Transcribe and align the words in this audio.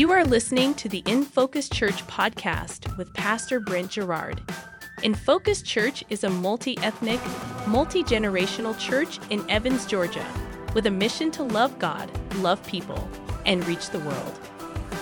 You 0.00 0.10
are 0.12 0.24
listening 0.24 0.72
to 0.76 0.88
the 0.88 1.02
In 1.04 1.26
Focus 1.26 1.68
Church 1.68 2.06
podcast 2.06 2.96
with 2.96 3.12
Pastor 3.12 3.60
Brent 3.60 3.92
Garrard. 3.92 4.40
In 5.02 5.14
Focus 5.14 5.60
Church 5.60 6.02
is 6.08 6.24
a 6.24 6.30
multi 6.30 6.78
ethnic, 6.78 7.20
multi 7.66 8.02
generational 8.02 8.78
church 8.78 9.18
in 9.28 9.44
Evans, 9.50 9.84
Georgia, 9.84 10.26
with 10.72 10.86
a 10.86 10.90
mission 10.90 11.30
to 11.32 11.42
love 11.42 11.78
God, 11.78 12.10
love 12.36 12.66
people, 12.66 13.10
and 13.44 13.62
reach 13.68 13.90
the 13.90 13.98
world. 13.98 14.38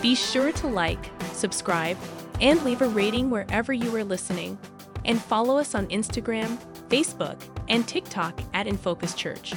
Be 0.03 0.17
sure 0.17 0.51
to 0.51 0.67
like, 0.67 1.13
subscribe, 1.33 1.97
and 2.41 2.61
leave 2.65 2.83
a 2.83 2.89
rating 2.89 3.31
wherever 3.31 3.73
you 3.73 3.95
are 3.95 4.03
listening, 4.03 4.59
and 5.05 5.23
follow 5.23 5.59
us 5.59 5.77
on 5.77 5.87
Instagram, 5.91 6.59
Facebook, 6.89 7.41
and 7.69 7.87
TikTok 7.87 8.41
at 8.53 8.67
In 8.67 8.77
Focus 8.77 9.15
Church. 9.15 9.55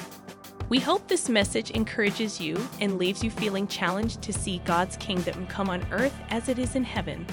We 0.72 0.80
hope 0.80 1.10
this 1.10 1.28
message 1.28 1.72
encourages 1.72 2.40
you 2.40 2.58
and 2.80 2.98
leaves 2.98 3.26
you 3.26 3.30
feeling 3.30 3.68
challenged 3.68 4.22
to 4.22 4.32
see 4.32 4.60
God's 4.60 4.96
kingdom 4.96 5.46
come 5.48 5.70
on 5.70 5.86
earth 5.92 6.18
as 6.30 6.48
it 6.48 6.58
is 6.58 6.78
in 6.78 6.86
heaven. 6.86 7.28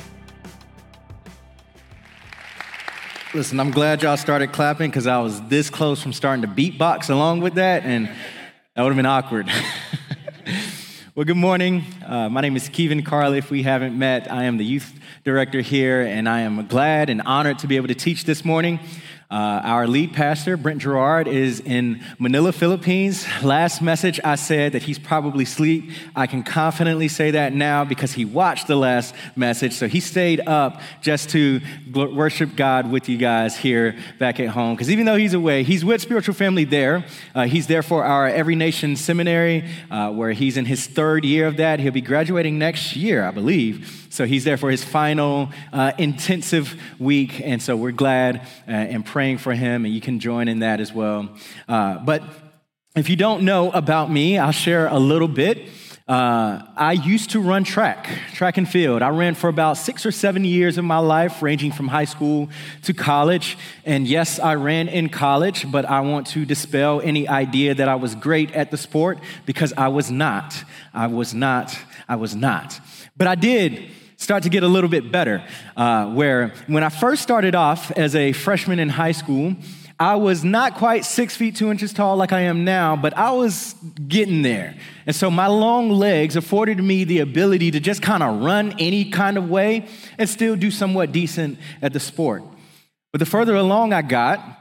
Listen, 3.32 3.60
I'm 3.60 3.70
glad 3.70 4.02
y'all 4.02 4.16
started 4.16 4.50
clapping 4.50 4.90
because 4.90 5.06
I 5.06 5.20
was 5.20 5.40
this 5.42 5.70
close 5.70 6.02
from 6.02 6.12
starting 6.12 6.42
to 6.42 6.48
beatbox 6.48 7.10
along 7.10 7.42
with 7.42 7.54
that, 7.54 7.84
and 7.84 8.08
that 8.74 8.82
would 8.82 8.88
have 8.88 8.96
been 8.96 9.06
awkward. 9.06 9.48
well, 11.14 11.24
good 11.24 11.36
morning. 11.36 11.84
Uh, 12.04 12.28
my 12.28 12.40
name 12.40 12.56
is 12.56 12.68
Kevin 12.68 13.04
Carl. 13.04 13.34
If 13.34 13.52
we 13.52 13.62
haven't 13.62 13.96
met, 13.96 14.28
I 14.32 14.46
am 14.46 14.56
the 14.56 14.64
youth 14.64 14.98
director 15.22 15.60
here, 15.60 16.02
and 16.02 16.28
I 16.28 16.40
am 16.40 16.66
glad 16.66 17.08
and 17.08 17.22
honored 17.22 17.60
to 17.60 17.68
be 17.68 17.76
able 17.76 17.86
to 17.86 17.94
teach 17.94 18.24
this 18.24 18.44
morning. 18.44 18.80
Uh, 19.30 19.60
our 19.62 19.86
lead 19.86 20.14
pastor, 20.14 20.56
Brent 20.56 20.82
Garrard, 20.82 21.28
is 21.28 21.60
in 21.60 22.02
Manila, 22.18 22.50
Philippines. 22.50 23.26
Last 23.42 23.82
message, 23.82 24.18
I 24.24 24.36
said 24.36 24.72
that 24.72 24.84
he's 24.84 24.98
probably 24.98 25.44
asleep. 25.44 25.90
I 26.16 26.26
can 26.26 26.42
confidently 26.42 27.08
say 27.08 27.32
that 27.32 27.52
now 27.52 27.84
because 27.84 28.12
he 28.12 28.24
watched 28.24 28.68
the 28.68 28.76
last 28.76 29.14
message. 29.36 29.74
So 29.74 29.86
he 29.86 30.00
stayed 30.00 30.40
up 30.48 30.80
just 31.02 31.28
to 31.30 31.60
worship 31.92 32.56
God 32.56 32.90
with 32.90 33.10
you 33.10 33.18
guys 33.18 33.54
here 33.54 33.98
back 34.18 34.40
at 34.40 34.48
home. 34.48 34.74
Because 34.74 34.90
even 34.90 35.04
though 35.04 35.16
he's 35.16 35.34
away, 35.34 35.62
he's 35.62 35.84
with 35.84 36.00
spiritual 36.00 36.34
family 36.34 36.64
there. 36.64 37.04
Uh, 37.34 37.44
he's 37.44 37.66
there 37.66 37.82
for 37.82 38.04
our 38.04 38.28
Every 38.28 38.54
Nation 38.54 38.96
Seminary, 38.96 39.68
uh, 39.90 40.10
where 40.10 40.32
he's 40.32 40.56
in 40.56 40.64
his 40.64 40.86
third 40.86 41.26
year 41.26 41.46
of 41.46 41.58
that. 41.58 41.80
He'll 41.80 41.92
be 41.92 42.00
graduating 42.00 42.58
next 42.58 42.96
year, 42.96 43.26
I 43.26 43.30
believe. 43.30 43.97
So 44.10 44.24
he's 44.26 44.44
there 44.44 44.56
for 44.56 44.70
his 44.70 44.84
final 44.84 45.50
uh, 45.72 45.92
intensive 45.98 46.80
week. 46.98 47.40
And 47.40 47.62
so 47.62 47.76
we're 47.76 47.92
glad 47.92 48.40
uh, 48.66 48.70
and 48.70 49.04
praying 49.04 49.38
for 49.38 49.52
him, 49.54 49.84
and 49.84 49.94
you 49.94 50.00
can 50.00 50.20
join 50.20 50.48
in 50.48 50.60
that 50.60 50.80
as 50.80 50.92
well. 50.92 51.28
Uh, 51.68 51.98
but 51.98 52.22
if 52.96 53.08
you 53.08 53.16
don't 53.16 53.42
know 53.42 53.70
about 53.70 54.10
me, 54.10 54.38
I'll 54.38 54.50
share 54.50 54.86
a 54.86 54.98
little 54.98 55.28
bit. 55.28 55.68
Uh, 56.08 56.62
I 56.74 56.92
used 56.92 57.30
to 57.30 57.40
run 57.40 57.64
track, 57.64 58.08
track 58.32 58.56
and 58.56 58.66
field. 58.66 59.02
I 59.02 59.10
ran 59.10 59.34
for 59.34 59.48
about 59.48 59.76
six 59.76 60.06
or 60.06 60.10
seven 60.10 60.42
years 60.42 60.78
of 60.78 60.86
my 60.86 60.96
life, 60.98 61.42
ranging 61.42 61.70
from 61.70 61.86
high 61.86 62.06
school 62.06 62.48
to 62.84 62.94
college. 62.94 63.58
And 63.84 64.08
yes, 64.08 64.38
I 64.40 64.54
ran 64.54 64.88
in 64.88 65.10
college, 65.10 65.70
but 65.70 65.84
I 65.84 66.00
want 66.00 66.26
to 66.28 66.46
dispel 66.46 67.02
any 67.02 67.28
idea 67.28 67.74
that 67.74 67.90
I 67.90 67.96
was 67.96 68.14
great 68.14 68.52
at 68.52 68.70
the 68.70 68.78
sport 68.78 69.18
because 69.44 69.74
I 69.76 69.88
was 69.88 70.10
not. 70.10 70.64
I 70.94 71.08
was 71.08 71.34
not. 71.34 71.78
I 72.08 72.16
was 72.16 72.34
not. 72.34 72.80
But 73.18 73.26
I 73.26 73.34
did 73.34 73.90
start 74.18 74.42
to 74.42 74.48
get 74.50 74.62
a 74.62 74.68
little 74.68 74.90
bit 74.90 75.10
better. 75.10 75.42
Uh, 75.76 76.12
where 76.12 76.52
when 76.66 76.82
I 76.82 76.90
first 76.90 77.22
started 77.22 77.54
off 77.54 77.90
as 77.92 78.14
a 78.14 78.32
freshman 78.32 78.78
in 78.78 78.90
high 78.90 79.12
school, 79.12 79.56
I 80.00 80.16
was 80.16 80.44
not 80.44 80.74
quite 80.74 81.04
six 81.04 81.36
feet 81.36 81.56
two 81.56 81.70
inches 81.70 81.92
tall 81.92 82.16
like 82.16 82.32
I 82.32 82.42
am 82.42 82.64
now, 82.64 82.94
but 82.94 83.16
I 83.16 83.32
was 83.32 83.74
getting 84.06 84.42
there. 84.42 84.76
And 85.06 85.16
so 85.16 85.30
my 85.30 85.46
long 85.46 85.90
legs 85.90 86.36
afforded 86.36 86.78
me 86.82 87.04
the 87.04 87.20
ability 87.20 87.72
to 87.72 87.80
just 87.80 88.02
kind 88.02 88.22
of 88.22 88.42
run 88.42 88.74
any 88.78 89.10
kind 89.10 89.38
of 89.38 89.48
way 89.48 89.88
and 90.18 90.28
still 90.28 90.54
do 90.54 90.70
somewhat 90.70 91.10
decent 91.10 91.58
at 91.82 91.92
the 91.92 92.00
sport. 92.00 92.42
But 93.12 93.18
the 93.18 93.26
further 93.26 93.56
along 93.56 93.92
I 93.92 94.02
got, 94.02 94.57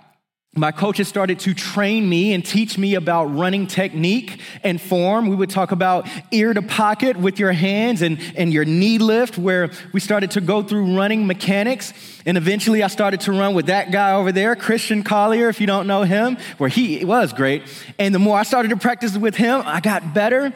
my 0.57 0.71
coaches 0.71 1.07
started 1.07 1.39
to 1.39 1.53
train 1.53 2.09
me 2.09 2.33
and 2.33 2.43
teach 2.43 2.77
me 2.77 2.95
about 2.95 3.25
running 3.25 3.67
technique 3.67 4.41
and 4.63 4.81
form. 4.81 5.27
We 5.27 5.35
would 5.35 5.49
talk 5.49 5.71
about 5.71 6.07
ear 6.31 6.53
to 6.53 6.61
pocket 6.61 7.17
with 7.17 7.39
your 7.39 7.51
hands 7.51 8.01
and, 8.01 8.19
and 8.35 8.51
your 8.51 8.65
knee 8.65 8.97
lift, 8.97 9.37
where 9.37 9.69
we 9.93 9.99
started 9.99 10.31
to 10.31 10.41
go 10.41 10.63
through 10.63 10.97
running 10.97 11.27
mechanics. 11.27 11.93
And 12.25 12.37
eventually 12.37 12.83
I 12.83 12.87
started 12.87 13.21
to 13.21 13.31
run 13.31 13.53
with 13.53 13.67
that 13.67 13.91
guy 13.91 14.13
over 14.13 14.31
there, 14.31 14.55
Christian 14.55 15.03
Collier, 15.03 15.49
if 15.49 15.61
you 15.61 15.67
don't 15.67 15.87
know 15.87 16.03
him, 16.03 16.37
where 16.57 16.69
he 16.69 17.05
was 17.05 17.33
great. 17.33 17.63
And 17.99 18.13
the 18.13 18.19
more 18.19 18.37
I 18.37 18.43
started 18.43 18.69
to 18.69 18.77
practice 18.77 19.17
with 19.17 19.35
him, 19.35 19.61
I 19.65 19.79
got 19.79 20.13
better. 20.13 20.45
And 20.45 20.53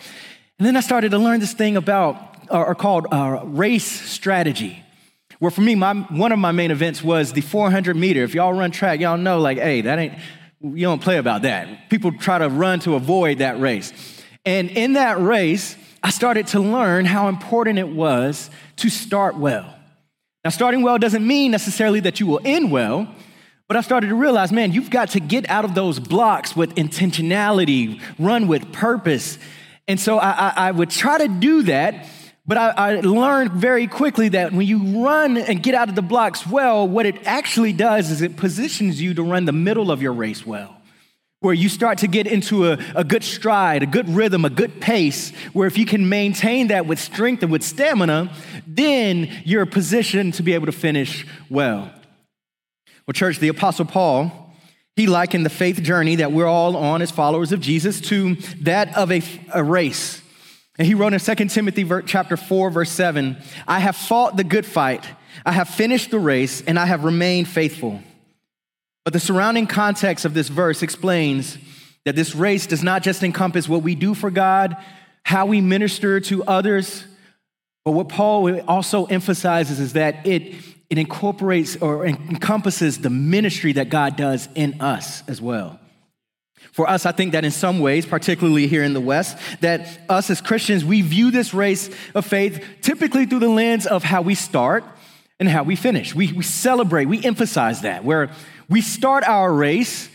then 0.60 0.76
I 0.76 0.82
started 0.82 1.12
to 1.12 1.18
learn 1.18 1.40
this 1.40 1.54
thing 1.54 1.78
about, 1.78 2.38
or, 2.50 2.68
or 2.68 2.76
called 2.76 3.08
uh, 3.12 3.42
race 3.44 3.86
strategy. 3.86 4.84
Where 5.42 5.50
for 5.50 5.62
me, 5.62 5.74
my, 5.74 5.96
one 5.96 6.32
of 6.32 6.38
my 6.38 6.52
main 6.52 6.70
events 6.70 7.04
was 7.04 7.34
the 7.34 7.42
400 7.42 7.96
meter. 7.96 8.24
If 8.24 8.36
y'all 8.36 8.54
run 8.54 8.70
track, 8.70 9.00
y'all 9.00 9.18
know, 9.18 9.40
like, 9.40 9.58
hey, 9.58 9.82
that 9.82 9.98
ain't, 9.98 10.14
you 10.62 10.84
don't 10.84 11.02
play 11.02 11.18
about 11.18 11.42
that. 11.42 11.90
People 11.90 12.12
try 12.12 12.38
to 12.38 12.48
run 12.48 12.80
to 12.82 12.94
avoid 12.94 13.40
that 13.40 13.60
race. 13.60 13.92
And 14.46 14.70
in 14.70 14.94
that 14.94 15.20
race, 15.20 15.76
I 16.04 16.12
started 16.12 16.46
to 16.48 16.60
learn 16.60 17.06
how 17.06 17.28
important 17.28 17.80
it 17.80 17.88
was 17.88 18.52
to 18.76 18.92
start 18.92 19.36
well. 19.36 19.76
Now, 20.44 20.52
starting 20.52 20.84
well 20.84 21.00
doesn't 21.00 21.26
mean 21.26 21.50
necessarily 21.50 22.02
that 22.02 22.20
you 22.20 22.28
will 22.28 22.42
end 22.46 22.72
well, 22.72 23.08
but 23.68 23.76
I 23.76 23.82
started 23.82 24.10
to 24.10 24.16
realize, 24.16 24.52
man, 24.52 24.72
you've 24.74 24.92
got 24.92 25.10
to 25.10 25.20
get 25.20 25.50
out 25.50 25.66
of 25.66 25.74
those 25.74 26.00
blocks 26.00 26.56
with 26.56 26.76
intentionality, 26.76 28.00
run 28.20 28.48
with 28.48 28.72
purpose. 28.72 29.40
And 29.88 30.00
so 30.00 30.20
I, 30.20 30.30
I, 30.30 30.54
I 30.68 30.72
would 30.72 30.92
try 30.92 31.18
to 31.18 31.28
do 31.28 31.64
that 31.64 32.06
but 32.46 32.58
I, 32.58 32.70
I, 32.70 33.00
learned 33.02 33.52
very 33.52 33.86
quickly 33.86 34.30
that 34.30 34.52
when 34.52 34.66
you 34.66 35.04
run 35.06 35.38
and 35.38 35.62
get 35.62 35.76
out 35.76 35.90
of 35.90 35.96
the 35.96 36.02
blocks 36.02 36.48
well, 36.48 36.88
what 36.88 37.06
it 37.06 37.16
actually 37.28 37.72
does 37.72 38.10
is 38.10 38.22
it 38.22 38.36
positions 38.36 39.00
you 39.00 39.14
to 39.14 39.24
run 39.24 39.46
the 39.46 39.52
middle 39.52 39.92
of 39.92 40.02
your 40.02 40.14
race 40.14 40.46
well. 40.46 40.78
Where 41.42 41.54
you 41.54 41.70
start 41.70 42.00
to 42.00 42.08
get 42.08 42.28
into 42.28 42.68
a, 42.68 42.80
a 42.96 43.04
good 43.04 43.24
stride, 43.24 43.84
a 43.84 43.88
good 43.88 44.10
rhythm, 44.10 44.46
a 44.46 44.50
good 44.50 44.82
pace, 44.82 45.32
where 45.54 45.68
if 45.68 45.78
you 45.78 45.86
can 45.86 46.10
maintain 46.10 46.68
that 46.68 46.86
with 46.86 47.00
strength 47.00 47.44
and 47.44 47.52
with 47.52 47.64
stamina, 47.64 48.32
then 48.68 49.32
you're 49.44 49.66
positioned 49.66 50.36
to 50.36 50.44
be 50.44 50.54
able 50.54 50.68
to 50.68 50.72
finish 50.72 51.26
well. 51.50 51.92
Well, 53.08 53.14
church, 53.14 53.40
the 53.40 53.48
Apostle 53.48 53.86
Paul, 53.86 54.56
he 54.96 55.08
likened 55.08 55.46
the 55.46 55.50
faith 55.50 55.82
journey 55.82 56.18
that 56.18 56.32
we're 56.32 56.48
all 56.48 56.76
on 56.76 57.02
as 57.02 57.12
followers 57.12 57.52
of 57.52 57.60
Jesus 57.60 58.02
to 58.02 58.36
that 58.62 58.96
of 58.98 59.12
a, 59.12 59.22
a 59.54 59.64
race 59.64 60.21
and 60.82 60.88
he 60.88 60.96
wrote 60.96 61.14
in 61.14 61.20
2 61.20 61.36
Timothy 61.46 61.88
chapter 62.08 62.36
4 62.36 62.72
verse 62.72 62.90
7, 62.90 63.38
I 63.68 63.78
have 63.78 63.96
fought 63.96 64.36
the 64.36 64.44
good 64.44 64.66
fight, 64.66 65.06
I 65.46 65.52
have 65.52 65.70
finished 65.70 66.10
the 66.10 66.18
race, 66.18 66.62
and 66.62 66.80
I 66.80 66.88
have 66.88 67.04
remained 67.04 67.48
faithful. 67.48 68.02
But 69.06 69.14
the 69.14 69.20
surrounding 69.20 69.68
context 69.68 70.26
of 70.26 70.34
this 70.34 70.48
verse 70.48 70.82
explains 70.82 71.60
that 72.04 72.16
this 72.16 72.34
race 72.34 72.66
does 72.66 72.82
not 72.82 73.04
just 73.04 73.22
encompass 73.22 73.70
what 73.70 73.84
we 73.84 73.94
do 73.94 74.16
for 74.16 74.32
God, 74.32 74.76
how 75.24 75.46
we 75.46 75.62
minister 75.62 76.20
to 76.20 76.44
others, 76.46 77.06
but 77.86 77.92
what 77.92 78.10
Paul 78.10 78.60
also 78.62 79.06
emphasizes 79.06 79.80
is 79.80 79.94
that 79.94 80.26
it, 80.26 80.56
it 80.90 80.98
incorporates 80.98 81.76
or 81.76 82.08
encompasses 82.08 82.98
the 82.98 83.12
ministry 83.12 83.74
that 83.74 83.90
God 83.90 84.16
does 84.16 84.50
in 84.56 84.82
us 84.82 85.22
as 85.28 85.40
well. 85.40 85.80
For 86.72 86.90
us, 86.90 87.06
I 87.06 87.12
think 87.12 87.34
that 87.34 87.44
in 87.44 87.52
some 87.52 87.80
ways, 87.80 88.06
particularly 88.06 88.68
here 88.68 88.84
in 88.84 88.94
the 88.94 89.02
West, 89.02 89.38
that 89.60 90.02
us 90.10 90.30
as 90.30 90.40
Christians, 90.40 90.86
we 90.86 91.02
view 91.02 91.30
this 91.30 91.54
race 91.54 91.90
of 92.16 92.26
faith 92.26 92.64
typically 92.82 93.26
through 93.26 93.40
the 93.40 93.50
lens 93.50 93.86
of 93.86 94.04
how 94.04 94.22
we 94.22 94.36
start 94.36 94.84
and 95.40 95.50
how 95.50 95.64
we 95.64 95.76
finish. 95.76 96.16
We, 96.16 96.32
we 96.32 96.44
celebrate, 96.44 97.06
we 97.06 97.24
emphasize 97.24 97.82
that, 97.82 98.06
where 98.06 98.32
we 98.70 98.80
start 98.80 99.26
our 99.26 99.52
race 99.54 100.08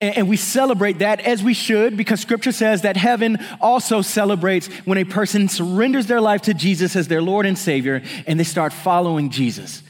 and, 0.00 0.18
and 0.18 0.28
we 0.28 0.36
celebrate 0.36 1.00
that 1.00 1.20
as 1.20 1.42
we 1.42 1.54
should, 1.54 1.96
because 1.96 2.20
scripture 2.20 2.52
says 2.52 2.82
that 2.82 2.96
heaven 2.96 3.38
also 3.60 4.02
celebrates 4.02 4.68
when 4.84 4.98
a 4.98 5.04
person 5.04 5.48
surrenders 5.48 6.06
their 6.06 6.20
life 6.20 6.42
to 6.42 6.54
Jesus 6.54 6.94
as 6.94 7.08
their 7.08 7.22
Lord 7.22 7.46
and 7.46 7.58
Savior 7.58 8.02
and 8.26 8.38
they 8.38 8.44
start 8.44 8.72
following 8.72 9.30
Jesus. 9.30 9.82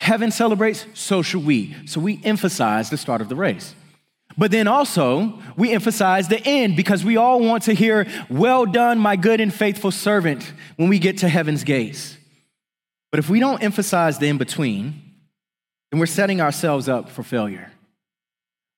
Heaven 0.00 0.30
celebrates, 0.30 0.86
so 0.94 1.20
should 1.20 1.44
we. 1.44 1.76
So 1.84 2.00
we 2.00 2.20
emphasize 2.24 2.88
the 2.88 2.96
start 2.96 3.20
of 3.20 3.28
the 3.28 3.36
race. 3.36 3.74
But 4.38 4.50
then 4.50 4.68
also, 4.68 5.38
we 5.56 5.72
emphasize 5.72 6.28
the 6.28 6.40
end 6.46 6.76
because 6.76 7.04
we 7.04 7.16
all 7.16 7.40
want 7.40 7.64
to 7.64 7.74
hear, 7.74 8.06
Well 8.28 8.64
done, 8.66 8.98
my 8.98 9.16
good 9.16 9.40
and 9.40 9.52
faithful 9.52 9.90
servant, 9.90 10.52
when 10.76 10.88
we 10.88 10.98
get 10.98 11.18
to 11.18 11.28
heaven's 11.28 11.64
gates. 11.64 12.16
But 13.10 13.18
if 13.18 13.28
we 13.28 13.40
don't 13.40 13.62
emphasize 13.62 14.18
the 14.18 14.28
in 14.28 14.38
between, 14.38 15.02
then 15.90 15.98
we're 15.98 16.06
setting 16.06 16.40
ourselves 16.40 16.88
up 16.88 17.08
for 17.08 17.22
failure. 17.22 17.70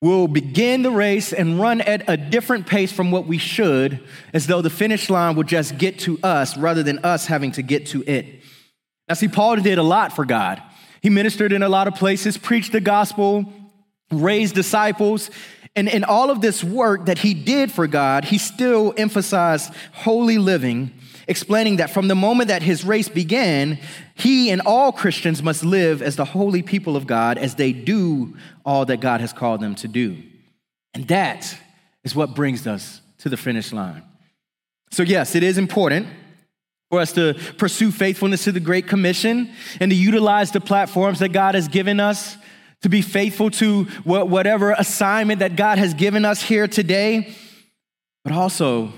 We'll 0.00 0.26
begin 0.26 0.82
the 0.82 0.90
race 0.90 1.32
and 1.32 1.60
run 1.60 1.81
at 1.81 2.08
a 2.08 2.16
different 2.16 2.66
pace 2.66 2.90
from 2.90 3.12
what 3.12 3.26
we 3.26 3.38
should, 3.38 4.00
as 4.34 4.49
though 4.49 4.60
the 4.60 4.70
finish 4.70 5.08
line 5.08 5.37
would 5.37 5.46
just 5.46 5.78
get 5.78 6.00
to 6.00 6.19
us 6.25 6.56
rather 6.56 6.82
than 6.82 6.99
us 7.04 7.26
having 7.26 7.52
to 7.52 7.62
get 7.62 7.87
to 7.88 8.02
it. 8.06 8.40
Now, 9.08 9.14
see, 9.14 9.28
Paul 9.28 9.56
did 9.56 9.78
a 9.78 9.82
lot 9.82 10.12
for 10.12 10.25
God. 10.25 10.60
He 11.02 11.10
ministered 11.10 11.52
in 11.52 11.62
a 11.62 11.69
lot 11.69 11.87
of 11.87 11.94
places, 11.94 12.37
preached 12.37 12.72
the 12.72 12.81
gospel, 12.81 13.52
raised 14.12 14.55
disciples, 14.55 15.31
And 15.75 15.88
in 15.88 16.05
all 16.05 16.31
of 16.31 16.41
this 16.41 16.62
work 16.62 17.06
that 17.06 17.19
he 17.19 17.32
did 17.32 17.73
for 17.73 17.87
God, 17.87 18.25
he 18.25 18.38
still 18.38 18.93
emphasized 18.97 19.73
holy 19.93 20.37
living, 20.37 20.93
explaining 21.26 21.76
that 21.76 21.91
from 21.91 22.09
the 22.09 22.14
moment 22.14 22.49
that 22.49 22.62
his 22.62 22.85
race 22.85 23.09
began, 23.09 23.79
he 24.14 24.50
and 24.50 24.61
all 24.67 24.93
Christians 24.93 25.43
must 25.43 25.64
live 25.64 26.03
as 26.03 26.17
the 26.17 26.26
holy 26.26 26.62
people 26.62 26.94
of 26.94 27.06
God 27.06 27.38
as 27.38 27.55
they 27.55 27.73
do 27.73 28.37
all 28.67 28.85
that 28.87 29.00
God 29.00 29.23
has 29.23 29.32
called 29.32 29.61
them 29.61 29.75
to 29.76 29.88
do. 29.88 30.23
And 30.93 31.09
that 31.09 31.56
is 32.05 32.14
what 32.14 32.35
brings 32.35 32.67
us 32.67 33.00
to 33.19 33.31
the 33.31 33.38
finish 33.38 33.73
line. 33.73 34.03
So, 34.91 35.03
yes, 35.03 35.35
it 35.35 35.43
is 35.43 35.56
important 35.56 36.06
for 36.91 37.00
us 37.00 37.12
to 37.12 37.32
pursue 37.56 37.91
faithfulness 37.91 38.44
to 38.44 38.53
the 38.53 38.61
Great 38.61 38.87
Commission 38.87 39.50
and 39.81 39.91
to 39.91 39.97
utilize 39.97 40.50
the 40.50 40.61
platforms 40.61 41.20
that 41.20 41.31
God 41.31 41.55
has 41.55 41.67
given 41.67 41.99
us 41.99 42.37
to 42.82 42.88
be 42.88 43.02
faithful 43.02 43.50
to 43.50 43.84
whatever 44.05 44.73
assignment 44.73 45.38
that 45.38 45.56
God 45.56 45.79
has 45.79 45.94
given 45.94 46.25
us 46.25 46.43
here 46.43 46.67
today. 46.67 47.34
But 48.25 48.32
also, 48.32 48.93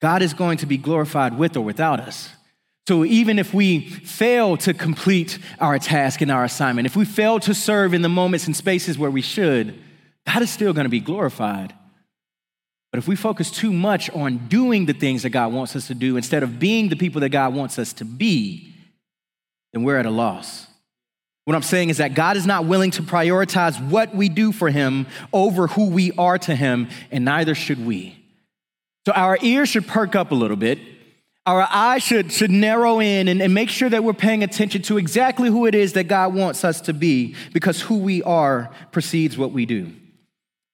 God 0.00 0.22
is 0.22 0.34
going 0.34 0.58
to 0.58 0.66
be 0.66 0.76
glorified 0.76 1.36
with 1.38 1.56
or 1.56 1.62
without 1.62 2.00
us. 2.00 2.30
So 2.86 3.04
even 3.04 3.38
if 3.38 3.54
we 3.54 3.80
fail 3.80 4.58
to 4.58 4.74
complete 4.74 5.38
our 5.58 5.78
task 5.78 6.20
and 6.20 6.30
our 6.30 6.44
assignment, 6.44 6.84
if 6.84 6.96
we 6.96 7.06
fail 7.06 7.40
to 7.40 7.54
serve 7.54 7.94
in 7.94 8.02
the 8.02 8.10
moments 8.10 8.46
and 8.46 8.54
spaces 8.54 8.98
where 8.98 9.10
we 9.10 9.22
should, 9.22 9.82
God 10.26 10.42
is 10.42 10.50
still 10.50 10.74
going 10.74 10.84
to 10.84 10.90
be 10.90 11.00
glorified. 11.00 11.74
But 12.92 12.98
if 12.98 13.08
we 13.08 13.16
focus 13.16 13.50
too 13.50 13.72
much 13.72 14.10
on 14.10 14.48
doing 14.48 14.84
the 14.84 14.92
things 14.92 15.22
that 15.22 15.30
God 15.30 15.52
wants 15.52 15.74
us 15.74 15.86
to 15.86 15.94
do 15.94 16.18
instead 16.18 16.42
of 16.42 16.58
being 16.58 16.90
the 16.90 16.96
people 16.96 17.22
that 17.22 17.30
God 17.30 17.54
wants 17.54 17.78
us 17.78 17.94
to 17.94 18.04
be, 18.04 18.74
then 19.72 19.82
we're 19.82 19.96
at 19.96 20.06
a 20.06 20.10
loss. 20.10 20.66
What 21.44 21.54
I'm 21.54 21.62
saying 21.62 21.90
is 21.90 21.98
that 21.98 22.14
God 22.14 22.36
is 22.36 22.46
not 22.46 22.64
willing 22.64 22.90
to 22.92 23.02
prioritize 23.02 23.80
what 23.90 24.14
we 24.14 24.28
do 24.28 24.50
for 24.50 24.70
Him 24.70 25.06
over 25.32 25.66
who 25.66 25.90
we 25.90 26.12
are 26.12 26.38
to 26.38 26.54
Him, 26.54 26.88
and 27.10 27.24
neither 27.24 27.54
should 27.54 27.84
we. 27.84 28.18
So 29.06 29.12
our 29.12 29.38
ears 29.42 29.68
should 29.68 29.86
perk 29.86 30.14
up 30.16 30.30
a 30.30 30.34
little 30.34 30.56
bit. 30.56 30.78
Our 31.44 31.68
eyes 31.70 32.02
should, 32.02 32.32
should 32.32 32.50
narrow 32.50 33.00
in 33.00 33.28
and, 33.28 33.42
and 33.42 33.52
make 33.52 33.68
sure 33.68 33.90
that 33.90 34.02
we're 34.02 34.14
paying 34.14 34.42
attention 34.42 34.80
to 34.82 34.96
exactly 34.96 35.50
who 35.50 35.66
it 35.66 35.74
is 35.74 35.92
that 35.92 36.04
God 36.04 36.34
wants 36.34 36.64
us 36.64 36.80
to 36.82 36.94
be, 36.94 37.34
because 37.52 37.82
who 37.82 37.98
we 37.98 38.22
are 38.22 38.70
precedes 38.92 39.36
what 39.36 39.52
we 39.52 39.66
do. 39.66 39.92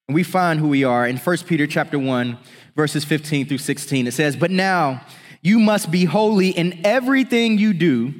And 0.06 0.14
we 0.14 0.22
find 0.22 0.60
who 0.60 0.68
we 0.68 0.84
are 0.84 1.04
in 1.04 1.16
1 1.16 1.38
Peter 1.38 1.66
chapter 1.66 1.98
1, 1.98 2.38
verses 2.76 3.04
15 3.04 3.46
through 3.46 3.58
16. 3.58 4.06
It 4.06 4.12
says, 4.12 4.36
But 4.36 4.52
now 4.52 5.04
you 5.42 5.58
must 5.58 5.90
be 5.90 6.04
holy 6.04 6.50
in 6.50 6.80
everything 6.84 7.58
you 7.58 7.72
do, 7.72 8.14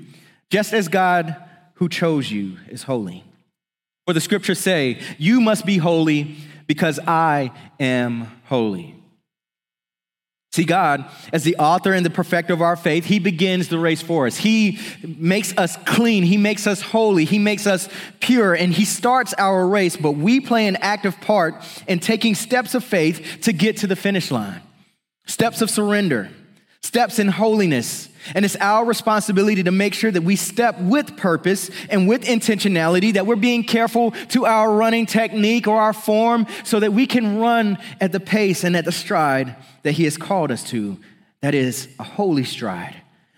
just 0.50 0.73
as 0.73 0.88
God 0.88 1.37
who 1.81 1.88
chose 1.88 2.31
you 2.31 2.59
is 2.69 2.85
holy. 2.85 3.25
For 4.06 4.12
the 4.12 4.21
scriptures 4.21 4.61
say, 4.61 5.00
You 5.19 5.41
must 5.41 5.67
be 5.67 5.79
holy 5.79 6.37
because 6.67 7.00
I 7.00 7.50
am 7.81 8.29
holy. 8.44 8.94
See, 10.53 10.65
God, 10.65 11.09
as 11.32 11.44
the 11.44 11.56
author 11.56 11.93
and 11.93 12.05
the 12.05 12.11
perfecter 12.11 12.53
of 12.53 12.61
our 12.61 12.77
faith, 12.77 13.05
He 13.05 13.19
begins 13.19 13.69
the 13.69 13.79
race 13.79 14.03
for 14.03 14.27
us. 14.27 14.37
He 14.37 14.79
makes 15.06 15.56
us 15.56 15.77
clean. 15.87 16.25
He 16.25 16.37
makes 16.37 16.67
us 16.67 16.82
holy. 16.82 17.25
He 17.25 17.38
makes 17.38 17.67
us 17.67 17.88
pure, 18.19 18.55
and 18.55 18.73
He 18.73 18.85
starts 18.85 19.33
our 19.38 19.67
race, 19.67 19.97
but 19.97 20.12
we 20.12 20.41
play 20.41 20.67
an 20.67 20.76
active 20.76 21.21
part 21.21 21.55
in 21.87 21.99
taking 21.99 22.35
steps 22.35 22.75
of 22.75 22.85
faith 22.85 23.38
to 23.43 23.53
get 23.53 23.79
to 23.79 23.87
the 23.87 23.97
finish 23.97 24.31
line. 24.31 24.61
Steps 25.25 25.62
of 25.62 25.71
surrender, 25.71 26.29
steps 26.83 27.19
in 27.21 27.29
holiness, 27.29 28.10
and 28.35 28.45
it's 28.45 28.57
our 28.57 28.85
responsibility 28.85 29.63
to 29.63 29.71
make 29.71 29.95
sure 29.95 30.11
that 30.11 30.23
we 30.23 30.37
step 30.37 30.79
with 30.81 31.17
purpose 31.17 31.71
and 31.89 32.09
with 32.09 32.25
intentionality, 32.25 33.13
that 33.15 33.27
we're 33.27 33.37
being 33.37 33.65
careful 33.65 34.13
to 34.29 34.47
our 34.47 34.75
running 34.75 35.07
technique 35.07 35.67
or 35.67 35.81
our 35.81 35.93
form 35.93 36.47
so 36.65 36.81
that 36.81 36.93
we 36.93 37.07
can 37.07 37.39
run 37.39 37.79
at 38.01 38.13
the 38.13 38.21
pace 38.21 38.65
and 38.65 38.77
at 38.77 38.85
the 38.85 38.93
stride 38.93 39.57
that 39.83 39.93
He 39.93 40.05
has 40.05 40.17
called 40.17 40.51
us 40.51 40.63
to. 40.71 40.99
That 41.41 41.55
is 41.55 41.89
a 41.99 42.05
holy 42.05 42.45
stride, 42.45 42.97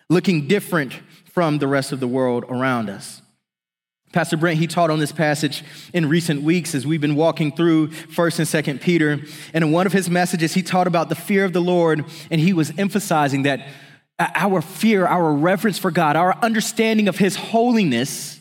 looking 0.08 0.49
different 0.49 0.93
from 1.26 1.58
the 1.58 1.69
rest 1.69 1.93
of 1.93 2.00
the 2.00 2.08
world 2.08 2.44
around 2.49 2.90
us. 2.90 3.23
Pastor 4.12 4.37
Brent, 4.37 4.58
he 4.58 4.67
taught 4.67 4.90
on 4.90 4.99
this 4.99 5.12
passage 5.12 5.64
in 5.94 6.06
recent 6.06 6.43
weeks 6.43 6.75
as 6.75 6.87
we've 6.87 7.00
been 7.00 7.14
walking 7.14 7.50
through 7.50 7.88
1st 7.88 8.40
and 8.40 8.79
2nd 8.79 8.82
Peter. 8.82 9.19
And 9.55 9.64
in 9.64 9.73
one 9.73 9.87
of 9.87 9.94
his 9.94 10.11
messages, 10.11 10.52
he 10.52 10.62
taught 10.62 10.87
about 10.87 11.08
the 11.08 11.14
fear 11.14 11.46
of 11.46 11.55
the 11.55 11.62
Lord, 11.62 12.05
and 12.31 12.38
he 12.38 12.52
was 12.52 12.73
emphasizing 12.76 13.44
that 13.44 13.67
Uh, 14.22 14.30
our 14.36 14.62
fear, 14.62 15.04
our 15.04 15.32
reverence 15.32 15.78
for 15.78 15.90
God, 15.90 16.14
our 16.14 16.38
understanding 16.42 17.08
of 17.08 17.19
His 17.19 17.34
holiness 17.34 18.38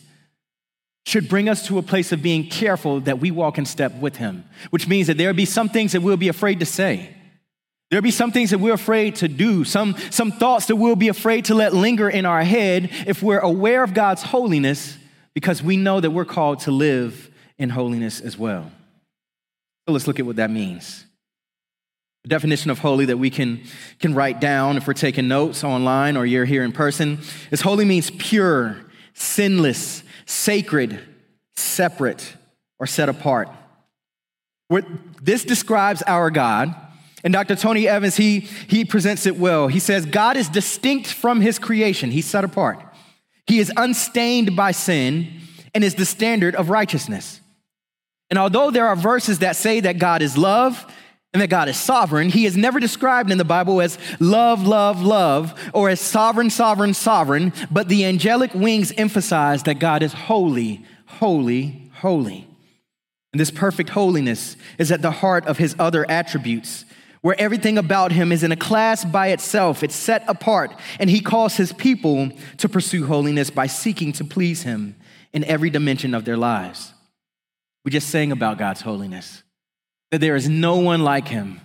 should 1.06 1.28
bring 1.28 1.48
us 1.48 1.66
to 1.66 1.78
a 1.78 1.82
place 1.82 2.12
of 2.12 2.22
being 2.22 2.48
careful 2.48 3.00
that 3.00 3.18
we 3.18 3.32
walk 3.32 3.58
in 3.58 3.66
step 3.66 3.92
with 3.96 4.14
Him, 4.14 4.44
which 4.70 4.86
means 4.86 5.08
that 5.08 5.18
there'll 5.18 5.34
be 5.34 5.44
some 5.44 5.68
things 5.68 5.90
that 5.90 6.00
we'll 6.00 6.16
be 6.16 6.28
afraid 6.28 6.60
to 6.60 6.66
say. 6.66 7.12
There'll 7.90 8.00
be 8.00 8.12
some 8.12 8.30
things 8.30 8.50
that 8.50 8.58
we're 8.58 8.74
afraid 8.74 9.16
to 9.16 9.28
do, 9.28 9.64
some, 9.64 9.96
some 10.10 10.30
thoughts 10.30 10.66
that 10.66 10.76
we'll 10.76 10.94
be 10.94 11.08
afraid 11.08 11.46
to 11.46 11.54
let 11.56 11.74
linger 11.74 12.08
in 12.08 12.26
our 12.26 12.44
head 12.44 12.88
if 13.08 13.20
we're 13.20 13.40
aware 13.40 13.82
of 13.82 13.92
God's 13.92 14.22
holiness 14.22 14.96
because 15.34 15.64
we 15.64 15.76
know 15.76 15.98
that 15.98 16.12
we're 16.12 16.24
called 16.24 16.60
to 16.60 16.70
live 16.70 17.28
in 17.58 17.70
holiness 17.70 18.20
as 18.20 18.38
well. 18.38 18.70
So 19.88 19.92
let's 19.92 20.06
look 20.06 20.20
at 20.20 20.26
what 20.26 20.36
that 20.36 20.50
means. 20.52 21.06
The 22.22 22.28
definition 22.28 22.70
of 22.70 22.78
holy 22.78 23.04
that 23.06 23.16
we 23.16 23.30
can, 23.30 23.62
can 23.98 24.14
write 24.14 24.40
down 24.40 24.76
if 24.76 24.86
we're 24.86 24.92
taking 24.94 25.26
notes 25.26 25.64
online 25.64 26.16
or 26.16 26.24
you're 26.24 26.44
here 26.44 26.62
in 26.62 26.72
person 26.72 27.18
is 27.50 27.62
holy 27.62 27.84
means 27.84 28.10
pure, 28.10 28.76
sinless, 29.12 30.04
sacred, 30.24 31.00
separate, 31.56 32.36
or 32.78 32.86
set 32.86 33.08
apart. 33.08 33.48
What 34.68 34.84
This 35.20 35.44
describes 35.44 36.02
our 36.06 36.30
God. 36.30 36.74
And 37.24 37.32
Dr. 37.32 37.54
Tony 37.54 37.86
Evans, 37.86 38.16
he, 38.16 38.40
he 38.40 38.84
presents 38.84 39.26
it 39.26 39.36
well. 39.36 39.68
He 39.68 39.78
says, 39.78 40.06
God 40.06 40.36
is 40.36 40.48
distinct 40.48 41.12
from 41.12 41.40
his 41.40 41.58
creation, 41.58 42.10
he's 42.10 42.26
set 42.26 42.44
apart. 42.44 42.80
He 43.46 43.58
is 43.58 43.72
unstained 43.76 44.56
by 44.56 44.72
sin 44.72 45.40
and 45.74 45.84
is 45.84 45.94
the 45.94 46.04
standard 46.04 46.54
of 46.54 46.70
righteousness. 46.70 47.40
And 48.30 48.38
although 48.38 48.70
there 48.70 48.86
are 48.86 48.96
verses 48.96 49.40
that 49.40 49.56
say 49.56 49.80
that 49.80 49.98
God 49.98 50.22
is 50.22 50.38
love, 50.38 50.86
and 51.32 51.40
that 51.40 51.48
God 51.48 51.68
is 51.68 51.78
sovereign, 51.78 52.28
he 52.28 52.44
is 52.44 52.56
never 52.56 52.78
described 52.78 53.30
in 53.30 53.38
the 53.38 53.44
Bible 53.44 53.80
as 53.80 53.98
love, 54.20 54.66
love, 54.66 55.02
love, 55.02 55.58
or 55.72 55.88
as 55.88 56.00
sovereign, 56.00 56.50
sovereign, 56.50 56.92
sovereign, 56.92 57.52
but 57.70 57.88
the 57.88 58.04
angelic 58.04 58.54
wings 58.54 58.92
emphasize 58.98 59.62
that 59.62 59.78
God 59.78 60.02
is 60.02 60.12
holy, 60.12 60.84
holy, 61.06 61.90
holy. 61.94 62.46
And 63.32 63.40
this 63.40 63.50
perfect 63.50 63.90
holiness 63.90 64.56
is 64.76 64.92
at 64.92 65.00
the 65.00 65.10
heart 65.10 65.46
of 65.46 65.56
his 65.56 65.74
other 65.78 66.08
attributes, 66.10 66.84
where 67.22 67.40
everything 67.40 67.78
about 67.78 68.12
him 68.12 68.30
is 68.30 68.42
in 68.42 68.52
a 68.52 68.56
class 68.56 69.02
by 69.02 69.28
itself, 69.28 69.82
it's 69.82 69.94
set 69.94 70.24
apart, 70.28 70.78
and 71.00 71.08
he 71.08 71.20
calls 71.20 71.56
his 71.56 71.72
people 71.72 72.30
to 72.58 72.68
pursue 72.68 73.06
holiness 73.06 73.48
by 73.48 73.66
seeking 73.66 74.12
to 74.12 74.24
please 74.24 74.64
him 74.64 74.96
in 75.32 75.44
every 75.44 75.70
dimension 75.70 76.12
of 76.12 76.26
their 76.26 76.36
lives. 76.36 76.92
We 77.86 77.90
just 77.90 78.10
sang 78.10 78.32
about 78.32 78.58
God's 78.58 78.82
holiness 78.82 79.41
that 80.12 80.20
there 80.20 80.36
is 80.36 80.48
no 80.48 80.76
one 80.76 81.02
like 81.02 81.26
him, 81.26 81.58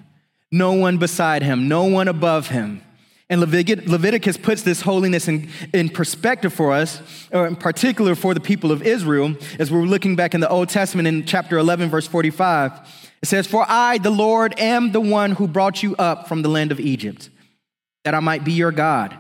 no 0.52 0.72
one 0.72 0.98
beside 0.98 1.44
him, 1.44 1.68
no 1.68 1.84
one 1.84 2.08
above 2.08 2.48
him. 2.48 2.82
And 3.30 3.42
Leviticus 3.42 4.38
puts 4.38 4.62
this 4.62 4.80
holiness 4.80 5.28
in, 5.28 5.50
in 5.74 5.90
perspective 5.90 6.54
for 6.54 6.72
us, 6.72 7.02
or 7.34 7.46
in 7.46 7.58
particular 7.58 8.16
for 8.16 8.34
the 8.34 8.40
people 8.40 8.72
of 8.72 8.82
Israel, 8.82 9.36
as 9.60 9.70
we're 9.70 9.82
looking 9.82 10.16
back 10.16 10.34
in 10.34 10.40
the 10.40 10.48
Old 10.48 10.70
Testament 10.70 11.10
in 11.10 11.26
chapter 11.26 11.58
11, 11.58 11.90
verse 11.90 12.08
45. 12.08 12.72
It 13.22 13.26
says, 13.26 13.48
For 13.48 13.66
I, 13.68 13.98
the 13.98 14.12
Lord, 14.12 14.58
am 14.58 14.94
the 14.94 15.02
one 15.02 15.32
who 15.32 15.50
brought 15.50 15.84
you 15.84 15.98
up 15.98 16.30
from 16.30 16.42
the 16.42 16.50
land 16.50 16.72
of 16.72 16.80
Egypt, 16.80 17.30
that 18.06 18.16
I 18.16 18.22
might 18.22 18.46
be 18.46 18.54
your 18.54 18.72
God. 18.72 19.14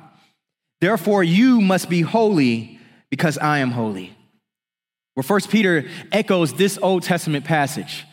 Therefore, 0.79 1.22
you 1.22 1.60
must 1.60 1.89
be 1.89 2.00
holy 2.00 2.79
because 3.10 3.38
I 3.38 3.60
am 3.60 3.72
holy. 3.72 4.15
Where 5.15 5.24
First 5.24 5.50
Peter 5.50 5.89
echoes 6.13 6.53
this 6.53 6.79
Old 6.81 7.03
Testament 7.03 7.43
passage 7.43 8.05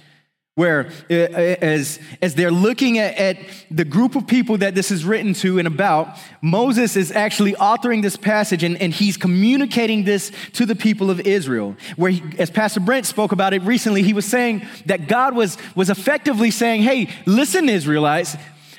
where 0.57 0.87
uh, 1.11 1.15
uh, 1.15 1.57
as, 1.61 1.99
as 2.23 2.37
they're 2.37 2.53
looking 2.53 2.99
at, 2.99 3.17
at, 3.17 3.39
the 3.73 3.85
group 3.85 4.15
of 4.15 4.25
people 4.25 4.57
that 4.59 4.77
this 4.77 4.93
is 4.93 5.05
written 5.05 5.35
to 5.35 5.59
and 5.59 5.67
about 5.67 6.17
moses 6.43 6.95
is 6.97 7.11
actually 7.11 7.55
authoring 7.55 8.03
this 8.03 8.17
passage 8.17 8.63
and, 8.63 8.81
and 8.81 8.93
he's 8.93 9.17
communicating 9.17 10.05
this 10.05 10.31
to 10.53 10.65
the 10.65 10.77
people 10.77 11.11
of 11.11 11.19
israel. 11.21 11.75
Where 11.97 12.13
he, 12.13 12.23
as 12.39 12.51
pastor 12.51 12.81
brent 12.81 13.07
spoke 13.07 13.33
about 13.33 13.53
it 13.53 13.63
recently 13.63 14.03
he 14.03 14.13
was 14.13 14.27
saying 14.27 14.67
that 14.87 15.09
god 15.09 15.35
was, 15.35 15.59
was 15.75 15.91
effectively 15.91 16.53
saying 16.53 16.83
hey 16.83 17.11
listen 17.27 17.69
israelites 17.69 18.37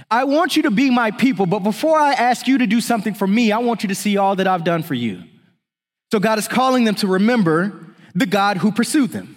i 0.10 0.24
want 0.24 0.56
you 0.56 0.64
to 0.64 0.72
be 0.72 0.90
my 0.90 1.12
people 1.12 1.46
but 1.46 1.60
before 1.60 2.00
i 2.00 2.14
ask 2.14 2.48
you 2.48 2.58
to 2.58 2.68
do 2.68 2.80
something 2.80 3.14
for 3.14 3.28
me 3.28 3.52
i 3.52 3.58
want 3.58 3.84
you 3.84 3.90
to 3.90 3.96
see 3.96 4.16
all 4.16 4.36
that 4.38 4.48
i've 4.48 4.64
done 4.64 4.84
for 4.84 4.94
you. 4.94 5.24
So 6.12 6.20
god 6.20 6.40
is 6.40 6.48
calling 6.48 6.86
them 6.86 6.96
to 6.96 7.08
remember 7.08 7.86
the 8.14 8.26
god 8.26 8.58
who 8.58 8.72
pursued 8.72 9.12
them 9.12 9.35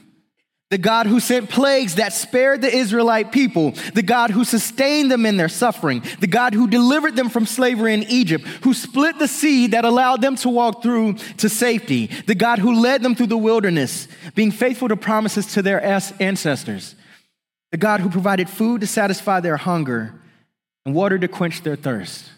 the 0.71 0.79
God 0.79 1.07
who 1.07 1.19
sent 1.19 1.49
plagues 1.49 1.95
that 1.95 2.13
spared 2.13 2.61
the 2.61 2.75
Israelite 2.75 3.33
people, 3.33 3.73
the 3.95 4.03
God 4.03 4.31
who 4.31 4.45
sustained 4.45 5.11
them 5.11 5.25
in 5.25 5.39
their 5.39 5.49
suffering, 5.49 6.03
the 6.21 6.27
God 6.27 6.53
who 6.53 6.69
delivered 6.69 7.17
them 7.17 7.31
from 7.31 7.47
slavery 7.47 7.95
in 7.95 8.03
Egypt, 8.03 8.47
who 8.65 8.75
split 8.75 9.19
the 9.19 9.29
sea 9.29 9.69
that 9.69 9.87
allowed 9.87 10.21
them 10.21 10.37
to 10.37 10.51
walk 10.51 10.83
through 10.83 11.15
to 11.39 11.49
safety, 11.49 12.11
the 12.27 12.35
God 12.35 12.59
who 12.59 12.81
led 12.81 13.03
them 13.03 13.15
through 13.15 13.29
the 13.29 13.39
wilderness, 13.39 14.09
being 14.35 14.51
faithful 14.51 14.89
to 14.89 14.97
promises 14.97 15.47
to 15.55 15.63
their 15.63 15.83
ancestors. 15.83 16.95
the 17.71 17.79
God 17.79 18.01
who 18.01 18.09
provided 18.09 18.49
food 18.49 18.81
to 18.81 18.87
satisfy 18.87 19.41
their 19.41 19.59
hunger 19.59 20.15
and 20.87 20.95
water 20.95 21.19
to 21.19 21.29
quench 21.29 21.63
their 21.63 21.77
thirst. 21.77 22.31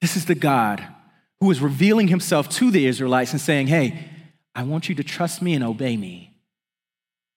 This 0.00 0.16
is 0.16 0.26
the 0.26 0.34
God 0.36 0.86
who 1.40 1.50
is 1.50 1.60
revealing 1.60 2.08
himself 2.08 2.48
to 2.50 2.70
the 2.70 2.86
Israelites 2.86 3.32
and 3.32 3.40
saying, 3.40 3.66
Hey, 3.66 4.08
I 4.54 4.62
want 4.62 4.88
you 4.88 4.94
to 4.96 5.04
trust 5.04 5.42
me 5.42 5.54
and 5.54 5.64
obey 5.64 5.96
me. 5.96 6.25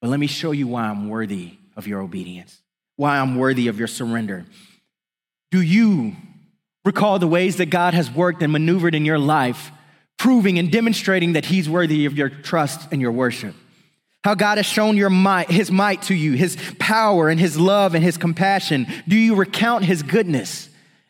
But 0.00 0.08
let 0.08 0.20
me 0.20 0.26
show 0.26 0.52
you 0.52 0.66
why 0.66 0.84
I'm 0.84 1.08
worthy 1.08 1.52
of 1.76 1.86
your 1.86 2.00
obedience, 2.00 2.60
why 2.96 3.18
I'm 3.18 3.36
worthy 3.36 3.68
of 3.68 3.78
your 3.78 3.88
surrender. 3.88 4.46
Do 5.50 5.60
you 5.60 6.16
recall 6.84 7.18
the 7.18 7.26
ways 7.26 7.56
that 7.56 7.66
God 7.66 7.94
has 7.94 8.10
worked 8.10 8.42
and 8.42 8.52
maneuvered 8.52 8.94
in 8.94 9.04
your 9.04 9.18
life, 9.18 9.70
proving 10.18 10.58
and 10.58 10.70
demonstrating 10.70 11.34
that 11.34 11.46
He's 11.46 11.68
worthy 11.68 12.06
of 12.06 12.16
your 12.16 12.28
trust 12.28 12.92
and 12.92 13.00
your 13.00 13.12
worship? 13.12 13.54
How 14.22 14.34
God 14.34 14.58
has 14.58 14.66
shown 14.66 14.96
your 14.96 15.10
might, 15.10 15.50
his 15.50 15.70
might 15.70 16.02
to 16.02 16.14
you, 16.14 16.32
his 16.32 16.58
power 16.78 17.30
and 17.30 17.40
his 17.40 17.58
love 17.58 17.94
and 17.94 18.04
his 18.04 18.18
compassion. 18.18 18.86
Do 19.08 19.16
you 19.16 19.34
recount 19.34 19.84
his 19.84 20.02
goodness 20.02 20.68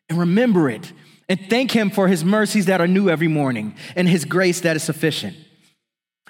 and 0.09 0.17
remember 0.19 0.71
it 0.71 0.93
and 1.29 1.41
thank 1.51 1.73
him 1.73 1.91
for 1.91 2.07
his 2.07 2.25
mercies 2.25 2.67
that 2.67 2.81
are 2.81 2.87
new 2.87 3.11
every 3.11 3.27
morning 3.27 3.75
and 3.97 4.09
his 4.09 4.25
grace 4.25 4.61
that 4.61 4.77
is 4.77 4.85
sufficient? 4.85 5.37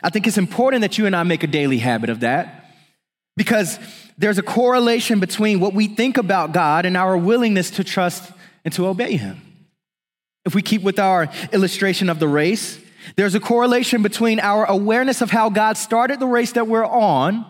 I 0.03 0.11
think 0.11 0.27
it's 0.27 0.39
important 0.39 0.83
that 0.83 0.99
you 0.99 1.07
and 1.07 1.15
I 1.15 1.23
make 1.23 1.43
a 1.43 1.47
daily 1.47 1.79
habit 1.79 2.11
of 2.11 2.21
that 2.21 2.75
because 3.37 3.79
there's 4.19 4.39
a 4.39 4.43
correlation 4.43 5.21
between 5.21 5.61
what 5.61 5.75
we 5.75 5.87
think 5.87 6.17
about 6.17 6.53
God 6.53 6.87
and 6.87 6.97
our 6.97 7.17
willingness 7.17 7.71
to 7.73 7.85
trust 7.85 8.33
and 8.65 8.73
to 8.75 8.87
obey 8.87 9.17
him. 9.17 9.41
If 10.45 10.55
we 10.55 10.63
keep 10.63 10.83
with 10.83 10.99
our 10.99 11.31
illustration 11.53 12.09
of 12.09 12.19
the 12.19 12.29
race, 12.29 12.79
there's 13.17 13.35
a 13.35 13.41
correlation 13.41 14.03
between 14.03 14.41
our 14.41 14.65
awareness 14.65 15.21
of 15.21 15.31
how 15.31 15.51
God 15.51 15.77
started 15.77 16.21
the 16.21 16.27
race 16.27 16.53
that 16.53 16.67
we're 16.67 16.85
on 16.85 17.45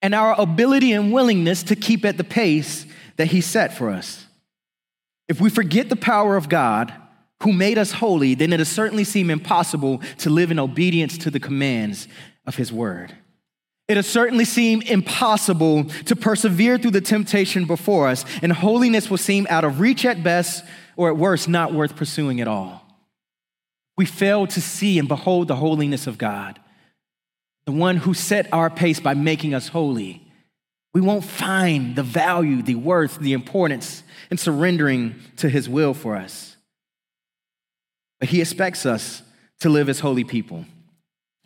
and 0.00 0.14
our 0.14 0.38
ability 0.38 0.92
and 0.92 1.12
willingness 1.12 1.62
to 1.64 1.76
keep 1.76 2.04
at 2.04 2.16
the 2.16 2.24
pace 2.24 2.86
that 3.16 3.28
He 3.28 3.40
set 3.40 3.76
for 3.76 3.90
us. 3.90 4.26
If 5.28 5.40
we 5.40 5.50
forget 5.50 5.88
the 5.88 5.96
power 5.96 6.36
of 6.36 6.48
God, 6.48 6.92
who 7.42 7.52
made 7.52 7.78
us 7.78 7.92
holy, 7.92 8.34
then 8.34 8.52
it'll 8.52 8.66
certainly 8.66 9.04
seem 9.04 9.30
impossible 9.30 10.00
to 10.18 10.30
live 10.30 10.50
in 10.50 10.58
obedience 10.58 11.18
to 11.18 11.30
the 11.30 11.40
commands 11.40 12.08
of 12.46 12.56
His 12.56 12.72
word. 12.72 13.14
It'll 13.88 14.02
certainly 14.02 14.44
seem 14.44 14.82
impossible 14.82 15.84
to 15.84 16.16
persevere 16.16 16.78
through 16.78 16.92
the 16.92 17.00
temptation 17.00 17.66
before 17.66 18.08
us, 18.08 18.24
and 18.42 18.52
holiness 18.52 19.10
will 19.10 19.18
seem 19.18 19.46
out 19.50 19.64
of 19.64 19.80
reach 19.80 20.04
at 20.04 20.22
best, 20.22 20.64
or 20.96 21.08
at 21.08 21.16
worst, 21.16 21.48
not 21.48 21.72
worth 21.72 21.96
pursuing 21.96 22.40
at 22.40 22.48
all 22.48 22.82
we 23.96 24.06
fail 24.06 24.46
to 24.46 24.60
see 24.60 24.98
and 24.98 25.08
behold 25.08 25.48
the 25.48 25.56
holiness 25.56 26.06
of 26.06 26.18
God, 26.18 26.58
the 27.66 27.72
one 27.72 27.98
who 27.98 28.14
set 28.14 28.52
our 28.52 28.70
pace 28.70 29.00
by 29.00 29.14
making 29.14 29.54
us 29.54 29.68
holy, 29.68 30.26
we 30.94 31.00
won't 31.00 31.24
find 31.24 31.96
the 31.96 32.02
value, 32.02 32.62
the 32.62 32.74
worth, 32.74 33.18
the 33.18 33.32
importance 33.32 34.02
in 34.30 34.38
surrendering 34.38 35.14
to 35.36 35.48
his 35.48 35.68
will 35.68 35.94
for 35.94 36.16
us. 36.16 36.51
But 38.22 38.28
he 38.28 38.40
expects 38.40 38.86
us 38.86 39.20
to 39.58 39.68
live 39.68 39.88
as 39.88 39.98
holy 39.98 40.22
people, 40.22 40.64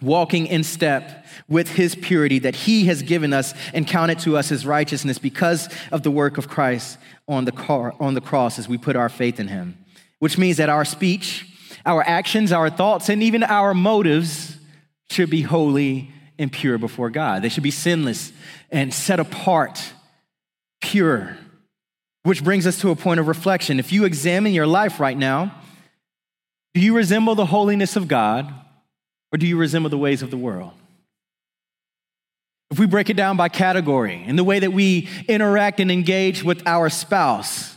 walking 0.02 0.46
in 0.46 0.62
step 0.62 1.24
with 1.48 1.70
his 1.70 1.94
purity 1.94 2.38
that 2.40 2.54
he 2.54 2.84
has 2.84 3.00
given 3.00 3.32
us 3.32 3.54
and 3.72 3.86
counted 3.86 4.18
to 4.18 4.36
us 4.36 4.52
as 4.52 4.66
righteousness 4.66 5.16
because 5.18 5.70
of 5.90 6.02
the 6.02 6.10
work 6.10 6.36
of 6.36 6.48
Christ 6.48 6.98
on 7.26 7.46
the, 7.46 7.52
car, 7.52 7.94
on 7.98 8.12
the 8.12 8.20
cross 8.20 8.58
as 8.58 8.68
we 8.68 8.76
put 8.76 8.94
our 8.94 9.08
faith 9.08 9.40
in 9.40 9.48
him, 9.48 9.78
which 10.18 10.36
means 10.36 10.58
that 10.58 10.68
our 10.68 10.84
speech, 10.84 11.46
our 11.86 12.02
actions, 12.06 12.52
our 12.52 12.68
thoughts, 12.68 13.08
and 13.08 13.22
even 13.22 13.42
our 13.42 13.72
motives 13.72 14.58
should 15.08 15.30
be 15.30 15.40
holy 15.40 16.10
and 16.38 16.52
pure 16.52 16.76
before 16.76 17.08
God. 17.08 17.40
They 17.40 17.48
should 17.48 17.62
be 17.62 17.70
sinless 17.70 18.32
and 18.70 18.92
set 18.92 19.18
apart, 19.18 19.82
pure. 20.82 21.38
Which 22.24 22.44
brings 22.44 22.66
us 22.66 22.78
to 22.82 22.90
a 22.90 22.96
point 22.96 23.18
of 23.18 23.28
reflection. 23.28 23.78
If 23.78 23.92
you 23.92 24.04
examine 24.04 24.52
your 24.52 24.66
life 24.66 25.00
right 25.00 25.16
now, 25.16 25.54
do 26.76 26.82
you 26.82 26.94
resemble 26.94 27.34
the 27.34 27.46
holiness 27.46 27.96
of 27.96 28.06
God 28.06 28.52
or 29.32 29.38
do 29.38 29.46
you 29.46 29.56
resemble 29.56 29.88
the 29.88 29.96
ways 29.96 30.20
of 30.20 30.30
the 30.30 30.36
world? 30.36 30.72
If 32.70 32.78
we 32.78 32.86
break 32.86 33.08
it 33.08 33.16
down 33.16 33.38
by 33.38 33.48
category 33.48 34.22
and 34.26 34.38
the 34.38 34.44
way 34.44 34.58
that 34.58 34.74
we 34.74 35.08
interact 35.26 35.80
and 35.80 35.90
engage 35.90 36.44
with 36.44 36.66
our 36.66 36.90
spouse, 36.90 37.74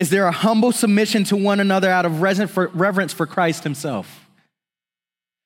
is 0.00 0.10
there 0.10 0.26
a 0.26 0.32
humble 0.32 0.72
submission 0.72 1.22
to 1.26 1.36
one 1.36 1.60
another 1.60 1.88
out 1.88 2.06
of 2.06 2.22
reverence 2.22 3.12
for 3.12 3.26
Christ 3.28 3.62
himself? 3.62 4.26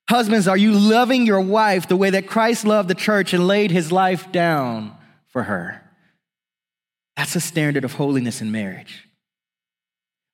Husbands, 0.09 0.49
are 0.49 0.57
you 0.57 0.73
loving 0.73 1.27
your 1.27 1.43
wife 1.43 1.89
the 1.89 1.97
way 1.97 2.09
that 2.09 2.27
Christ 2.27 2.65
loved 2.65 2.89
the 2.89 2.95
church 2.95 3.35
and 3.35 3.47
laid 3.47 3.71
his 3.71 3.93
life 3.93 4.33
down 4.33 4.97
for 5.27 5.43
her? 5.43 5.83
That's 7.19 7.37
a 7.37 7.41
standard 7.41 7.85
of 7.85 7.93
holiness 7.93 8.41
in 8.41 8.51
marriage. 8.51 9.08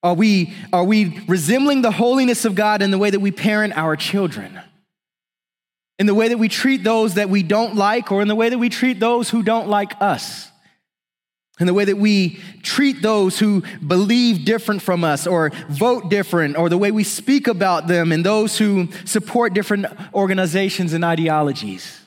Are 0.05 0.13
we, 0.13 0.53
are 0.71 0.83
we 0.83 1.19
resembling 1.27 1.81
the 1.81 1.89
holiness 1.89 2.45
of 2.45 2.53
God 2.53 2.83
in 2.83 2.91
the 2.91 2.97
way 2.99 3.09
that 3.09 3.21
we 3.21 3.31
parent 3.31 3.75
our 3.75 3.95
children? 3.95 4.61
In 5.97 6.05
the 6.05 6.13
way 6.13 6.27
that 6.27 6.37
we 6.37 6.47
treat 6.47 6.83
those 6.83 7.15
that 7.15 7.27
we 7.27 7.41
don't 7.41 7.75
like, 7.75 8.11
or 8.11 8.21
in 8.21 8.27
the 8.27 8.35
way 8.35 8.49
that 8.49 8.59
we 8.59 8.69
treat 8.69 8.99
those 8.99 9.31
who 9.31 9.41
don't 9.41 9.67
like 9.67 9.93
us? 9.99 10.51
In 11.59 11.65
the 11.65 11.73
way 11.73 11.85
that 11.85 11.97
we 11.97 12.39
treat 12.61 13.01
those 13.01 13.39
who 13.39 13.63
believe 13.79 14.45
different 14.45 14.83
from 14.83 15.03
us 15.03 15.25
or 15.25 15.49
vote 15.69 16.11
different, 16.11 16.55
or 16.55 16.69
the 16.69 16.77
way 16.77 16.91
we 16.91 17.03
speak 17.03 17.47
about 17.47 17.87
them 17.87 18.11
and 18.11 18.23
those 18.23 18.59
who 18.59 18.89
support 19.05 19.55
different 19.55 19.87
organizations 20.13 20.93
and 20.93 21.03
ideologies. 21.03 21.99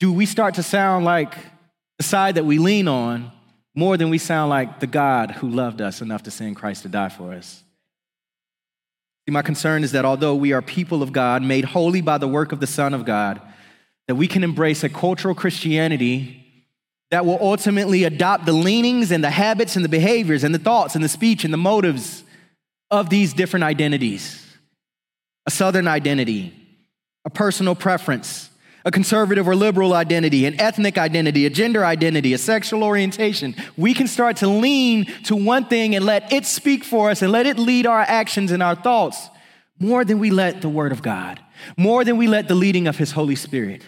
Do 0.00 0.12
we 0.12 0.26
start 0.26 0.56
to 0.56 0.62
sound 0.62 1.06
like 1.06 1.34
the 1.96 2.04
side 2.04 2.34
that 2.34 2.44
we 2.44 2.58
lean 2.58 2.88
on 2.88 3.32
more 3.74 3.96
than 3.96 4.10
we 4.10 4.18
sound 4.18 4.50
like 4.50 4.80
the 4.80 4.86
God 4.86 5.30
who 5.30 5.48
loved 5.48 5.80
us 5.80 6.00
enough 6.00 6.24
to 6.24 6.30
send 6.30 6.56
Christ 6.56 6.82
to 6.82 6.88
die 6.88 7.08
for 7.08 7.32
us? 7.32 7.62
See, 9.26 9.32
my 9.32 9.42
concern 9.42 9.84
is 9.84 9.92
that 9.92 10.04
although 10.04 10.34
we 10.34 10.52
are 10.52 10.62
people 10.62 11.02
of 11.02 11.12
God, 11.12 11.42
made 11.42 11.64
holy 11.64 12.00
by 12.00 12.18
the 12.18 12.28
work 12.28 12.52
of 12.52 12.60
the 12.60 12.66
Son 12.66 12.92
of 12.92 13.04
God, 13.04 13.40
that 14.08 14.16
we 14.16 14.26
can 14.26 14.42
embrace 14.42 14.82
a 14.82 14.88
cultural 14.88 15.34
Christianity 15.34 16.38
that 17.10 17.24
will 17.24 17.38
ultimately 17.40 18.04
adopt 18.04 18.46
the 18.46 18.52
leanings 18.52 19.12
and 19.12 19.22
the 19.22 19.30
habits 19.30 19.76
and 19.76 19.84
the 19.84 19.88
behaviors 19.88 20.44
and 20.44 20.54
the 20.54 20.58
thoughts 20.58 20.94
and 20.94 21.04
the 21.04 21.08
speech 21.08 21.44
and 21.44 21.52
the 21.52 21.58
motives 21.58 22.24
of 22.90 23.10
these 23.10 23.32
different 23.32 23.64
identities 23.64 24.38
a 25.46 25.50
Southern 25.50 25.88
identity, 25.88 26.54
a 27.24 27.30
personal 27.30 27.74
preference, 27.74 28.48
a 28.84 28.90
conservative 28.90 29.46
or 29.46 29.54
liberal 29.54 29.94
identity, 29.94 30.46
an 30.46 30.60
ethnic 30.60 30.98
identity, 30.98 31.46
a 31.46 31.50
gender 31.50 31.84
identity, 31.84 32.32
a 32.32 32.38
sexual 32.38 32.82
orientation. 32.82 33.54
We 33.76 33.94
can 33.94 34.06
start 34.06 34.38
to 34.38 34.48
lean 34.48 35.06
to 35.24 35.36
one 35.36 35.66
thing 35.66 35.94
and 35.94 36.04
let 36.04 36.32
it 36.32 36.46
speak 36.46 36.84
for 36.84 37.10
us 37.10 37.22
and 37.22 37.30
let 37.30 37.46
it 37.46 37.58
lead 37.58 37.86
our 37.86 38.00
actions 38.00 38.50
and 38.50 38.62
our 38.62 38.74
thoughts 38.74 39.28
more 39.78 40.04
than 40.04 40.18
we 40.18 40.30
let 40.30 40.62
the 40.62 40.68
Word 40.68 40.92
of 40.92 41.02
God, 41.02 41.40
more 41.76 42.04
than 42.04 42.16
we 42.16 42.26
let 42.26 42.48
the 42.48 42.54
leading 42.54 42.86
of 42.86 42.96
His 42.96 43.12
Holy 43.12 43.36
Spirit. 43.36 43.82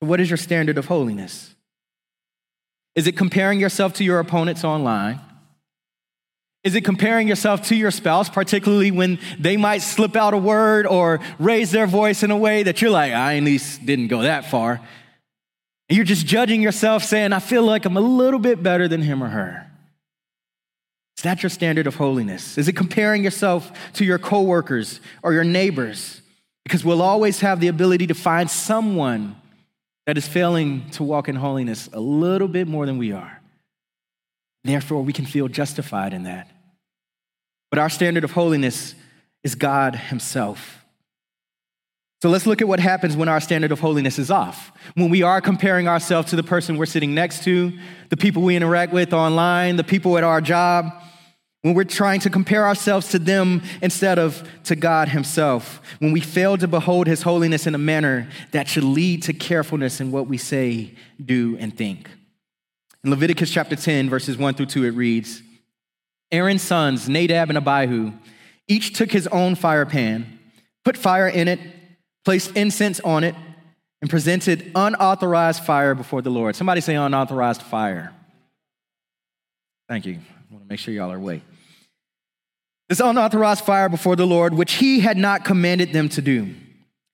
What 0.00 0.20
is 0.20 0.30
your 0.30 0.36
standard 0.36 0.78
of 0.78 0.86
holiness? 0.86 1.54
Is 2.94 3.06
it 3.06 3.16
comparing 3.16 3.60
yourself 3.60 3.94
to 3.94 4.04
your 4.04 4.18
opponents 4.18 4.64
online? 4.64 5.20
Is 6.62 6.74
it 6.74 6.84
comparing 6.84 7.26
yourself 7.26 7.68
to 7.68 7.74
your 7.74 7.90
spouse, 7.90 8.28
particularly 8.28 8.90
when 8.90 9.18
they 9.38 9.56
might 9.56 9.78
slip 9.78 10.14
out 10.14 10.34
a 10.34 10.38
word 10.38 10.86
or 10.86 11.20
raise 11.38 11.70
their 11.70 11.86
voice 11.86 12.22
in 12.22 12.30
a 12.30 12.36
way 12.36 12.62
that 12.64 12.82
you're 12.82 12.90
like, 12.90 13.12
I 13.12 13.38
at 13.38 13.42
least 13.42 13.84
didn't 13.86 14.08
go 14.08 14.22
that 14.22 14.50
far? 14.50 14.80
And 15.88 15.96
you're 15.96 16.04
just 16.04 16.26
judging 16.26 16.60
yourself, 16.60 17.02
saying, 17.02 17.32
I 17.32 17.38
feel 17.38 17.62
like 17.62 17.86
I'm 17.86 17.96
a 17.96 18.00
little 18.00 18.38
bit 18.38 18.62
better 18.62 18.88
than 18.88 19.00
him 19.00 19.24
or 19.24 19.28
her. 19.28 19.66
Is 21.16 21.24
that 21.24 21.42
your 21.42 21.50
standard 21.50 21.86
of 21.86 21.96
holiness? 21.96 22.58
Is 22.58 22.68
it 22.68 22.76
comparing 22.76 23.24
yourself 23.24 23.72
to 23.94 24.04
your 24.04 24.18
coworkers 24.18 25.00
or 25.22 25.32
your 25.32 25.44
neighbors? 25.44 26.20
Because 26.64 26.84
we'll 26.84 27.02
always 27.02 27.40
have 27.40 27.60
the 27.60 27.68
ability 27.68 28.06
to 28.08 28.14
find 28.14 28.50
someone 28.50 29.34
that 30.06 30.18
is 30.18 30.28
failing 30.28 30.88
to 30.90 31.02
walk 31.02 31.28
in 31.28 31.36
holiness 31.36 31.88
a 31.92 32.00
little 32.00 32.48
bit 32.48 32.68
more 32.68 32.84
than 32.84 32.98
we 32.98 33.12
are. 33.12 33.39
Therefore, 34.64 35.02
we 35.02 35.12
can 35.12 35.26
feel 35.26 35.48
justified 35.48 36.12
in 36.12 36.24
that. 36.24 36.50
But 37.70 37.78
our 37.78 37.88
standard 37.88 38.24
of 38.24 38.32
holiness 38.32 38.94
is 39.42 39.54
God 39.54 39.94
Himself. 39.94 40.84
So 42.22 42.28
let's 42.28 42.46
look 42.46 42.60
at 42.60 42.68
what 42.68 42.80
happens 42.80 43.16
when 43.16 43.30
our 43.30 43.40
standard 43.40 43.72
of 43.72 43.80
holiness 43.80 44.18
is 44.18 44.30
off. 44.30 44.72
When 44.94 45.08
we 45.08 45.22
are 45.22 45.40
comparing 45.40 45.88
ourselves 45.88 46.30
to 46.30 46.36
the 46.36 46.42
person 46.42 46.76
we're 46.76 46.84
sitting 46.84 47.14
next 47.14 47.44
to, 47.44 47.72
the 48.10 48.16
people 48.16 48.42
we 48.42 48.56
interact 48.56 48.92
with 48.92 49.14
online, 49.14 49.76
the 49.76 49.84
people 49.84 50.18
at 50.18 50.24
our 50.24 50.42
job, 50.42 50.92
when 51.62 51.72
we're 51.72 51.84
trying 51.84 52.20
to 52.20 52.30
compare 52.30 52.66
ourselves 52.66 53.08
to 53.10 53.18
them 53.18 53.62
instead 53.80 54.18
of 54.18 54.46
to 54.64 54.76
God 54.76 55.08
Himself, 55.08 55.80
when 55.98 56.12
we 56.12 56.20
fail 56.20 56.58
to 56.58 56.68
behold 56.68 57.06
His 57.06 57.22
holiness 57.22 57.66
in 57.66 57.74
a 57.74 57.78
manner 57.78 58.28
that 58.52 58.68
should 58.68 58.84
lead 58.84 59.22
to 59.22 59.32
carefulness 59.32 60.00
in 60.00 60.12
what 60.12 60.26
we 60.26 60.36
say, 60.36 60.94
do, 61.24 61.56
and 61.58 61.74
think. 61.74 62.10
In 63.02 63.10
Leviticus 63.10 63.50
chapter 63.50 63.76
10, 63.76 64.10
verses 64.10 64.36
1 64.36 64.54
through 64.54 64.66
2, 64.66 64.84
it 64.84 64.90
reads 64.90 65.42
Aaron's 66.30 66.62
sons, 66.62 67.08
Nadab 67.08 67.48
and 67.48 67.58
Abihu, 67.58 68.12
each 68.68 68.92
took 68.92 69.10
his 69.10 69.26
own 69.28 69.54
fire 69.54 69.86
pan, 69.86 70.38
put 70.84 70.96
fire 70.96 71.28
in 71.28 71.48
it, 71.48 71.60
placed 72.24 72.56
incense 72.56 73.00
on 73.00 73.24
it, 73.24 73.34
and 74.02 74.10
presented 74.10 74.70
unauthorized 74.74 75.62
fire 75.62 75.94
before 75.94 76.22
the 76.22 76.30
Lord. 76.30 76.56
Somebody 76.56 76.80
say 76.80 76.94
unauthorized 76.94 77.62
fire. 77.62 78.12
Thank 79.88 80.06
you. 80.06 80.14
I 80.14 80.52
want 80.52 80.64
to 80.64 80.68
make 80.68 80.78
sure 80.78 80.94
y'all 80.94 81.10
are 81.10 81.16
awake. 81.16 81.42
This 82.88 83.00
unauthorized 83.00 83.64
fire 83.64 83.88
before 83.88 84.16
the 84.16 84.26
Lord, 84.26 84.54
which 84.54 84.74
he 84.74 85.00
had 85.00 85.16
not 85.16 85.44
commanded 85.44 85.92
them 85.92 86.08
to 86.10 86.22
do. 86.22 86.54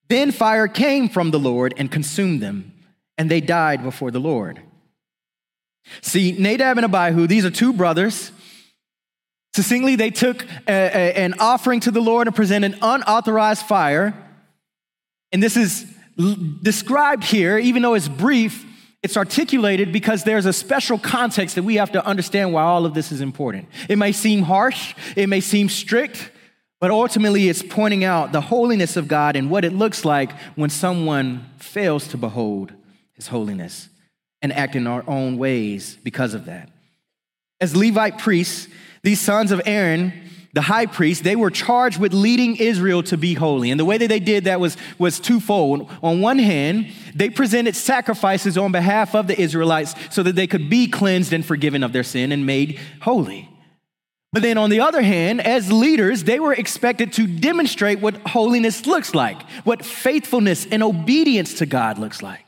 Then 0.08 0.32
fire 0.32 0.68
came 0.68 1.08
from 1.08 1.30
the 1.30 1.38
Lord 1.38 1.74
and 1.76 1.90
consumed 1.90 2.40
them, 2.40 2.72
and 3.18 3.30
they 3.30 3.40
died 3.40 3.82
before 3.82 4.10
the 4.10 4.20
Lord. 4.20 4.60
See, 6.00 6.32
Nadab 6.32 6.78
and 6.78 6.84
Abihu, 6.84 7.26
these 7.26 7.44
are 7.44 7.50
two 7.50 7.72
brothers. 7.72 8.32
Succinctly, 9.54 9.96
they 9.96 10.10
took 10.10 10.44
a, 10.68 10.72
a, 10.72 11.16
an 11.16 11.34
offering 11.38 11.80
to 11.80 11.90
the 11.90 12.00
Lord 12.00 12.26
and 12.26 12.36
presented 12.36 12.74
an 12.74 12.78
unauthorized 12.82 13.64
fire. 13.66 14.14
And 15.32 15.42
this 15.42 15.56
is 15.56 15.86
described 16.62 17.24
here, 17.24 17.58
even 17.58 17.82
though 17.82 17.94
it's 17.94 18.08
brief, 18.08 18.64
it's 19.02 19.16
articulated 19.16 19.92
because 19.92 20.24
there's 20.24 20.46
a 20.46 20.52
special 20.52 20.98
context 20.98 21.54
that 21.54 21.62
we 21.62 21.76
have 21.76 21.92
to 21.92 22.04
understand 22.04 22.52
why 22.52 22.62
all 22.62 22.84
of 22.84 22.94
this 22.94 23.12
is 23.12 23.20
important. 23.20 23.68
It 23.88 23.96
may 23.96 24.12
seem 24.12 24.42
harsh, 24.42 24.94
it 25.14 25.28
may 25.28 25.40
seem 25.40 25.68
strict, 25.68 26.30
but 26.80 26.90
ultimately 26.90 27.48
it's 27.48 27.62
pointing 27.62 28.04
out 28.04 28.32
the 28.32 28.40
holiness 28.40 28.96
of 28.96 29.08
God 29.08 29.36
and 29.36 29.48
what 29.48 29.64
it 29.64 29.72
looks 29.72 30.04
like 30.04 30.32
when 30.54 30.68
someone 30.70 31.46
fails 31.58 32.08
to 32.08 32.18
behold 32.18 32.72
his 33.14 33.28
holiness 33.28 33.88
and 34.42 34.52
act 34.52 34.76
in 34.76 34.86
our 34.86 35.04
own 35.08 35.38
ways 35.38 35.96
because 36.02 36.34
of 36.34 36.46
that. 36.46 36.70
As 37.60 37.74
Levite 37.74 38.18
priests, 38.18 38.68
these 39.02 39.20
sons 39.20 39.50
of 39.50 39.60
Aaron 39.64 40.12
the 40.56 40.62
high 40.62 40.86
priest, 40.86 41.22
they 41.22 41.36
were 41.36 41.50
charged 41.50 42.00
with 42.00 42.14
leading 42.14 42.56
Israel 42.56 43.02
to 43.02 43.18
be 43.18 43.34
holy. 43.34 43.70
And 43.70 43.78
the 43.78 43.84
way 43.84 43.98
that 43.98 44.08
they 44.08 44.18
did 44.18 44.44
that 44.44 44.58
was, 44.58 44.78
was 44.98 45.20
twofold. 45.20 45.90
On 46.02 46.22
one 46.22 46.38
hand, 46.38 46.92
they 47.14 47.28
presented 47.28 47.76
sacrifices 47.76 48.56
on 48.56 48.72
behalf 48.72 49.14
of 49.14 49.26
the 49.26 49.38
Israelites 49.38 49.94
so 50.08 50.22
that 50.22 50.34
they 50.34 50.46
could 50.46 50.70
be 50.70 50.86
cleansed 50.86 51.34
and 51.34 51.44
forgiven 51.44 51.82
of 51.82 51.92
their 51.92 52.02
sin 52.02 52.32
and 52.32 52.46
made 52.46 52.80
holy. 53.02 53.50
But 54.32 54.40
then 54.40 54.56
on 54.56 54.70
the 54.70 54.80
other 54.80 55.02
hand, 55.02 55.42
as 55.42 55.70
leaders, 55.70 56.24
they 56.24 56.40
were 56.40 56.54
expected 56.54 57.12
to 57.12 57.26
demonstrate 57.26 58.00
what 58.00 58.16
holiness 58.26 58.86
looks 58.86 59.14
like, 59.14 59.42
what 59.64 59.84
faithfulness 59.84 60.64
and 60.64 60.82
obedience 60.82 61.58
to 61.58 61.66
God 61.66 61.98
looks 61.98 62.22
like. 62.22 62.45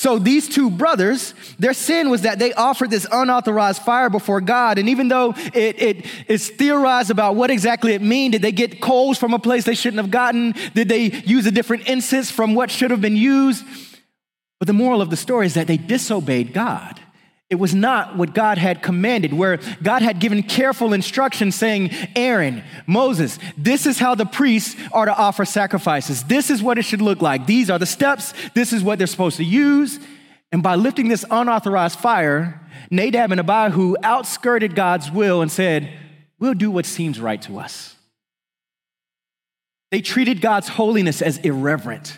So 0.00 0.18
these 0.18 0.48
two 0.48 0.70
brothers, 0.70 1.34
their 1.58 1.74
sin 1.74 2.08
was 2.08 2.22
that 2.22 2.38
they 2.38 2.54
offered 2.54 2.88
this 2.88 3.06
unauthorized 3.12 3.82
fire 3.82 4.08
before 4.08 4.40
God. 4.40 4.78
And 4.78 4.88
even 4.88 5.08
though 5.08 5.34
it, 5.52 5.82
it 5.82 6.06
is 6.26 6.48
theorized 6.48 7.10
about 7.10 7.36
what 7.36 7.50
exactly 7.50 7.92
it 7.92 8.00
mean, 8.00 8.30
did 8.30 8.40
they 8.40 8.50
get 8.50 8.80
coals 8.80 9.18
from 9.18 9.34
a 9.34 9.38
place 9.38 9.64
they 9.64 9.74
shouldn't 9.74 10.00
have 10.00 10.10
gotten? 10.10 10.54
Did 10.72 10.88
they 10.88 11.10
use 11.26 11.44
a 11.44 11.50
different 11.50 11.86
incense 11.86 12.30
from 12.30 12.54
what 12.54 12.70
should 12.70 12.90
have 12.90 13.02
been 13.02 13.14
used? 13.14 13.62
But 14.58 14.68
the 14.68 14.72
moral 14.72 15.02
of 15.02 15.10
the 15.10 15.18
story 15.18 15.44
is 15.44 15.52
that 15.52 15.66
they 15.66 15.76
disobeyed 15.76 16.54
God. 16.54 16.98
It 17.50 17.58
was 17.58 17.74
not 17.74 18.16
what 18.16 18.32
God 18.32 18.58
had 18.58 18.80
commanded, 18.80 19.32
where 19.32 19.58
God 19.82 20.02
had 20.02 20.20
given 20.20 20.44
careful 20.44 20.92
instructions 20.92 21.56
saying, 21.56 21.90
Aaron, 22.14 22.62
Moses, 22.86 23.40
this 23.58 23.86
is 23.86 23.98
how 23.98 24.14
the 24.14 24.24
priests 24.24 24.80
are 24.92 25.04
to 25.04 25.14
offer 25.14 25.44
sacrifices. 25.44 26.22
This 26.22 26.48
is 26.48 26.62
what 26.62 26.78
it 26.78 26.84
should 26.84 27.02
look 27.02 27.20
like. 27.20 27.46
These 27.46 27.68
are 27.68 27.78
the 27.78 27.86
steps. 27.86 28.32
This 28.54 28.72
is 28.72 28.84
what 28.84 28.98
they're 28.98 29.08
supposed 29.08 29.36
to 29.38 29.44
use. 29.44 29.98
And 30.52 30.62
by 30.62 30.76
lifting 30.76 31.08
this 31.08 31.24
unauthorized 31.28 31.98
fire, 31.98 32.60
Nadab 32.88 33.32
and 33.32 33.40
Abihu 33.40 33.96
outskirted 34.04 34.76
God's 34.76 35.10
will 35.10 35.42
and 35.42 35.50
said, 35.50 35.92
We'll 36.38 36.54
do 36.54 36.70
what 36.70 36.86
seems 36.86 37.20
right 37.20 37.42
to 37.42 37.58
us. 37.58 37.96
They 39.90 40.00
treated 40.00 40.40
God's 40.40 40.68
holiness 40.68 41.20
as 41.20 41.38
irreverent 41.38 42.16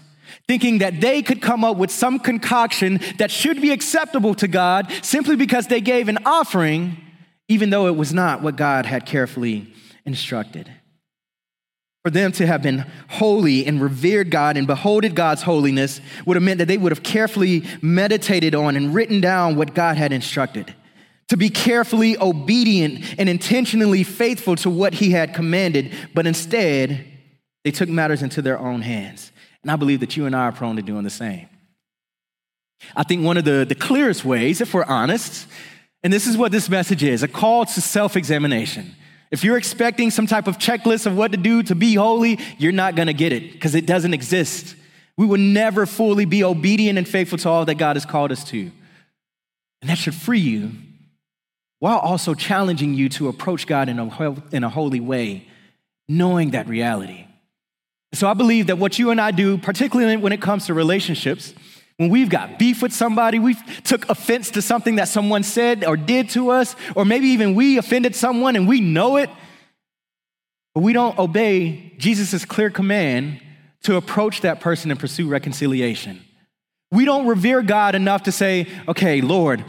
thinking 0.52 0.80
that 0.80 1.00
they 1.00 1.22
could 1.22 1.40
come 1.40 1.64
up 1.64 1.78
with 1.78 1.90
some 1.90 2.18
concoction 2.18 3.00
that 3.16 3.30
should 3.30 3.62
be 3.62 3.70
acceptable 3.70 4.34
to 4.34 4.46
God 4.46 4.92
simply 5.00 5.34
because 5.34 5.66
they 5.66 5.80
gave 5.80 6.08
an 6.10 6.18
offering, 6.26 6.98
even 7.48 7.70
though 7.70 7.86
it 7.86 7.96
was 7.96 8.12
not 8.12 8.42
what 8.42 8.54
God 8.54 8.84
had 8.84 9.06
carefully 9.06 9.72
instructed. 10.04 10.70
For 12.04 12.10
them 12.10 12.32
to 12.32 12.46
have 12.46 12.60
been 12.60 12.84
holy 13.08 13.64
and 13.64 13.80
revered 13.80 14.30
God 14.30 14.58
and 14.58 14.66
beholded 14.66 15.14
God's 15.14 15.40
holiness 15.40 16.02
would 16.26 16.36
have 16.36 16.42
meant 16.42 16.58
that 16.58 16.68
they 16.68 16.76
would 16.76 16.92
have 16.92 17.02
carefully 17.02 17.64
meditated 17.80 18.54
on 18.54 18.76
and 18.76 18.94
written 18.94 19.22
down 19.22 19.56
what 19.56 19.72
God 19.72 19.96
had 19.96 20.12
instructed. 20.12 20.74
To 21.30 21.38
be 21.38 21.48
carefully 21.48 22.18
obedient 22.18 23.14
and 23.18 23.26
intentionally 23.26 24.04
faithful 24.04 24.56
to 24.56 24.68
what 24.68 24.92
He 24.92 25.12
had 25.12 25.32
commanded, 25.32 25.94
but 26.12 26.26
instead, 26.26 27.06
they 27.64 27.70
took 27.70 27.88
matters 27.88 28.22
into 28.22 28.42
their 28.42 28.58
own 28.58 28.82
hands. 28.82 29.31
And 29.62 29.70
I 29.70 29.76
believe 29.76 30.00
that 30.00 30.16
you 30.16 30.26
and 30.26 30.34
I 30.34 30.44
are 30.46 30.52
prone 30.52 30.76
to 30.76 30.82
doing 30.82 31.04
the 31.04 31.10
same. 31.10 31.48
I 32.96 33.04
think 33.04 33.24
one 33.24 33.36
of 33.36 33.44
the, 33.44 33.64
the 33.68 33.74
clearest 33.74 34.24
ways, 34.24 34.60
if 34.60 34.74
we're 34.74 34.84
honest, 34.84 35.46
and 36.02 36.12
this 36.12 36.26
is 36.26 36.36
what 36.36 36.50
this 36.50 36.68
message 36.68 37.02
is 37.04 37.22
a 37.22 37.28
call 37.28 37.64
to 37.64 37.80
self 37.80 38.16
examination. 38.16 38.94
If 39.30 39.44
you're 39.44 39.56
expecting 39.56 40.10
some 40.10 40.26
type 40.26 40.46
of 40.46 40.58
checklist 40.58 41.06
of 41.06 41.16
what 41.16 41.32
to 41.32 41.38
do 41.38 41.62
to 41.64 41.74
be 41.74 41.94
holy, 41.94 42.38
you're 42.58 42.72
not 42.72 42.96
gonna 42.96 43.12
get 43.12 43.32
it 43.32 43.52
because 43.52 43.74
it 43.74 43.86
doesn't 43.86 44.12
exist. 44.12 44.74
We 45.16 45.26
will 45.26 45.38
never 45.38 45.86
fully 45.86 46.24
be 46.24 46.42
obedient 46.44 46.98
and 46.98 47.08
faithful 47.08 47.38
to 47.38 47.48
all 47.48 47.64
that 47.64 47.76
God 47.76 47.96
has 47.96 48.04
called 48.04 48.32
us 48.32 48.44
to. 48.44 48.70
And 49.80 49.90
that 49.90 49.98
should 49.98 50.14
free 50.14 50.40
you 50.40 50.72
while 51.78 51.98
also 51.98 52.34
challenging 52.34 52.94
you 52.94 53.08
to 53.08 53.28
approach 53.28 53.66
God 53.66 53.88
in 53.88 53.98
a, 53.98 54.42
in 54.52 54.64
a 54.64 54.68
holy 54.68 55.00
way, 55.00 55.48
knowing 56.08 56.50
that 56.50 56.68
reality. 56.68 57.26
So 58.14 58.28
I 58.28 58.34
believe 58.34 58.66
that 58.66 58.76
what 58.78 58.98
you 58.98 59.10
and 59.10 59.20
I 59.20 59.30
do, 59.30 59.58
particularly 59.58 60.16
when 60.16 60.32
it 60.32 60.42
comes 60.42 60.66
to 60.66 60.74
relationships, 60.74 61.54
when 61.96 62.10
we've 62.10 62.28
got 62.28 62.58
beef 62.58 62.82
with 62.82 62.92
somebody, 62.92 63.38
we 63.38 63.54
took 63.84 64.08
offense 64.08 64.50
to 64.50 64.62
something 64.62 64.96
that 64.96 65.08
someone 65.08 65.42
said 65.42 65.84
or 65.84 65.96
did 65.96 66.28
to 66.30 66.50
us, 66.50 66.76
or 66.94 67.04
maybe 67.04 67.28
even 67.28 67.54
we 67.54 67.78
offended 67.78 68.14
someone 68.16 68.56
and 68.56 68.68
we 68.68 68.80
know 68.80 69.16
it, 69.16 69.30
but 70.74 70.82
we 70.82 70.92
don't 70.92 71.18
obey 71.18 71.92
Jesus' 71.98 72.44
clear 72.44 72.70
command 72.70 73.40
to 73.84 73.96
approach 73.96 74.40
that 74.42 74.60
person 74.60 74.90
and 74.90 74.98
pursue 74.98 75.28
reconciliation. 75.28 76.22
We 76.90 77.04
don't 77.04 77.26
revere 77.26 77.62
God 77.62 77.94
enough 77.94 78.24
to 78.24 78.32
say, 78.32 78.68
okay, 78.86 79.20
Lord, 79.20 79.64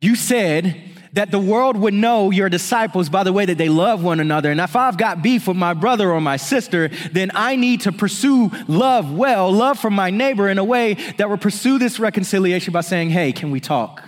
you 0.00 0.14
said 0.14 0.80
that 1.16 1.30
the 1.30 1.38
world 1.38 1.78
would 1.78 1.94
know 1.94 2.30
your 2.30 2.50
disciples 2.50 3.08
by 3.08 3.24
the 3.24 3.32
way 3.32 3.46
that 3.46 3.56
they 3.56 3.70
love 3.70 4.04
one 4.04 4.20
another. 4.20 4.50
And 4.50 4.60
if 4.60 4.76
I've 4.76 4.98
got 4.98 5.22
beef 5.22 5.48
with 5.48 5.56
my 5.56 5.72
brother 5.72 6.12
or 6.12 6.20
my 6.20 6.36
sister, 6.36 6.88
then 7.10 7.30
I 7.34 7.56
need 7.56 7.80
to 7.82 7.92
pursue 7.92 8.50
love 8.68 9.10
well, 9.10 9.50
love 9.50 9.78
for 9.78 9.90
my 9.90 10.10
neighbor 10.10 10.46
in 10.48 10.58
a 10.58 10.64
way 10.64 10.94
that 11.16 11.30
will 11.30 11.38
pursue 11.38 11.78
this 11.78 11.98
reconciliation 11.98 12.70
by 12.70 12.82
saying, 12.82 13.10
hey, 13.10 13.32
can 13.32 13.50
we 13.50 13.60
talk? 13.60 14.04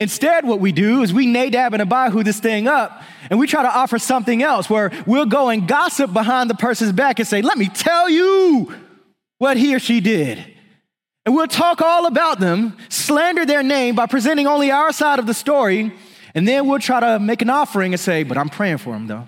Instead, 0.00 0.44
what 0.44 0.58
we 0.58 0.72
do 0.72 1.02
is 1.02 1.14
we 1.14 1.24
Nadab 1.24 1.72
and 1.72 1.80
Abihu 1.80 2.24
this 2.24 2.40
thing 2.40 2.66
up, 2.66 3.02
and 3.30 3.38
we 3.38 3.46
try 3.46 3.62
to 3.62 3.74
offer 3.74 3.98
something 3.98 4.42
else 4.42 4.68
where 4.68 4.90
we'll 5.06 5.24
go 5.24 5.50
and 5.50 5.68
gossip 5.68 6.12
behind 6.12 6.50
the 6.50 6.54
person's 6.54 6.92
back 6.92 7.20
and 7.20 7.28
say, 7.28 7.42
let 7.42 7.56
me 7.56 7.68
tell 7.68 8.10
you 8.10 8.74
what 9.38 9.56
he 9.56 9.72
or 9.72 9.78
she 9.78 10.00
did. 10.00 10.55
And 11.26 11.34
we'll 11.34 11.48
talk 11.48 11.82
all 11.82 12.06
about 12.06 12.38
them, 12.38 12.76
slander 12.88 13.44
their 13.44 13.64
name 13.64 13.96
by 13.96 14.06
presenting 14.06 14.46
only 14.46 14.70
our 14.70 14.92
side 14.92 15.18
of 15.18 15.26
the 15.26 15.34
story, 15.34 15.92
and 16.36 16.46
then 16.46 16.68
we'll 16.68 16.78
try 16.78 17.00
to 17.00 17.18
make 17.18 17.42
an 17.42 17.50
offering 17.50 17.92
and 17.92 18.00
say, 18.00 18.22
But 18.22 18.38
I'm 18.38 18.48
praying 18.48 18.78
for 18.78 18.92
them 18.92 19.08
though. 19.08 19.26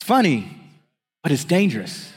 It's 0.00 0.08
funny, 0.08 0.50
but 1.22 1.30
it's 1.30 1.44
dangerous. 1.44 2.12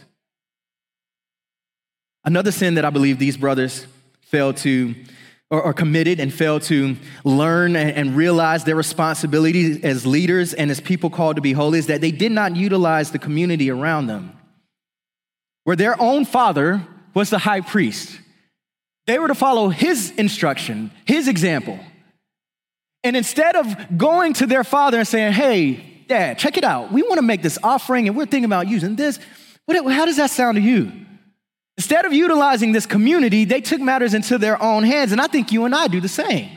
Another 2.25 2.51
sin 2.51 2.73
that 2.73 2.83
I 2.83 2.89
believe 2.89 3.19
these 3.19 3.37
brothers 3.37 3.85
failed 4.21 4.57
to 4.57 4.95
or, 5.49 5.61
or 5.61 5.73
committed 5.73 6.19
and 6.19 6.33
failed 6.33 6.63
to 6.63 6.97
learn 7.23 7.75
and, 7.75 7.91
and 7.91 8.15
realize 8.17 8.63
their 8.63 8.75
responsibility 8.75 9.81
as 9.83 10.05
leaders 10.05 10.53
and 10.53 10.71
as 10.71 10.81
people 10.81 11.09
called 11.09 11.35
to 11.35 11.41
be 11.41 11.53
holy 11.53 11.79
is 11.79 11.87
that 11.87 12.01
they 12.01 12.11
did 12.11 12.31
not 12.31 12.55
utilize 12.55 13.11
the 13.11 13.19
community 13.19 13.69
around 13.69 14.07
them. 14.07 14.35
Where 15.63 15.75
their 15.75 16.01
own 16.01 16.25
father 16.25 16.85
was 17.17 17.31
the 17.31 17.39
high 17.39 17.61
priest. 17.61 18.19
They 19.07 19.17
were 19.17 19.27
to 19.27 19.33
follow 19.33 19.69
his 19.69 20.11
instruction, 20.11 20.91
his 21.03 21.27
example. 21.27 21.79
And 23.03 23.17
instead 23.17 23.55
of 23.55 23.97
going 23.97 24.33
to 24.33 24.45
their 24.45 24.63
father 24.63 24.99
and 24.99 25.07
saying, 25.07 25.33
hey, 25.33 26.03
dad, 26.07 26.37
check 26.37 26.57
it 26.57 26.63
out. 26.63 26.91
We 26.91 27.01
want 27.01 27.15
to 27.15 27.23
make 27.23 27.41
this 27.41 27.57
offering 27.63 28.07
and 28.07 28.15
we're 28.15 28.27
thinking 28.27 28.45
about 28.45 28.67
using 28.67 28.95
this. 28.95 29.17
What, 29.65 29.91
how 29.91 30.05
does 30.05 30.17
that 30.17 30.29
sound 30.29 30.57
to 30.57 30.61
you? 30.61 30.91
Instead 31.75 32.05
of 32.05 32.13
utilizing 32.13 32.71
this 32.71 32.85
community, 32.85 33.45
they 33.45 33.61
took 33.61 33.81
matters 33.81 34.13
into 34.13 34.37
their 34.37 34.61
own 34.61 34.83
hands. 34.83 35.11
And 35.11 35.19
I 35.19 35.25
think 35.25 35.51
you 35.51 35.65
and 35.65 35.73
I 35.73 35.87
do 35.87 35.99
the 35.99 36.07
same. 36.07 36.51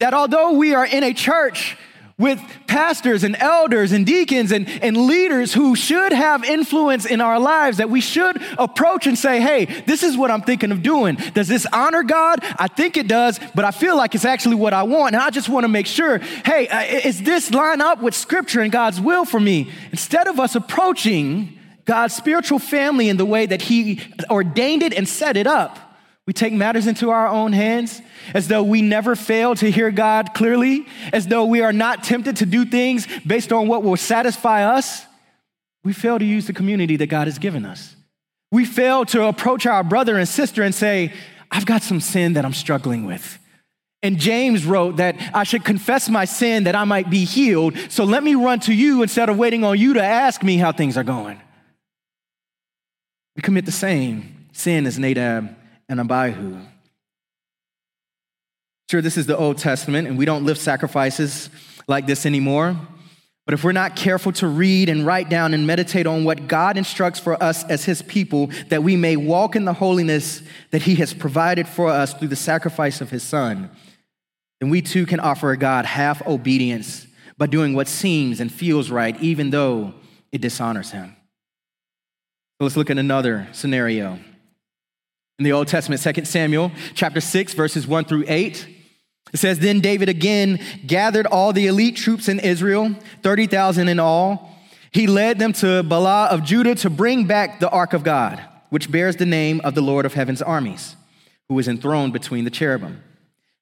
That 0.00 0.14
although 0.14 0.54
we 0.54 0.74
are 0.74 0.84
in 0.84 1.04
a 1.04 1.14
church 1.14 1.76
with 2.18 2.40
pastors 2.66 3.24
and 3.24 3.36
elders 3.36 3.92
and 3.92 4.06
deacons 4.06 4.50
and, 4.50 4.66
and 4.82 4.96
leaders 4.96 5.52
who 5.52 5.76
should 5.76 6.12
have 6.12 6.44
influence 6.44 7.04
in 7.04 7.20
our 7.20 7.38
lives 7.38 7.76
that 7.76 7.90
we 7.90 8.00
should 8.00 8.40
approach 8.56 9.06
and 9.06 9.18
say, 9.18 9.38
hey, 9.38 9.66
this 9.86 10.02
is 10.02 10.16
what 10.16 10.30
I'm 10.30 10.40
thinking 10.40 10.72
of 10.72 10.82
doing. 10.82 11.16
Does 11.34 11.46
this 11.46 11.66
honor 11.74 12.02
God? 12.02 12.38
I 12.58 12.68
think 12.68 12.96
it 12.96 13.06
does, 13.06 13.38
but 13.54 13.66
I 13.66 13.70
feel 13.70 13.98
like 13.98 14.14
it's 14.14 14.24
actually 14.24 14.54
what 14.54 14.72
I 14.72 14.84
want. 14.84 15.14
And 15.14 15.22
I 15.22 15.28
just 15.28 15.50
want 15.50 15.64
to 15.64 15.68
make 15.68 15.86
sure, 15.86 16.16
hey, 16.18 16.68
uh, 16.68 16.84
is 17.06 17.22
this 17.22 17.50
line 17.50 17.82
up 17.82 18.02
with 18.02 18.14
scripture 18.14 18.62
and 18.62 18.72
God's 18.72 18.98
will 18.98 19.26
for 19.26 19.38
me? 19.38 19.70
Instead 19.90 20.26
of 20.26 20.40
us 20.40 20.54
approaching 20.54 21.58
God's 21.84 22.16
spiritual 22.16 22.58
family 22.58 23.10
in 23.10 23.18
the 23.18 23.26
way 23.26 23.44
that 23.44 23.60
He 23.60 24.00
ordained 24.30 24.82
it 24.82 24.94
and 24.94 25.06
set 25.06 25.36
it 25.36 25.46
up, 25.46 25.85
we 26.26 26.32
take 26.32 26.52
matters 26.52 26.88
into 26.88 27.10
our 27.10 27.28
own 27.28 27.52
hands 27.52 28.02
as 28.34 28.48
though 28.48 28.62
we 28.62 28.82
never 28.82 29.14
fail 29.14 29.54
to 29.54 29.70
hear 29.70 29.92
God 29.92 30.34
clearly, 30.34 30.86
as 31.12 31.28
though 31.28 31.44
we 31.44 31.60
are 31.60 31.72
not 31.72 32.02
tempted 32.02 32.36
to 32.38 32.46
do 32.46 32.64
things 32.64 33.06
based 33.24 33.52
on 33.52 33.68
what 33.68 33.84
will 33.84 33.96
satisfy 33.96 34.64
us. 34.64 35.06
We 35.84 35.92
fail 35.92 36.18
to 36.18 36.24
use 36.24 36.48
the 36.48 36.52
community 36.52 36.96
that 36.96 37.06
God 37.06 37.28
has 37.28 37.38
given 37.38 37.64
us. 37.64 37.94
We 38.50 38.64
fail 38.64 39.04
to 39.06 39.26
approach 39.26 39.66
our 39.66 39.84
brother 39.84 40.16
and 40.16 40.28
sister 40.28 40.64
and 40.64 40.74
say, 40.74 41.12
I've 41.52 41.66
got 41.66 41.84
some 41.84 42.00
sin 42.00 42.32
that 42.32 42.44
I'm 42.44 42.54
struggling 42.54 43.06
with. 43.06 43.38
And 44.02 44.18
James 44.18 44.64
wrote 44.64 44.96
that 44.96 45.16
I 45.32 45.44
should 45.44 45.64
confess 45.64 46.08
my 46.08 46.24
sin 46.24 46.64
that 46.64 46.74
I 46.74 46.84
might 46.84 47.08
be 47.08 47.24
healed. 47.24 47.76
So 47.88 48.04
let 48.04 48.24
me 48.24 48.34
run 48.34 48.58
to 48.60 48.74
you 48.74 49.02
instead 49.02 49.28
of 49.28 49.38
waiting 49.38 49.62
on 49.62 49.78
you 49.78 49.94
to 49.94 50.02
ask 50.02 50.42
me 50.42 50.56
how 50.56 50.72
things 50.72 50.96
are 50.96 51.04
going. 51.04 51.40
We 53.36 53.42
commit 53.42 53.64
the 53.64 53.72
same 53.72 54.48
sin 54.52 54.86
as 54.86 54.98
Nadab 54.98 55.54
and 55.88 56.00
Abihu. 56.00 56.58
Sure, 58.90 59.02
this 59.02 59.16
is 59.16 59.26
the 59.26 59.36
Old 59.36 59.58
Testament, 59.58 60.06
and 60.06 60.16
we 60.16 60.24
don't 60.24 60.44
lift 60.44 60.60
sacrifices 60.60 61.50
like 61.88 62.06
this 62.06 62.24
anymore. 62.24 62.76
But 63.44 63.54
if 63.54 63.62
we're 63.62 63.72
not 63.72 63.94
careful 63.94 64.32
to 64.32 64.48
read 64.48 64.88
and 64.88 65.06
write 65.06 65.28
down 65.28 65.54
and 65.54 65.66
meditate 65.66 66.06
on 66.06 66.24
what 66.24 66.48
God 66.48 66.76
instructs 66.76 67.20
for 67.20 67.40
us 67.40 67.64
as 67.64 67.84
His 67.84 68.02
people, 68.02 68.50
that 68.68 68.82
we 68.82 68.96
may 68.96 69.16
walk 69.16 69.54
in 69.54 69.64
the 69.64 69.72
holiness 69.72 70.42
that 70.72 70.82
He 70.82 70.96
has 70.96 71.14
provided 71.14 71.68
for 71.68 71.88
us 71.88 72.12
through 72.12 72.28
the 72.28 72.36
sacrifice 72.36 73.00
of 73.00 73.10
His 73.10 73.22
Son, 73.22 73.70
then 74.60 74.70
we 74.70 74.82
too 74.82 75.06
can 75.06 75.20
offer 75.20 75.54
God 75.54 75.84
half 75.84 76.26
obedience 76.26 77.06
by 77.38 77.46
doing 77.46 77.74
what 77.74 77.86
seems 77.86 78.40
and 78.40 78.50
feels 78.50 78.90
right, 78.90 79.20
even 79.20 79.50
though 79.50 79.94
it 80.32 80.40
dishonors 80.40 80.90
Him. 80.90 81.14
Let's 82.58 82.76
look 82.76 82.90
at 82.90 82.98
another 82.98 83.46
scenario. 83.52 84.18
In 85.38 85.44
the 85.44 85.52
Old 85.52 85.68
Testament, 85.68 86.00
2 86.00 86.24
Samuel 86.24 86.72
chapter 86.94 87.20
6, 87.20 87.52
verses 87.52 87.86
1 87.86 88.06
through 88.06 88.24
8. 88.26 88.68
It 89.34 89.36
says, 89.36 89.58
Then 89.58 89.80
David 89.80 90.08
again 90.08 90.60
gathered 90.86 91.26
all 91.26 91.52
the 91.52 91.66
elite 91.66 91.96
troops 91.96 92.28
in 92.28 92.40
Israel, 92.40 92.94
30,000 93.22 93.88
in 93.88 94.00
all. 94.00 94.56
He 94.92 95.06
led 95.06 95.38
them 95.38 95.52
to 95.54 95.82
Baalah 95.82 96.28
of 96.28 96.42
Judah 96.42 96.74
to 96.76 96.88
bring 96.88 97.26
back 97.26 97.60
the 97.60 97.68
ark 97.68 97.92
of 97.92 98.02
God, 98.02 98.42
which 98.70 98.90
bears 98.90 99.16
the 99.16 99.26
name 99.26 99.60
of 99.62 99.74
the 99.74 99.82
Lord 99.82 100.06
of 100.06 100.14
heaven's 100.14 100.40
armies, 100.40 100.96
who 101.50 101.58
is 101.58 101.68
enthroned 101.68 102.14
between 102.14 102.44
the 102.44 102.50
cherubim. 102.50 103.02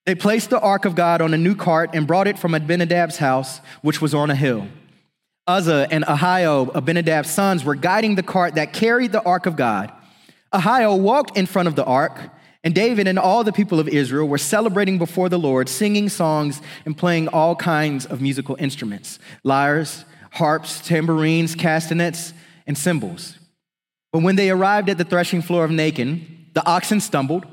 They 0.07 0.15
placed 0.15 0.51
the 0.51 0.61
ark 0.61 0.85
of 0.85 0.95
God 0.95 1.21
on 1.21 1.35
a 1.35 1.39
new 1.39 1.57
cart 1.57 1.91
and 1.93 2.07
brought 2.07 2.29
it 2.29 2.39
from 2.39 2.55
Abinadab's 2.55 3.17
house, 3.17 3.61
which 3.83 4.01
was 4.01 4.15
on 4.15 4.31
a 4.31 4.37
hill. 4.37 4.69
Uzzah 5.49 5.89
and 5.91 6.05
Ahio, 6.05 6.73
Abinadab's 6.73 7.31
sons, 7.31 7.65
were 7.65 7.75
guiding 7.75 8.15
the 8.15 8.23
cart 8.23 8.55
that 8.55 8.73
carried 8.73 9.11
the 9.11 9.23
ark 9.25 9.47
of 9.47 9.57
God. 9.57 9.91
Ahio 10.55 10.99
walked 10.99 11.37
in 11.37 11.47
front 11.47 11.69
of 11.69 11.75
the 11.75 11.85
ark 11.85 12.31
and 12.65 12.75
David 12.75 13.07
and 13.07 13.19
all 13.19 13.45
the 13.45 13.53
people 13.53 13.79
of 13.79 13.89
Israel 13.89 14.27
were 14.27 14.39
celebrating 14.39 14.97
before 14.97 15.29
the 15.29 15.39
Lord, 15.39 15.69
singing 15.69 16.09
songs 16.09 16.63
and 16.87 16.97
playing 16.97 17.29
all 17.29 17.55
kinds 17.55 18.07
of 18.07 18.23
musical 18.23 18.57
instruments 18.59 19.19
lyres, 19.45 20.07
harps, 20.31 20.81
tambourines, 20.81 21.55
castanets, 21.55 22.33
and 22.67 22.77
cymbals. 22.77 23.39
But 24.13 24.23
when 24.23 24.37
they 24.37 24.49
arrived 24.49 24.89
at 24.89 24.97
the 24.97 25.05
threshing 25.05 25.43
floor 25.43 25.65
of 25.65 25.71
Nacon, 25.71 26.53
the 26.55 26.65
oxen 26.65 27.01
stumbled, 27.01 27.45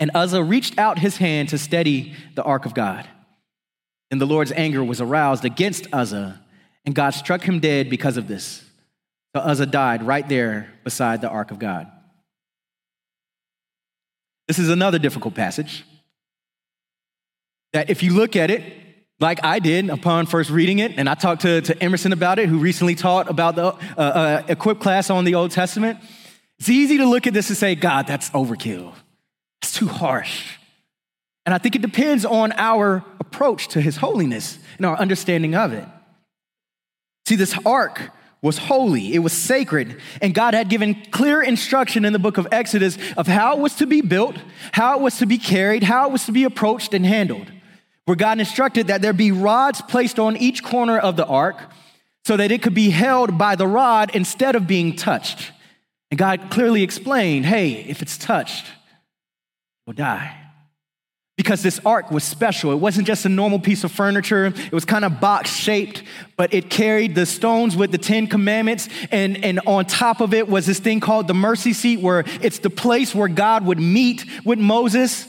and 0.00 0.10
Uzzah 0.14 0.42
reached 0.42 0.78
out 0.78 0.98
his 0.98 1.18
hand 1.18 1.50
to 1.50 1.58
steady 1.58 2.14
the 2.34 2.42
ark 2.42 2.64
of 2.64 2.72
God. 2.72 3.06
And 4.10 4.20
the 4.20 4.26
Lord's 4.26 4.52
anger 4.52 4.82
was 4.82 5.00
aroused 5.00 5.44
against 5.44 5.92
Uzzah, 5.92 6.40
and 6.86 6.94
God 6.94 7.10
struck 7.10 7.42
him 7.42 7.60
dead 7.60 7.90
because 7.90 8.16
of 8.16 8.28
this. 8.28 8.64
So 9.36 9.42
Uzzah 9.42 9.66
died 9.66 10.02
right 10.02 10.26
there 10.26 10.72
beside 10.84 11.20
the 11.20 11.28
ark 11.28 11.50
of 11.50 11.58
God. 11.58 11.90
This 14.52 14.58
is 14.58 14.68
another 14.68 14.98
difficult 14.98 15.34
passage. 15.34 15.82
That 17.72 17.88
if 17.88 18.02
you 18.02 18.12
look 18.12 18.36
at 18.36 18.50
it, 18.50 18.62
like 19.18 19.42
I 19.42 19.60
did 19.60 19.88
upon 19.88 20.26
first 20.26 20.50
reading 20.50 20.78
it, 20.78 20.92
and 20.98 21.08
I 21.08 21.14
talked 21.14 21.40
to, 21.40 21.62
to 21.62 21.82
Emerson 21.82 22.12
about 22.12 22.38
it, 22.38 22.50
who 22.50 22.58
recently 22.58 22.94
taught 22.94 23.30
about 23.30 23.56
the 23.56 23.68
uh, 23.68 23.74
uh, 23.96 24.42
equip 24.48 24.78
class 24.78 25.08
on 25.08 25.24
the 25.24 25.36
Old 25.36 25.52
Testament. 25.52 26.00
It's 26.58 26.68
easy 26.68 26.98
to 26.98 27.06
look 27.06 27.26
at 27.26 27.32
this 27.32 27.48
and 27.48 27.56
say, 27.56 27.74
God, 27.74 28.06
that's 28.06 28.28
overkill. 28.32 28.92
It's 29.62 29.72
too 29.72 29.88
harsh. 29.88 30.58
And 31.46 31.54
I 31.54 31.56
think 31.56 31.74
it 31.74 31.80
depends 31.80 32.26
on 32.26 32.52
our 32.58 33.02
approach 33.20 33.68
to 33.68 33.80
his 33.80 33.96
holiness 33.96 34.58
and 34.76 34.84
our 34.84 34.98
understanding 34.98 35.54
of 35.54 35.72
it. 35.72 35.88
See, 37.26 37.36
this 37.36 37.58
ark 37.64 38.10
was 38.42 38.58
holy, 38.58 39.14
it 39.14 39.20
was 39.20 39.32
sacred, 39.32 40.00
and 40.20 40.34
God 40.34 40.52
had 40.52 40.68
given 40.68 40.94
clear 41.12 41.40
instruction 41.40 42.04
in 42.04 42.12
the 42.12 42.18
book 42.18 42.38
of 42.38 42.48
Exodus 42.50 42.98
of 43.16 43.28
how 43.28 43.56
it 43.56 43.60
was 43.60 43.76
to 43.76 43.86
be 43.86 44.00
built, 44.00 44.36
how 44.72 44.98
it 44.98 45.02
was 45.02 45.16
to 45.18 45.26
be 45.26 45.38
carried, 45.38 45.84
how 45.84 46.08
it 46.08 46.12
was 46.12 46.26
to 46.26 46.32
be 46.32 46.42
approached 46.42 46.92
and 46.92 47.06
handled. 47.06 47.50
Where 48.04 48.16
God 48.16 48.40
instructed 48.40 48.88
that 48.88 49.00
there 49.00 49.12
be 49.12 49.30
rods 49.30 49.80
placed 49.80 50.18
on 50.18 50.36
each 50.36 50.64
corner 50.64 50.98
of 50.98 51.16
the 51.16 51.24
ark 51.24 51.56
so 52.24 52.36
that 52.36 52.50
it 52.50 52.62
could 52.62 52.74
be 52.74 52.90
held 52.90 53.38
by 53.38 53.54
the 53.54 53.66
rod 53.66 54.10
instead 54.12 54.56
of 54.56 54.66
being 54.66 54.96
touched. 54.96 55.52
And 56.10 56.18
God 56.18 56.50
clearly 56.50 56.82
explained 56.82 57.46
hey, 57.46 57.84
if 57.88 58.02
it's 58.02 58.18
touched, 58.18 58.66
it 58.66 58.72
will 59.86 59.94
die 59.94 60.51
because 61.36 61.62
this 61.62 61.80
ark 61.86 62.10
was 62.10 62.24
special. 62.24 62.72
It 62.72 62.76
wasn't 62.76 63.06
just 63.06 63.24
a 63.24 63.28
normal 63.28 63.58
piece 63.58 63.84
of 63.84 63.92
furniture, 63.92 64.46
it 64.46 64.72
was 64.72 64.84
kind 64.84 65.04
of 65.04 65.20
box 65.20 65.50
shaped, 65.50 66.02
but 66.36 66.52
it 66.52 66.68
carried 66.68 67.14
the 67.14 67.26
stones 67.26 67.76
with 67.76 67.90
the 67.90 67.98
Ten 67.98 68.26
Commandments. 68.26 68.88
And, 69.10 69.42
and 69.44 69.60
on 69.66 69.86
top 69.86 70.20
of 70.20 70.34
it 70.34 70.48
was 70.48 70.66
this 70.66 70.78
thing 70.78 71.00
called 71.00 71.28
the 71.28 71.34
mercy 71.34 71.72
seat, 71.72 72.00
where 72.00 72.24
it's 72.42 72.58
the 72.58 72.70
place 72.70 73.14
where 73.14 73.28
God 73.28 73.64
would 73.64 73.80
meet 73.80 74.26
with 74.44 74.58
Moses. 74.58 75.26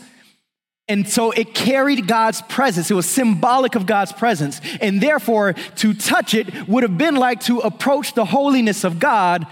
And 0.89 1.08
so 1.08 1.32
it 1.32 1.54
carried 1.54 2.08
God's 2.08 2.42
presence. 2.44 2.92
It 2.92 2.96
was 2.96 3.10
symbolic 3.10 3.76
of 3.76 3.86
God's 3.86 4.12
presence. 4.12 4.60
And 4.82 5.00
therefore, 5.00 5.54
to 5.54 5.94
touch 5.94 6.34
it 6.34 6.68
would 6.68 6.84
have 6.84 6.98
been 6.98 7.16
like 7.16 7.39
to 7.42 7.60
approach 7.60 8.13
the 8.13 8.26
holiness 8.26 8.84
of 8.84 9.00
God, 9.00 9.48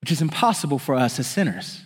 which 0.00 0.10
is 0.10 0.20
impossible 0.20 0.80
for 0.80 0.96
us 0.96 1.20
as 1.20 1.28
sinners. 1.28 1.84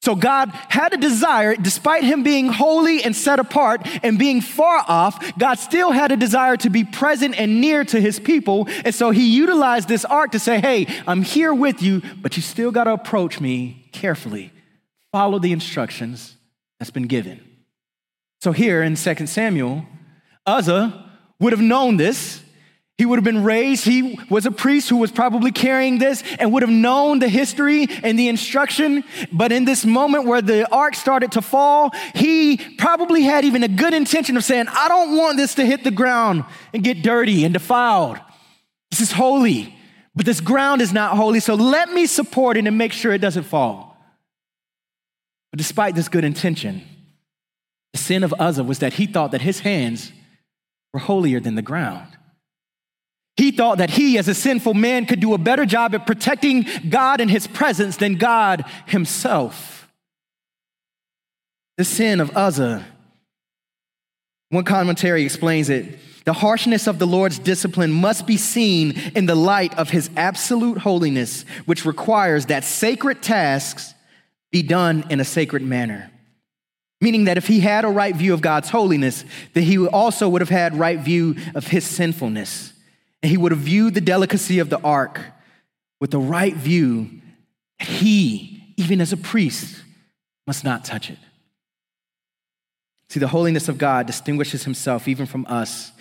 So 0.00 0.14
God 0.14 0.50
had 0.50 0.92
a 0.92 0.96
desire, 0.96 1.56
despite 1.56 2.04
him 2.04 2.22
being 2.22 2.48
holy 2.48 3.02
and 3.02 3.16
set 3.16 3.40
apart 3.40 3.86
and 4.04 4.18
being 4.18 4.40
far 4.40 4.84
off, 4.86 5.36
God 5.36 5.58
still 5.58 5.90
had 5.90 6.12
a 6.12 6.16
desire 6.16 6.56
to 6.58 6.70
be 6.70 6.84
present 6.84 7.38
and 7.38 7.60
near 7.60 7.84
to 7.84 8.00
his 8.00 8.20
people. 8.20 8.68
And 8.84 8.94
so 8.94 9.10
he 9.10 9.34
utilized 9.34 9.88
this 9.88 10.04
ark 10.04 10.32
to 10.32 10.38
say, 10.38 10.60
Hey, 10.60 10.86
I'm 11.06 11.22
here 11.22 11.52
with 11.52 11.82
you, 11.82 12.02
but 12.22 12.36
you 12.36 12.42
still 12.42 12.70
got 12.70 12.84
to 12.84 12.92
approach 12.92 13.40
me 13.40 13.88
carefully. 13.92 14.52
Follow 15.10 15.38
the 15.40 15.52
instructions 15.52 16.36
that's 16.78 16.90
been 16.90 17.08
given. 17.08 17.40
So 18.40 18.52
here 18.52 18.82
in 18.84 18.94
2 18.94 19.26
Samuel, 19.26 19.84
Uzzah 20.46 21.10
would 21.40 21.52
have 21.52 21.60
known 21.60 21.96
this 21.96 22.40
he 22.98 23.06
would 23.06 23.16
have 23.16 23.24
been 23.24 23.44
raised, 23.44 23.84
he 23.84 24.18
was 24.28 24.44
a 24.44 24.50
priest 24.50 24.88
who 24.88 24.96
was 24.96 25.12
probably 25.12 25.52
carrying 25.52 25.98
this 25.98 26.24
and 26.40 26.52
would 26.52 26.64
have 26.64 26.70
known 26.70 27.20
the 27.20 27.28
history 27.28 27.86
and 28.02 28.18
the 28.18 28.28
instruction. 28.28 29.04
But 29.32 29.52
in 29.52 29.64
this 29.64 29.86
moment 29.86 30.26
where 30.26 30.42
the 30.42 30.68
ark 30.74 30.96
started 30.96 31.30
to 31.32 31.42
fall, 31.42 31.92
he 32.16 32.56
probably 32.76 33.22
had 33.22 33.44
even 33.44 33.62
a 33.62 33.68
good 33.68 33.94
intention 33.94 34.36
of 34.36 34.42
saying, 34.42 34.66
I 34.68 34.88
don't 34.88 35.16
want 35.16 35.36
this 35.36 35.54
to 35.54 35.64
hit 35.64 35.84
the 35.84 35.92
ground 35.92 36.44
and 36.74 36.82
get 36.82 37.02
dirty 37.02 37.44
and 37.44 37.54
defiled. 37.54 38.18
This 38.90 39.00
is 39.00 39.12
holy, 39.12 39.76
but 40.16 40.26
this 40.26 40.40
ground 40.40 40.82
is 40.82 40.92
not 40.92 41.16
holy, 41.16 41.38
so 41.38 41.54
let 41.54 41.92
me 41.92 42.06
support 42.06 42.56
it 42.56 42.66
and 42.66 42.76
make 42.76 42.92
sure 42.92 43.12
it 43.12 43.20
doesn't 43.20 43.44
fall. 43.44 43.96
But 45.52 45.58
despite 45.58 45.94
this 45.94 46.08
good 46.08 46.24
intention, 46.24 46.82
the 47.92 47.98
sin 48.00 48.24
of 48.24 48.34
Uzzah 48.40 48.64
was 48.64 48.80
that 48.80 48.94
he 48.94 49.06
thought 49.06 49.30
that 49.30 49.42
his 49.42 49.60
hands 49.60 50.10
were 50.92 50.98
holier 50.98 51.38
than 51.38 51.54
the 51.54 51.62
ground. 51.62 52.17
He 53.38 53.52
thought 53.52 53.78
that 53.78 53.90
he, 53.90 54.18
as 54.18 54.26
a 54.26 54.34
sinful 54.34 54.74
man, 54.74 55.06
could 55.06 55.20
do 55.20 55.32
a 55.32 55.38
better 55.38 55.64
job 55.64 55.94
at 55.94 56.08
protecting 56.08 56.66
God 56.88 57.20
and 57.20 57.30
his 57.30 57.46
presence 57.46 57.96
than 57.96 58.16
God 58.16 58.64
himself. 58.86 59.88
The 61.76 61.84
sin 61.84 62.18
of 62.18 62.36
Uzzah. 62.36 62.84
One 64.50 64.64
commentary 64.64 65.22
explains 65.22 65.70
it. 65.70 66.00
The 66.24 66.32
harshness 66.32 66.88
of 66.88 66.98
the 66.98 67.06
Lord's 67.06 67.38
discipline 67.38 67.92
must 67.92 68.26
be 68.26 68.36
seen 68.36 68.98
in 69.14 69.26
the 69.26 69.36
light 69.36 69.72
of 69.78 69.90
his 69.90 70.10
absolute 70.16 70.78
holiness, 70.78 71.44
which 71.64 71.84
requires 71.84 72.46
that 72.46 72.64
sacred 72.64 73.22
tasks 73.22 73.94
be 74.50 74.64
done 74.64 75.04
in 75.10 75.20
a 75.20 75.24
sacred 75.24 75.62
manner. 75.62 76.10
Meaning 77.00 77.26
that 77.26 77.38
if 77.38 77.46
he 77.46 77.60
had 77.60 77.84
a 77.84 77.88
right 77.88 78.16
view 78.16 78.34
of 78.34 78.40
God's 78.40 78.70
holiness, 78.70 79.24
that 79.54 79.62
he 79.62 79.78
also 79.86 80.28
would 80.28 80.42
have 80.42 80.48
had 80.48 80.76
right 80.76 80.98
view 80.98 81.36
of 81.54 81.68
his 81.68 81.84
sinfulness. 81.84 82.72
And 83.22 83.30
he 83.30 83.36
would 83.36 83.52
have 83.52 83.60
viewed 83.60 83.94
the 83.94 84.00
delicacy 84.00 84.58
of 84.58 84.70
the 84.70 84.80
ark 84.80 85.20
with 86.00 86.10
the 86.10 86.18
right 86.18 86.54
view 86.54 87.10
that 87.78 87.88
he, 87.88 88.74
even 88.76 89.00
as 89.00 89.12
a 89.12 89.16
priest, 89.16 89.82
must 90.46 90.64
not 90.64 90.84
touch 90.84 91.10
it. 91.10 91.18
See, 93.10 93.20
the 93.20 93.28
holiness 93.28 93.68
of 93.68 93.78
God 93.78 94.06
distinguishes 94.06 94.64
himself 94.64 95.08
even 95.08 95.26
from 95.26 95.46
us, 95.48 95.92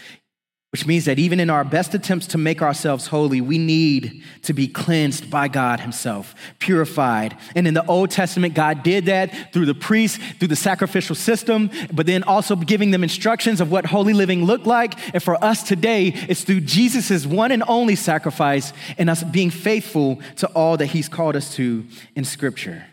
which 0.78 0.86
means 0.86 1.06
that 1.06 1.18
even 1.18 1.40
in 1.40 1.50
our 1.50 1.64
best 1.64 1.96
attempts 1.96 2.28
to 2.28 2.38
make 2.38 2.62
ourselves 2.62 3.08
holy, 3.08 3.42
we 3.42 3.58
need 3.58 4.22
to 4.44 4.54
be 4.54 4.68
cleansed 4.68 5.28
by 5.28 5.48
God 5.48 5.80
Himself, 5.80 6.36
purified. 6.60 7.36
And 7.56 7.68
in 7.68 7.74
the 7.74 7.84
Old 7.88 8.12
Testament, 8.12 8.54
God 8.54 8.84
did 8.84 9.08
that 9.08 9.52
through 9.52 9.66
the 9.66 9.74
priests, 9.74 10.20
through 10.38 10.50
the 10.50 10.56
sacrificial 10.56 11.16
system, 11.16 11.72
but 11.92 12.06
then 12.06 12.22
also 12.22 12.56
giving 12.56 12.92
them 12.92 13.02
instructions 13.02 13.60
of 13.60 13.72
what 13.72 13.88
holy 13.88 14.14
living 14.14 14.44
looked 14.44 14.68
like. 14.68 15.16
And 15.16 15.24
for 15.24 15.44
us 15.44 15.64
today, 15.64 16.10
it's 16.10 16.44
through 16.44 16.62
Jesus' 16.62 17.26
one 17.26 17.52
and 17.52 17.64
only 17.68 17.96
sacrifice 17.96 18.72
and 19.00 19.10
us 19.10 19.24
being 19.24 19.50
faithful 19.50 20.22
to 20.36 20.48
all 20.50 20.78
that 20.78 20.86
He's 20.86 21.10
called 21.10 21.36
us 21.36 21.56
to 21.56 21.88
in 22.16 22.24
Scripture. 22.24 22.86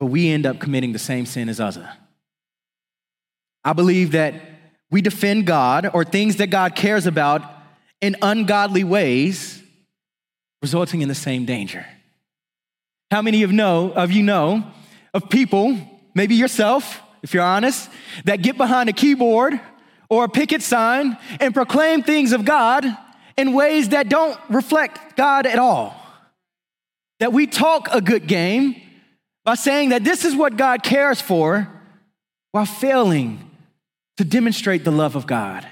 But 0.00 0.06
we 0.06 0.28
end 0.28 0.44
up 0.44 0.58
committing 0.58 0.92
the 0.92 0.98
same 0.98 1.24
sin 1.24 1.48
as 1.48 1.60
Uzzah. 1.60 1.96
I 3.64 3.74
believe 3.74 4.10
that 4.10 4.55
we 4.90 5.02
defend 5.02 5.46
God 5.46 5.90
or 5.92 6.04
things 6.04 6.36
that 6.36 6.48
God 6.48 6.74
cares 6.74 7.06
about 7.06 7.42
in 8.00 8.16
ungodly 8.22 8.84
ways, 8.84 9.62
resulting 10.62 11.02
in 11.02 11.08
the 11.08 11.14
same 11.14 11.44
danger. 11.44 11.86
How 13.10 13.22
many 13.22 13.42
of 13.42 13.52
know 13.52 13.92
of 13.92 14.10
you 14.12 14.22
know 14.22 14.64
of 15.14 15.28
people, 15.28 15.78
maybe 16.14 16.34
yourself, 16.34 17.00
if 17.22 17.34
you're 17.34 17.42
honest, 17.42 17.88
that 18.24 18.42
get 18.42 18.56
behind 18.56 18.88
a 18.88 18.92
keyboard 18.92 19.60
or 20.08 20.24
a 20.24 20.28
picket 20.28 20.62
sign 20.62 21.16
and 21.40 21.54
proclaim 21.54 22.02
things 22.02 22.32
of 22.32 22.44
God 22.44 22.84
in 23.36 23.52
ways 23.52 23.90
that 23.90 24.08
don't 24.08 24.38
reflect 24.48 25.16
God 25.16 25.46
at 25.46 25.58
all? 25.58 25.94
That 27.20 27.32
we 27.32 27.46
talk 27.46 27.88
a 27.92 28.00
good 28.00 28.26
game 28.26 28.80
by 29.44 29.54
saying 29.54 29.90
that 29.90 30.04
this 30.04 30.24
is 30.24 30.36
what 30.36 30.56
God 30.56 30.82
cares 30.82 31.20
for 31.20 31.68
while 32.52 32.66
failing 32.66 33.45
to 34.16 34.24
demonstrate 34.24 34.84
the 34.84 34.90
love 34.90 35.16
of 35.16 35.26
God. 35.26 35.66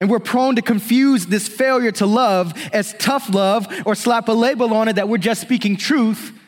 And 0.00 0.10
we're 0.10 0.20
prone 0.20 0.56
to 0.56 0.62
confuse 0.62 1.26
this 1.26 1.48
failure 1.48 1.92
to 1.92 2.06
love 2.06 2.52
as 2.72 2.94
tough 2.98 3.32
love 3.32 3.66
or 3.86 3.94
slap 3.94 4.28
a 4.28 4.32
label 4.32 4.74
on 4.74 4.88
it 4.88 4.96
that 4.96 5.08
we're 5.08 5.18
just 5.18 5.40
speaking 5.40 5.76
truth. 5.76 6.38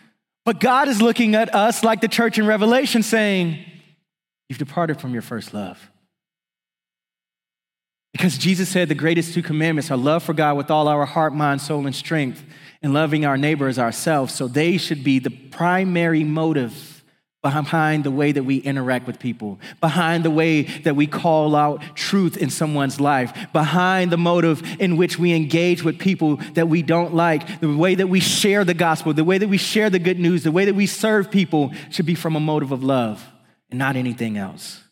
But 0.44 0.60
God 0.60 0.88
is 0.88 1.00
looking 1.00 1.34
at 1.34 1.54
us 1.54 1.82
like 1.82 2.00
the 2.00 2.08
church 2.08 2.38
in 2.38 2.46
Revelation 2.46 3.02
saying, 3.02 3.64
You've 4.48 4.58
departed 4.58 4.98
from 5.00 5.12
your 5.12 5.22
first 5.22 5.52
love. 5.52 5.90
Because 8.12 8.38
Jesus 8.38 8.68
said 8.68 8.88
the 8.88 8.94
greatest 8.94 9.34
two 9.34 9.42
commandments 9.42 9.90
are 9.90 9.96
love 9.96 10.22
for 10.22 10.32
God 10.32 10.56
with 10.56 10.70
all 10.70 10.88
our 10.88 11.04
heart, 11.04 11.34
mind, 11.34 11.60
soul, 11.60 11.86
and 11.86 11.94
strength, 11.94 12.42
and 12.82 12.94
loving 12.94 13.24
our 13.24 13.36
neighbor 13.36 13.68
as 13.68 13.78
ourselves. 13.78 14.34
So 14.34 14.48
they 14.48 14.78
should 14.78 15.04
be 15.04 15.18
the 15.18 15.30
primary 15.30 16.24
motive 16.24 16.97
behind 17.42 18.02
the 18.02 18.10
way 18.10 18.32
that 18.32 18.42
we 18.42 18.56
interact 18.56 19.06
with 19.06 19.18
people, 19.20 19.60
behind 19.80 20.24
the 20.24 20.30
way 20.30 20.62
that 20.62 20.96
we 20.96 21.06
call 21.06 21.54
out 21.54 21.82
truth 21.94 22.36
in 22.36 22.50
someone's 22.50 23.00
life, 23.00 23.32
behind 23.52 24.10
the 24.10 24.16
motive 24.16 24.62
in 24.80 24.96
which 24.96 25.18
we 25.18 25.32
engage 25.32 25.84
with 25.84 25.98
people 25.98 26.36
that 26.54 26.68
we 26.68 26.82
don't 26.82 27.14
like, 27.14 27.60
the 27.60 27.76
way 27.76 27.94
that 27.94 28.08
we 28.08 28.18
share 28.18 28.64
the 28.64 28.74
gospel, 28.74 29.14
the 29.14 29.24
way 29.24 29.38
that 29.38 29.48
we 29.48 29.58
share 29.58 29.88
the 29.88 30.00
good 30.00 30.18
news, 30.18 30.42
the 30.42 30.52
way 30.52 30.64
that 30.64 30.74
we 30.74 30.86
serve 30.86 31.30
people 31.30 31.72
should 31.90 32.06
be 32.06 32.16
from 32.16 32.34
a 32.34 32.40
motive 32.40 32.72
of 32.72 32.82
love 32.82 33.24
and 33.70 33.78
not 33.78 33.94
anything 33.94 34.36
else. 34.36 34.82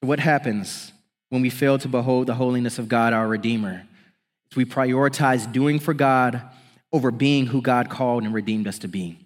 What 0.00 0.20
happens 0.20 0.92
when 1.30 1.40
we 1.40 1.50
fail 1.50 1.78
to 1.78 1.88
behold 1.88 2.26
the 2.26 2.34
holiness 2.34 2.78
of 2.78 2.88
God, 2.88 3.14
our 3.14 3.26
Redeemer? 3.26 3.86
We 4.54 4.64
prioritize 4.64 5.50
doing 5.50 5.78
for 5.78 5.92
God 5.92 6.42
over 6.92 7.10
being 7.10 7.46
who 7.46 7.60
God 7.60 7.90
called 7.90 8.22
and 8.22 8.32
redeemed 8.32 8.66
us 8.66 8.78
to 8.80 8.88
be. 8.88 9.18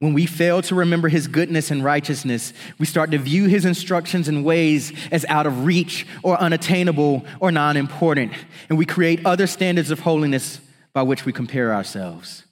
When 0.00 0.14
we 0.14 0.26
fail 0.26 0.62
to 0.62 0.76
remember 0.76 1.08
his 1.08 1.26
goodness 1.26 1.72
and 1.72 1.82
righteousness, 1.82 2.52
we 2.78 2.86
start 2.86 3.10
to 3.10 3.18
view 3.18 3.46
his 3.46 3.64
instructions 3.64 4.28
and 4.28 4.44
ways 4.44 4.92
as 5.10 5.24
out 5.24 5.46
of 5.46 5.64
reach 5.64 6.06
or 6.22 6.38
unattainable 6.38 7.24
or 7.40 7.50
non 7.50 7.76
important. 7.76 8.32
And 8.68 8.78
we 8.78 8.86
create 8.86 9.26
other 9.26 9.48
standards 9.48 9.90
of 9.90 10.00
holiness 10.00 10.60
by 10.92 11.02
which 11.02 11.24
we 11.24 11.32
compare 11.32 11.74
ourselves. 11.74 12.44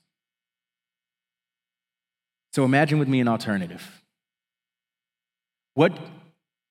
So 2.53 2.65
imagine 2.65 2.99
with 2.99 3.09
me 3.09 3.21
an 3.21 3.29
alternative. 3.29 4.03
What, 5.75 5.97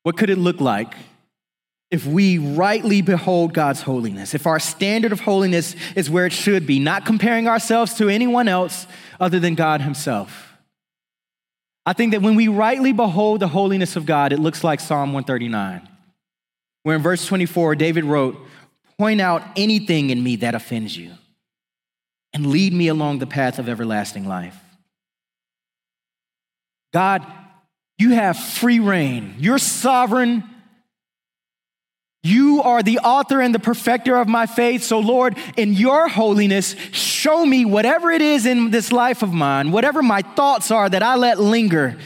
what 0.04 0.18
could 0.18 0.30
it 0.30 0.38
look 0.38 0.60
like 0.60 0.94
if 1.90 2.06
we 2.06 2.38
rightly 2.38 3.02
behold 3.02 3.54
God's 3.54 3.84
holiness? 3.84 4.34
If 4.34 4.46
our 4.46 4.60
standard 4.60 5.14
of 5.14 5.22
holiness 5.22 5.76
is 5.96 6.10
where 6.10 6.26
it 6.26 6.34
should 6.34 6.68
be, 6.68 6.80
not 6.80 7.06
comparing 7.06 7.48
ourselves 7.48 7.94
to 7.94 8.10
anyone 8.10 8.50
else 8.50 8.88
other 9.22 9.40
than 9.40 9.56
God 9.56 9.80
Himself? 9.80 10.55
I 11.86 11.94
think 11.94 12.12
that 12.12 12.22
when 12.22 12.36
we 12.36 12.48
rightly 12.48 12.94
behold 12.94 13.40
the 13.42 13.48
holiness 13.48 13.96
of 13.96 14.06
God, 14.06 14.34
it 14.34 14.40
looks 14.40 14.64
like 14.64 14.80
Psalm 14.80 15.14
139, 15.14 15.88
where 16.84 16.96
in 16.96 17.02
verse 17.02 17.26
24, 17.26 17.76
David 17.76 18.06
wrote, 18.06 18.38
Point 18.98 19.22
out 19.22 19.44
anything 19.56 20.10
in 20.10 20.24
me 20.24 20.38
that 20.38 20.56
offends 20.56 20.98
you, 20.98 21.12
and 22.34 22.48
lead 22.48 22.74
me 22.74 22.88
along 22.88 23.20
the 23.20 23.28
path 23.28 23.60
of 23.60 23.70
everlasting 23.70 24.28
life. 24.28 24.58
God, 26.94 27.26
you 27.98 28.12
have 28.12 28.38
free 28.38 28.80
reign. 28.80 29.36
You're 29.38 29.58
sovereign 29.58 30.44
you 32.26 32.62
are 32.64 32.82
the 32.82 33.00
author 33.00 33.40
and 33.40 33.54
the 33.54 33.60
perfecter 33.60 34.18
of 34.18 34.28
my 34.28 34.46
faith. 34.46 34.84
So, 34.84 35.00
Lord, 35.00 35.38
in 35.58 35.74
your 35.74 36.08
holiness, 36.08 36.76
show 36.92 37.46
me 37.46 37.66
whatever 37.66 38.12
it 38.12 38.22
is 38.22 38.46
in 38.46 38.72
this 38.72 38.92
life 38.92 39.22
of 39.22 39.32
mine, 39.32 39.72
whatever 39.72 40.02
my 40.02 40.22
thoughts 40.22 40.72
are 40.72 40.90
that 40.90 41.04
I 41.04 41.16
let 41.16 41.40
linger, 41.40 41.98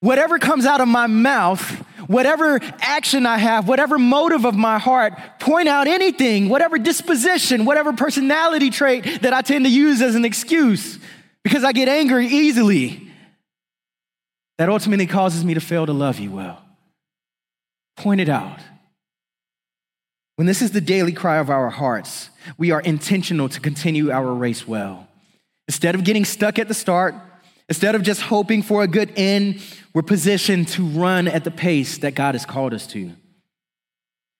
whatever 0.00 0.38
comes 0.38 0.64
out 0.64 0.80
of 0.80 0.88
my 0.88 1.06
mouth, 1.08 1.60
whatever 2.06 2.60
action 2.80 3.26
I 3.26 3.38
have, 3.38 3.66
whatever 3.66 3.98
motive 3.98 4.44
of 4.44 4.54
my 4.54 4.78
heart, 4.78 5.14
point 5.40 5.68
out 5.68 5.88
anything, 5.88 6.48
whatever 6.48 6.78
disposition, 6.78 7.64
whatever 7.64 7.92
personality 7.92 8.70
trait 8.70 9.22
that 9.22 9.32
I 9.32 9.42
tend 9.42 9.64
to 9.64 9.70
use 9.70 10.02
as 10.02 10.14
an 10.14 10.24
excuse 10.24 10.98
because 11.42 11.64
I 11.64 11.72
get 11.72 11.88
angry 11.88 12.28
easily, 12.28 13.08
that 14.58 14.68
ultimately 14.68 15.06
causes 15.06 15.44
me 15.44 15.54
to 15.54 15.60
fail 15.60 15.86
to 15.86 15.92
love 15.92 16.18
you 16.18 16.30
well. 16.30 16.62
Point 17.96 18.20
it 18.20 18.28
out. 18.28 18.60
When 20.42 20.48
this 20.48 20.60
is 20.60 20.72
the 20.72 20.80
daily 20.80 21.12
cry 21.12 21.36
of 21.36 21.50
our 21.50 21.70
hearts, 21.70 22.28
we 22.58 22.72
are 22.72 22.80
intentional 22.80 23.48
to 23.48 23.60
continue 23.60 24.10
our 24.10 24.34
race 24.34 24.66
well. 24.66 25.06
Instead 25.68 25.94
of 25.94 26.02
getting 26.02 26.24
stuck 26.24 26.58
at 26.58 26.66
the 26.66 26.74
start, 26.74 27.14
instead 27.68 27.94
of 27.94 28.02
just 28.02 28.22
hoping 28.22 28.60
for 28.60 28.82
a 28.82 28.88
good 28.88 29.12
end, 29.14 29.62
we're 29.94 30.02
positioned 30.02 30.66
to 30.66 30.84
run 30.84 31.28
at 31.28 31.44
the 31.44 31.52
pace 31.52 31.98
that 31.98 32.16
God 32.16 32.34
has 32.34 32.44
called 32.44 32.74
us 32.74 32.88
to. 32.88 33.12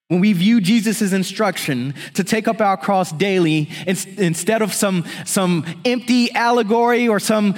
When 0.08 0.18
we 0.18 0.32
view 0.32 0.60
Jesus' 0.60 1.12
instruction 1.12 1.94
to 2.14 2.24
take 2.24 2.48
up 2.48 2.60
our 2.60 2.76
cross 2.76 3.12
daily 3.12 3.70
instead 3.86 4.60
of 4.60 4.74
some, 4.74 5.04
some 5.24 5.64
empty 5.84 6.32
allegory 6.32 7.06
or 7.06 7.20
some 7.20 7.54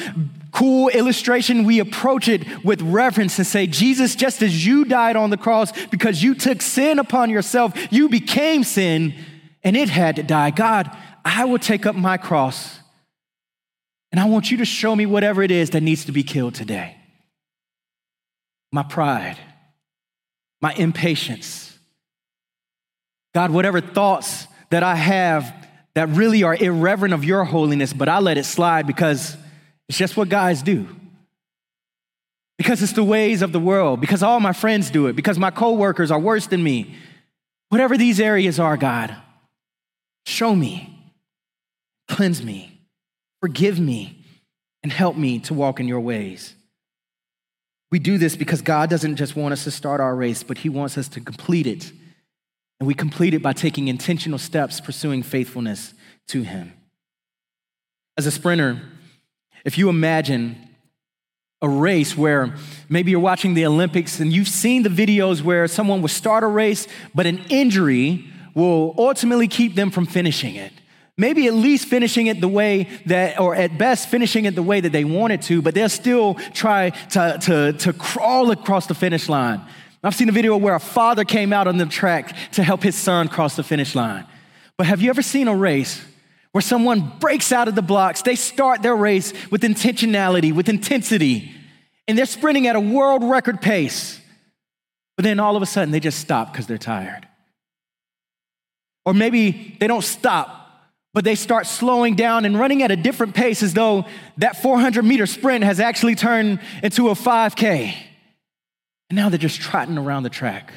cool 0.54 0.88
illustration, 0.88 1.64
we 1.64 1.80
approach 1.80 2.28
it 2.28 2.64
with 2.64 2.80
reverence 2.80 3.38
and 3.38 3.46
say, 3.46 3.66
Jesus, 3.66 4.14
just 4.14 4.42
as 4.42 4.64
you 4.64 4.84
died 4.84 5.16
on 5.16 5.30
the 5.30 5.36
cross 5.36 5.72
because 5.86 6.22
you 6.22 6.34
took 6.34 6.62
sin 6.62 6.98
upon 6.98 7.28
yourself, 7.28 7.74
you 7.92 8.08
became 8.08 8.62
sin 8.64 9.14
and 9.62 9.76
it 9.76 9.88
had 9.90 10.16
to 10.16 10.22
die. 10.22 10.50
God, 10.50 10.96
I 11.24 11.44
will 11.44 11.58
take 11.58 11.86
up 11.86 11.96
my 11.96 12.16
cross 12.16 12.78
and 14.12 14.20
I 14.20 14.26
want 14.26 14.50
you 14.50 14.58
to 14.58 14.64
show 14.64 14.94
me 14.94 15.06
whatever 15.06 15.42
it 15.42 15.50
is 15.50 15.70
that 15.70 15.82
needs 15.82 16.04
to 16.04 16.12
be 16.12 16.22
killed 16.22 16.54
today. 16.54 16.96
My 18.70 18.84
pride, 18.84 19.36
my 20.62 20.72
impatience. 20.74 21.76
God, 23.34 23.50
whatever 23.50 23.80
thoughts 23.80 24.46
that 24.70 24.84
I 24.84 24.94
have 24.94 25.52
that 25.94 26.10
really 26.10 26.44
are 26.44 26.54
irreverent 26.54 27.12
of 27.12 27.24
your 27.24 27.44
holiness, 27.44 27.92
but 27.92 28.08
I 28.08 28.20
let 28.20 28.38
it 28.38 28.44
slide 28.44 28.86
because 28.86 29.36
it's 29.88 29.98
just 29.98 30.16
what 30.16 30.28
guys 30.28 30.62
do. 30.62 30.88
Because 32.56 32.82
it's 32.82 32.92
the 32.92 33.04
ways 33.04 33.42
of 33.42 33.52
the 33.52 33.60
world, 33.60 34.00
because 34.00 34.22
all 34.22 34.40
my 34.40 34.52
friends 34.52 34.90
do 34.90 35.08
it, 35.08 35.16
because 35.16 35.38
my 35.38 35.50
coworkers 35.50 36.10
are 36.10 36.20
worse 36.20 36.46
than 36.46 36.62
me. 36.62 36.94
Whatever 37.68 37.96
these 37.96 38.20
areas 38.20 38.60
are, 38.60 38.76
God, 38.76 39.14
show 40.24 40.54
me, 40.54 40.96
cleanse 42.08 42.42
me, 42.42 42.80
forgive 43.40 43.80
me, 43.80 44.24
and 44.82 44.92
help 44.92 45.16
me 45.16 45.40
to 45.40 45.54
walk 45.54 45.80
in 45.80 45.88
your 45.88 46.00
ways. 46.00 46.54
We 47.90 47.98
do 47.98 48.18
this 48.18 48.36
because 48.36 48.62
God 48.62 48.90
doesn't 48.90 49.16
just 49.16 49.36
want 49.36 49.52
us 49.52 49.64
to 49.64 49.70
start 49.70 50.00
our 50.00 50.14
race, 50.14 50.42
but 50.42 50.58
He 50.58 50.68
wants 50.68 50.96
us 50.98 51.08
to 51.08 51.20
complete 51.20 51.66
it. 51.66 51.92
And 52.80 52.86
we 52.86 52.94
complete 52.94 53.34
it 53.34 53.42
by 53.42 53.52
taking 53.52 53.88
intentional 53.88 54.38
steps 54.38 54.80
pursuing 54.80 55.22
faithfulness 55.22 55.94
to 56.28 56.42
Him. 56.42 56.72
As 58.16 58.26
a 58.26 58.30
sprinter, 58.30 58.80
if 59.64 59.78
you 59.78 59.88
imagine 59.88 60.56
a 61.62 61.68
race 61.68 62.16
where 62.16 62.54
maybe 62.88 63.10
you're 63.10 63.20
watching 63.20 63.54
the 63.54 63.64
Olympics 63.64 64.20
and 64.20 64.32
you've 64.32 64.48
seen 64.48 64.82
the 64.82 64.90
videos 64.90 65.40
where 65.40 65.66
someone 65.66 66.02
will 66.02 66.08
start 66.08 66.44
a 66.44 66.46
race, 66.46 66.86
but 67.14 67.26
an 67.26 67.40
injury 67.48 68.26
will 68.54 68.94
ultimately 68.98 69.48
keep 69.48 69.74
them 69.74 69.90
from 69.90 70.04
finishing 70.06 70.56
it. 70.56 70.72
Maybe 71.16 71.46
at 71.46 71.54
least 71.54 71.86
finishing 71.86 72.26
it 72.26 72.40
the 72.40 72.48
way 72.48 72.88
that, 73.06 73.40
or 73.40 73.54
at 73.54 73.78
best 73.78 74.08
finishing 74.08 74.44
it 74.44 74.54
the 74.54 74.62
way 74.62 74.80
that 74.80 74.92
they 74.92 75.04
wanted 75.04 75.42
to, 75.42 75.62
but 75.62 75.74
they'll 75.74 75.88
still 75.88 76.34
try 76.52 76.90
to, 76.90 77.38
to, 77.42 77.72
to 77.72 77.92
crawl 77.92 78.50
across 78.50 78.86
the 78.86 78.94
finish 78.94 79.28
line. 79.28 79.62
I've 80.02 80.14
seen 80.14 80.28
a 80.28 80.32
video 80.32 80.56
where 80.58 80.74
a 80.74 80.80
father 80.80 81.24
came 81.24 81.52
out 81.52 81.66
on 81.66 81.78
the 81.78 81.86
track 81.86 82.36
to 82.52 82.62
help 82.62 82.82
his 82.82 82.94
son 82.94 83.28
cross 83.28 83.56
the 83.56 83.62
finish 83.62 83.94
line. 83.94 84.26
But 84.76 84.86
have 84.86 85.00
you 85.00 85.08
ever 85.08 85.22
seen 85.22 85.48
a 85.48 85.56
race 85.56 86.04
where 86.54 86.62
someone 86.62 87.12
breaks 87.18 87.50
out 87.50 87.66
of 87.66 87.74
the 87.74 87.82
blocks? 87.82 88.22
They 88.22 88.36
start 88.36 88.80
their 88.80 88.94
race 88.94 89.32
with 89.50 89.62
intentionality, 89.62 90.54
with 90.54 90.68
intensity, 90.68 91.52
and 92.06 92.16
they're 92.16 92.26
sprinting 92.26 92.68
at 92.68 92.76
a 92.76 92.80
world 92.80 93.24
record 93.24 93.60
pace. 93.60 94.20
But 95.16 95.24
then 95.24 95.40
all 95.40 95.56
of 95.56 95.62
a 95.62 95.66
sudden 95.66 95.90
they 95.90 96.00
just 96.00 96.20
stop 96.20 96.52
because 96.52 96.66
they're 96.66 96.78
tired. 96.78 97.26
Or 99.04 99.14
maybe 99.14 99.76
they 99.80 99.86
don't 99.86 100.04
stop 100.04 100.64
but 101.14 101.22
they 101.24 101.36
start 101.36 101.66
slowing 101.66 102.16
down 102.16 102.44
and 102.44 102.58
running 102.58 102.82
at 102.82 102.90
a 102.90 102.96
different 102.96 103.34
pace 103.34 103.62
as 103.62 103.72
though 103.72 104.04
that 104.36 104.60
400 104.60 105.04
meter 105.04 105.26
sprint 105.26 105.64
has 105.64 105.78
actually 105.80 106.16
turned 106.16 106.58
into 106.82 107.08
a 107.08 107.14
5K. 107.14 107.94
And 109.10 109.16
now 109.16 109.28
they're 109.28 109.38
just 109.38 109.60
trotting 109.60 109.96
around 109.96 110.24
the 110.24 110.30
track. 110.30 110.72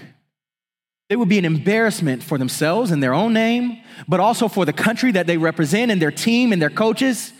It 1.10 1.17
would 1.17 1.30
be 1.30 1.38
an 1.38 1.46
embarrassment 1.46 2.22
for 2.22 2.38
themselves 2.38 2.91
and 2.91 3.02
their 3.02 3.13
own 3.13 3.34
name, 3.34 3.82
but 4.08 4.20
also 4.20 4.48
for 4.48 4.65
the 4.65 4.74
country 4.74 5.12
that 5.13 5.26
they 5.26 5.38
represent 5.38 5.91
and 5.91 6.02
their 6.02 6.12
team 6.12 6.52
and 6.52 6.62
their 6.62 6.70
coaches. 6.70 7.32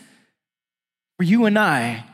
For 1.18 1.24
you 1.24 1.44
and 1.44 1.58
I, 1.58 2.04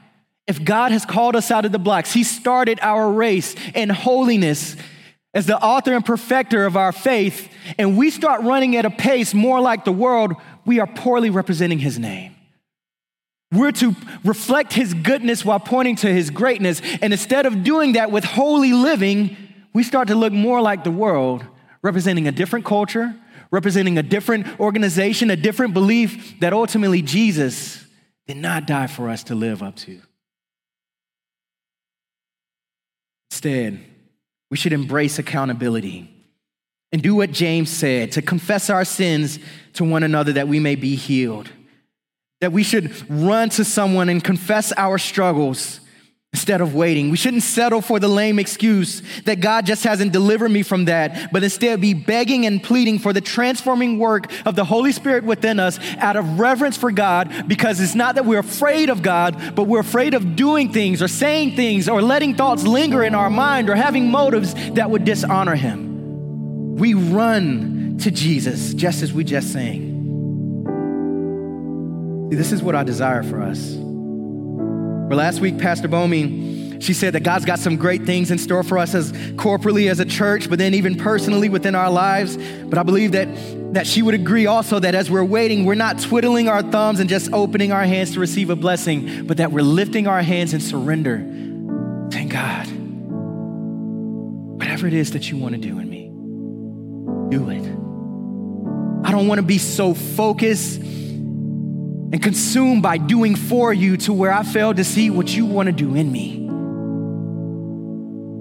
if 0.46 0.64
God 0.64 0.92
has 0.92 1.06
called 1.06 1.36
us 1.36 1.50
out 1.50 1.64
of 1.64 1.72
the 1.72 1.78
blocks, 1.78 2.12
He 2.12 2.24
started 2.24 2.78
our 2.82 3.10
race 3.10 3.54
in 3.74 3.88
holiness 3.88 4.76
as 5.34 5.46
the 5.46 5.60
author 5.60 5.94
and 5.94 6.04
perfecter 6.04 6.64
of 6.64 6.76
our 6.76 6.92
faith, 6.92 7.52
and 7.76 7.98
we 7.98 8.10
start 8.10 8.42
running 8.42 8.76
at 8.76 8.84
a 8.84 8.90
pace 8.90 9.34
more 9.34 9.60
like 9.60 9.84
the 9.84 9.92
world, 9.92 10.34
we 10.64 10.78
are 10.78 10.86
poorly 10.86 11.28
representing 11.28 11.80
his 11.80 11.98
name. 11.98 12.36
We're 13.50 13.72
to 13.72 13.94
reflect 14.24 14.72
his 14.72 14.94
goodness 14.94 15.44
while 15.44 15.60
pointing 15.60 15.96
to 15.96 16.12
his 16.12 16.30
greatness. 16.30 16.80
And 17.02 17.12
instead 17.12 17.46
of 17.46 17.64
doing 17.64 17.92
that 17.92 18.10
with 18.10 18.24
holy 18.24 18.72
living, 18.72 19.36
we 19.74 19.82
start 19.82 20.08
to 20.08 20.14
look 20.14 20.32
more 20.32 20.62
like 20.62 20.84
the 20.84 20.90
world, 20.90 21.44
representing 21.82 22.28
a 22.28 22.32
different 22.32 22.64
culture, 22.64 23.14
representing 23.50 23.98
a 23.98 24.02
different 24.02 24.58
organization, 24.60 25.30
a 25.30 25.36
different 25.36 25.74
belief 25.74 26.38
that 26.40 26.52
ultimately 26.52 27.02
Jesus 27.02 27.84
did 28.26 28.36
not 28.36 28.66
die 28.66 28.86
for 28.86 29.10
us 29.10 29.24
to 29.24 29.34
live 29.34 29.62
up 29.62 29.76
to. 29.76 30.00
Instead, 33.30 33.84
we 34.50 34.56
should 34.56 34.72
embrace 34.72 35.18
accountability 35.18 36.10
and 36.92 37.02
do 37.02 37.16
what 37.16 37.32
James 37.32 37.70
said 37.70 38.12
to 38.12 38.22
confess 38.22 38.70
our 38.70 38.84
sins 38.84 39.40
to 39.72 39.84
one 39.84 40.04
another 40.04 40.32
that 40.32 40.46
we 40.46 40.60
may 40.60 40.76
be 40.76 40.94
healed. 40.94 41.50
That 42.40 42.52
we 42.52 42.62
should 42.62 42.92
run 43.10 43.48
to 43.50 43.64
someone 43.64 44.08
and 44.08 44.22
confess 44.22 44.72
our 44.76 44.98
struggles 44.98 45.80
instead 46.34 46.60
of 46.60 46.74
waiting. 46.74 47.10
We 47.10 47.16
shouldn't 47.16 47.44
settle 47.44 47.80
for 47.80 48.00
the 48.00 48.08
lame 48.08 48.40
excuse 48.40 49.02
that 49.24 49.38
God 49.38 49.66
just 49.66 49.84
hasn't 49.84 50.12
delivered 50.12 50.48
me 50.48 50.64
from 50.64 50.86
that, 50.86 51.32
but 51.32 51.44
instead 51.44 51.80
be 51.80 51.94
begging 51.94 52.44
and 52.44 52.60
pleading 52.60 52.98
for 52.98 53.12
the 53.12 53.20
transforming 53.20 54.00
work 54.00 54.32
of 54.44 54.56
the 54.56 54.64
Holy 54.64 54.90
Spirit 54.90 55.22
within 55.22 55.60
us 55.60 55.78
out 55.98 56.16
of 56.16 56.40
reverence 56.40 56.76
for 56.76 56.90
God, 56.90 57.46
because 57.46 57.80
it's 57.80 57.94
not 57.94 58.16
that 58.16 58.26
we're 58.26 58.40
afraid 58.40 58.90
of 58.90 59.00
God, 59.00 59.54
but 59.54 59.68
we're 59.68 59.78
afraid 59.78 60.12
of 60.12 60.34
doing 60.34 60.72
things 60.72 61.00
or 61.00 61.06
saying 61.06 61.54
things 61.54 61.88
or 61.88 62.02
letting 62.02 62.34
thoughts 62.34 62.64
linger 62.64 63.04
in 63.04 63.14
our 63.14 63.30
mind 63.30 63.70
or 63.70 63.76
having 63.76 64.10
motives 64.10 64.54
that 64.72 64.90
would 64.90 65.04
dishonor 65.04 65.54
Him. 65.54 66.74
We 66.74 66.94
run 66.94 67.98
to 68.00 68.10
Jesus, 68.10 68.74
just 68.74 69.04
as 69.04 69.12
we 69.12 69.22
just 69.22 69.52
sang. 69.52 69.92
See, 72.32 72.36
this 72.36 72.50
is 72.50 72.60
what 72.60 72.74
I 72.74 72.82
desire 72.82 73.22
for 73.22 73.40
us. 73.40 73.83
Last 75.10 75.40
week, 75.40 75.58
Pastor 75.58 75.86
Bomi, 75.86 76.82
she 76.82 76.92
said 76.92 77.14
that 77.14 77.22
God's 77.22 77.44
got 77.44 77.58
some 77.58 77.76
great 77.76 78.04
things 78.04 78.30
in 78.30 78.38
store 78.38 78.62
for 78.62 78.78
us 78.78 78.94
as 78.94 79.12
corporately 79.12 79.90
as 79.90 80.00
a 80.00 80.04
church, 80.04 80.50
but 80.50 80.58
then 80.58 80.74
even 80.74 80.96
personally 80.96 81.48
within 81.48 81.74
our 81.74 81.90
lives. 81.90 82.36
But 82.36 82.78
I 82.78 82.82
believe 82.82 83.12
that, 83.12 83.28
that 83.74 83.86
she 83.86 84.02
would 84.02 84.14
agree 84.14 84.46
also 84.46 84.80
that 84.80 84.94
as 84.94 85.10
we're 85.10 85.24
waiting, 85.24 85.64
we're 85.64 85.74
not 85.76 86.00
twiddling 86.00 86.48
our 86.48 86.62
thumbs 86.62 87.00
and 87.00 87.08
just 87.08 87.32
opening 87.32 87.70
our 87.70 87.84
hands 87.84 88.12
to 88.14 88.20
receive 88.20 88.50
a 88.50 88.56
blessing, 88.56 89.26
but 89.26 89.36
that 89.36 89.52
we're 89.52 89.62
lifting 89.62 90.06
our 90.06 90.20
hands 90.22 90.52
in 90.52 90.60
surrender. 90.60 91.18
Thank 92.10 92.32
God. 92.32 92.66
Whatever 94.58 94.86
it 94.88 94.94
is 94.94 95.12
that 95.12 95.30
you 95.30 95.38
want 95.38 95.54
to 95.54 95.60
do 95.60 95.78
in 95.78 95.88
me 95.88 96.10
do 97.30 97.50
it. 97.50 97.62
I 99.06 99.10
don't 99.10 99.26
want 99.26 99.38
to 99.38 99.46
be 99.46 99.58
so 99.58 99.94
focused 99.94 100.80
and 102.14 102.22
consumed 102.22 102.80
by 102.80 102.96
doing 102.96 103.34
for 103.34 103.72
you 103.72 103.96
to 103.96 104.12
where 104.12 104.32
I 104.32 104.44
fail 104.44 104.72
to 104.72 104.84
see 104.84 105.10
what 105.10 105.34
you 105.34 105.46
want 105.46 105.66
to 105.66 105.72
do 105.72 105.96
in 105.96 106.12
me. 106.12 106.46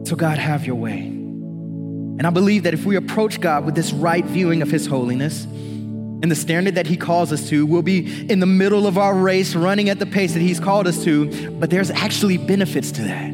So, 0.08 0.16
God, 0.16 0.38
have 0.38 0.68
your 0.68 0.76
way. 0.76 1.00
And 1.00 2.22
I 2.22 2.30
believe 2.30 2.64
that 2.64 2.76
if 2.76 2.86
we 2.86 2.98
approach 2.98 3.42
God 3.42 3.66
with 3.66 3.74
this 3.74 3.92
right 3.92 4.24
viewing 4.24 4.62
of 4.62 4.70
His 4.70 4.86
holiness 4.86 5.46
and 5.46 6.30
the 6.30 6.36
standard 6.36 6.76
that 6.76 6.86
He 6.86 6.98
calls 6.98 7.34
us 7.34 7.50
to, 7.50 7.66
we'll 7.66 7.82
be 7.82 8.30
in 8.30 8.40
the 8.40 8.46
middle 8.46 8.86
of 8.86 9.00
our 9.00 9.16
race, 9.16 9.56
running 9.56 9.90
at 9.90 9.98
the 9.98 10.06
pace 10.06 10.34
that 10.34 10.42
He's 10.42 10.60
called 10.60 10.86
us 10.86 11.04
to, 11.06 11.50
but 11.54 11.72
there's 11.72 11.90
actually 11.90 12.38
benefits 12.38 12.92
to 12.92 13.02
that. 13.02 13.32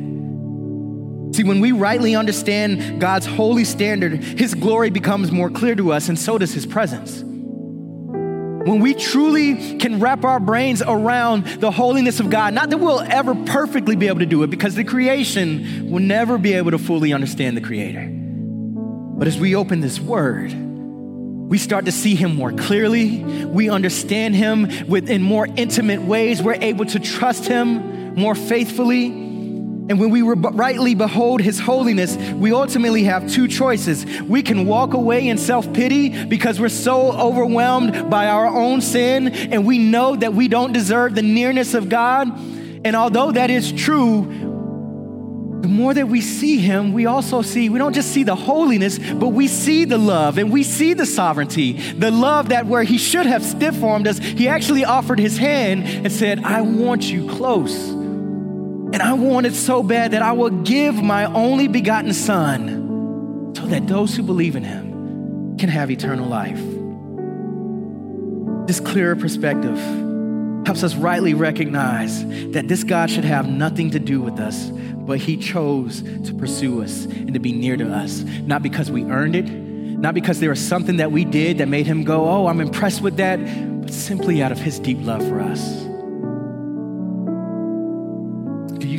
See, 1.36 1.44
when 1.44 1.60
we 1.60 1.74
rightly 1.74 2.16
understand 2.16 3.02
God's 3.02 3.26
holy 3.26 3.66
standard, 3.66 4.24
His 4.24 4.56
glory 4.56 4.90
becomes 4.90 5.34
more 5.34 5.50
clear 5.50 5.76
to 5.76 5.92
us, 5.92 6.08
and 6.08 6.18
so 6.18 6.38
does 6.38 6.54
His 6.54 6.66
presence. 6.66 7.26
When 8.66 8.82
we 8.82 8.94
truly 8.94 9.78
can 9.78 10.00
wrap 10.00 10.26
our 10.26 10.40
brains 10.40 10.82
around 10.82 11.46
the 11.46 11.72
holiness 11.72 12.20
of 12.20 12.30
God, 12.30 12.54
not 12.54 12.70
that 12.70 12.78
we'll 12.78 13.00
ever 13.00 13.34
perfectly 13.46 13.96
be 13.96 14.08
able 14.08 14.20
to 14.20 14.26
do 14.26 14.44
it, 14.44 14.50
because 14.50 14.76
the 14.76 14.84
creation 14.84 15.90
will 15.90 16.02
never 16.02 16.38
be 16.38 16.54
able 16.54 16.72
to 16.72 16.78
fully 16.78 17.14
understand 17.14 17.56
the 17.56 17.62
Creator. 17.62 18.10
But 18.10 19.28
as 19.28 19.40
we 19.40 19.56
open 19.56 19.80
this 19.80 20.00
Word, 20.00 20.54
we 20.54 21.58
start 21.58 21.86
to 21.86 21.92
see 21.92 22.16
him 22.16 22.36
more 22.36 22.52
clearly. 22.52 23.24
We 23.24 23.70
understand 23.70 24.36
him 24.36 24.66
in 24.66 25.22
more 25.24 25.48
intimate 25.56 26.02
ways. 26.02 26.44
We're 26.44 26.54
able 26.62 26.86
to 26.86 27.00
trust 27.00 27.46
him 27.46 28.14
more 28.16 28.36
faithfully. 28.36 29.29
And 29.90 30.00
when 30.00 30.12
we 30.12 30.22
rightly 30.22 30.94
behold 30.94 31.42
his 31.42 31.60
holiness, 31.60 32.16
we 32.16 32.54
ultimately 32.54 33.06
have 33.06 33.28
two 33.28 33.48
choices. 33.48 34.06
We 34.22 34.44
can 34.44 34.68
walk 34.68 34.94
away 34.94 35.28
in 35.28 35.40
self 35.40 35.74
pity 35.74 36.26
because 36.26 36.60
we're 36.60 36.70
so 36.70 37.12
overwhelmed 37.12 38.08
by 38.08 38.28
our 38.28 38.46
own 38.46 38.82
sin 38.82 39.30
and 39.30 39.66
we 39.66 39.80
know 39.80 40.16
that 40.16 40.36
we 40.36 40.48
don't 40.48 40.74
deserve 40.74 41.16
the 41.16 41.24
nearness 41.24 41.74
of 41.74 41.90
God. 41.90 42.28
And 42.86 42.96
although 42.96 43.32
that 43.32 43.50
is 43.50 43.72
true, 43.72 44.28
the 45.62 45.68
more 45.68 45.94
that 45.94 46.08
we 46.08 46.22
see 46.22 46.60
him, 46.60 46.94
we 46.94 47.08
also 47.08 47.42
see, 47.42 47.68
we 47.70 47.80
don't 47.80 47.94
just 47.94 48.12
see 48.12 48.24
the 48.24 48.36
holiness, 48.36 49.00
but 49.00 49.30
we 49.30 49.48
see 49.48 49.86
the 49.86 49.98
love 49.98 50.38
and 50.38 50.52
we 50.52 50.62
see 50.62 50.94
the 50.94 51.06
sovereignty. 51.08 51.74
The 51.74 52.12
love 52.12 52.50
that 52.50 52.68
where 52.68 52.84
he 52.84 53.00
should 53.00 53.26
have 53.26 53.44
stiff 53.44 53.84
armed 53.84 54.08
us, 54.08 54.20
he 54.20 54.48
actually 54.48 54.86
offered 54.86 55.20
his 55.20 55.38
hand 55.38 55.84
and 55.84 56.12
said, 56.12 56.44
I 56.44 56.62
want 56.62 57.10
you 57.10 57.28
close. 57.28 57.99
And 59.00 59.08
I 59.08 59.14
want 59.14 59.46
it 59.46 59.56
so 59.56 59.82
bad 59.82 60.12
that 60.12 60.22
I 60.22 60.34
will 60.34 60.50
give 60.50 61.02
my 61.02 61.24
only 61.24 61.70
begotten 61.70 62.12
Son 62.12 63.54
so 63.56 63.66
that 63.68 63.88
those 63.88 64.14
who 64.14 64.24
believe 64.24 64.58
in 64.58 64.64
him 64.66 65.56
can 65.58 65.70
have 65.70 65.90
eternal 65.90 66.28
life. 66.28 66.60
This 68.68 68.82
clearer 68.82 69.16
perspective 69.16 69.78
helps 70.66 70.84
us 70.84 70.96
rightly 70.96 71.34
recognize 71.34 72.26
that 72.52 72.68
this 72.68 72.84
God 72.84 73.10
should 73.10 73.24
have 73.24 73.48
nothing 73.48 73.92
to 73.92 74.00
do 74.00 74.20
with 74.20 74.38
us, 74.38 74.70
but 74.70 75.18
he 75.18 75.38
chose 75.38 76.02
to 76.26 76.34
pursue 76.34 76.84
us 76.84 77.06
and 77.06 77.34
to 77.34 77.40
be 77.40 77.54
near 77.54 77.78
to 77.78 77.90
us, 77.90 78.20
not 78.44 78.62
because 78.62 78.92
we 78.92 79.06
earned 79.06 79.38
it, 79.38 79.50
not 79.50 80.14
because 80.14 80.42
there 80.42 80.50
was 80.50 80.60
something 80.60 80.98
that 80.98 81.14
we 81.14 81.24
did 81.24 81.60
that 81.60 81.70
made 81.70 81.88
him 81.88 82.04
go, 82.04 82.28
Oh, 82.30 82.48
I'm 82.48 82.60
impressed 82.60 83.02
with 83.02 83.16
that, 83.16 83.38
but 83.82 83.94
simply 83.94 84.44
out 84.44 84.52
of 84.52 84.58
his 84.60 84.78
deep 84.78 84.98
love 85.00 85.26
for 85.26 85.40
us. 85.40 85.89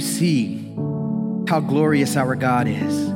You 0.01 0.07
see 0.07 0.75
how 1.47 1.61
glorious 1.61 2.17
our 2.17 2.35
God 2.35 2.67
is? 2.67 3.11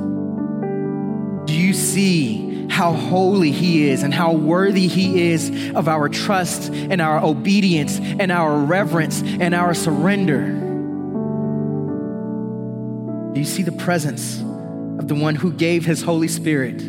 Do 1.47 1.55
you 1.59 1.73
see 1.73 2.67
how 2.69 2.93
holy 2.93 3.53
He 3.53 3.89
is 3.89 4.03
and 4.03 4.13
how 4.13 4.35
worthy 4.35 4.87
He 4.87 5.31
is 5.31 5.73
of 5.75 5.89
our 5.89 6.11
trust 6.11 6.71
and 6.71 7.01
our 7.01 7.25
obedience 7.25 7.99
and 7.99 8.31
our 8.31 8.59
reverence 8.59 9.23
and 9.23 9.55
our 9.55 9.73
surrender? 9.73 10.45
Do 13.33 13.41
you 13.41 13.47
see 13.47 13.63
the 13.63 13.73
presence 13.73 14.41
of 14.41 15.09
the 15.09 15.15
one 15.15 15.37
who 15.37 15.53
gave 15.53 15.87
His 15.87 16.03
Holy 16.03 16.29
Spirit 16.29 16.81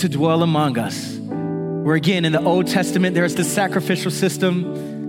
to 0.00 0.08
dwell 0.08 0.42
among 0.42 0.78
us? 0.78 1.16
Where 1.16 1.96
again, 1.96 2.26
in 2.26 2.32
the 2.32 2.42
Old 2.42 2.66
Testament, 2.66 3.14
there's 3.14 3.36
the 3.36 3.44
sacrificial 3.44 4.10
system 4.10 4.99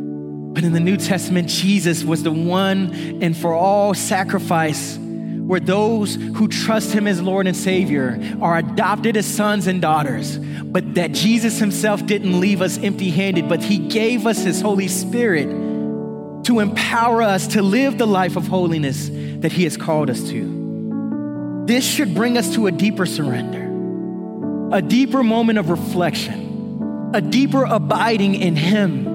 but 0.62 0.68
in 0.68 0.74
the 0.74 0.80
New 0.80 0.98
Testament, 0.98 1.50
Jesus 1.50 2.04
was 2.04 2.22
the 2.22 2.32
one 2.32 2.94
and 3.24 3.36
for 3.36 3.52
all 3.52 3.96
sacrifice 3.96 4.96
where 4.96 5.60
those 5.60 6.14
who 6.14 6.48
trust 6.48 6.92
him 6.92 7.08
as 7.08 7.20
Lord 7.20 7.48
and 7.48 7.58
Savior 7.58 8.22
are 8.40 8.58
adopted 8.58 9.18
as 9.18 9.26
sons 9.26 9.66
and 9.66 9.82
daughters. 9.82 10.38
But 10.38 10.94
that 10.94 11.14
Jesus 11.14 11.58
himself 11.58 12.06
didn't 12.06 12.40
leave 12.40 12.62
us 12.62 12.78
empty 12.78 13.10
handed, 13.10 13.50
but 13.50 13.64
he 13.64 13.80
gave 13.80 14.28
us 14.28 14.44
his 14.44 14.62
Holy 14.62 14.88
Spirit 14.88 15.48
to 16.44 16.60
empower 16.60 17.24
us 17.24 17.48
to 17.48 17.64
live 17.64 17.98
the 17.98 18.06
life 18.06 18.36
of 18.36 18.46
holiness 18.46 19.10
that 19.40 19.52
he 19.52 19.64
has 19.64 19.78
called 19.78 20.12
us 20.12 20.22
to. 20.30 21.64
this 21.66 21.84
should 21.84 22.14
bring 22.14 22.38
us 22.38 22.54
to 22.54 22.68
a 22.68 22.72
deeper 22.72 23.08
surrender, 23.08 24.76
a 24.76 24.82
deeper 24.84 25.24
moment 25.24 25.58
of 25.58 25.72
reflection, 25.72 27.12
a 27.16 27.22
deeper 27.22 27.64
abiding 27.64 28.36
in 28.36 28.56
Him 28.56 29.11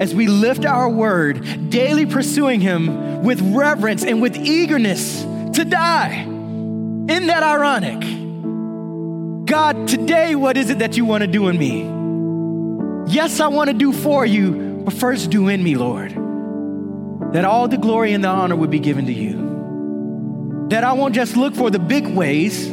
as 0.00 0.14
we 0.14 0.26
lift 0.26 0.64
our 0.64 0.88
word, 0.88 1.68
daily 1.68 2.06
pursuing 2.06 2.60
Him 2.60 3.22
with 3.22 3.40
reverence 3.54 4.02
and 4.02 4.22
with 4.22 4.34
eagerness 4.34 5.20
to 5.22 5.64
die. 5.64 6.22
Isn't 6.22 7.26
that 7.26 7.42
ironic? 7.42 8.00
God, 9.46 9.86
today, 9.88 10.34
what 10.34 10.56
is 10.56 10.70
it 10.70 10.78
that 10.78 10.96
you 10.96 11.04
want 11.04 11.20
to 11.20 11.26
do 11.26 11.48
in 11.48 11.58
me? 11.58 11.82
Yes, 13.12 13.40
I 13.40 13.48
want 13.48 13.68
to 13.68 13.74
do 13.74 13.92
for 13.92 14.24
you, 14.24 14.82
but 14.84 14.94
first 14.94 15.28
do 15.30 15.48
in 15.48 15.62
me, 15.62 15.76
Lord. 15.76 16.12
That 17.34 17.44
all 17.44 17.68
the 17.68 17.76
glory 17.76 18.14
and 18.14 18.24
the 18.24 18.28
honor 18.28 18.56
would 18.56 18.70
be 18.70 18.78
given 18.78 19.06
to 19.06 19.12
you. 19.12 20.68
That 20.70 20.82
I 20.82 20.94
won't 20.94 21.14
just 21.14 21.36
look 21.36 21.54
for 21.54 21.70
the 21.70 21.78
big 21.78 22.06
ways 22.06 22.70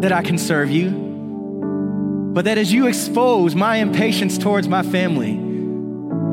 that 0.00 0.12
I 0.12 0.22
can 0.22 0.36
serve 0.36 0.70
you, 0.70 0.90
but 2.34 2.44
that 2.44 2.58
as 2.58 2.72
you 2.72 2.88
expose 2.88 3.54
my 3.54 3.76
impatience 3.76 4.36
towards 4.36 4.68
my 4.68 4.82
family, 4.82 5.47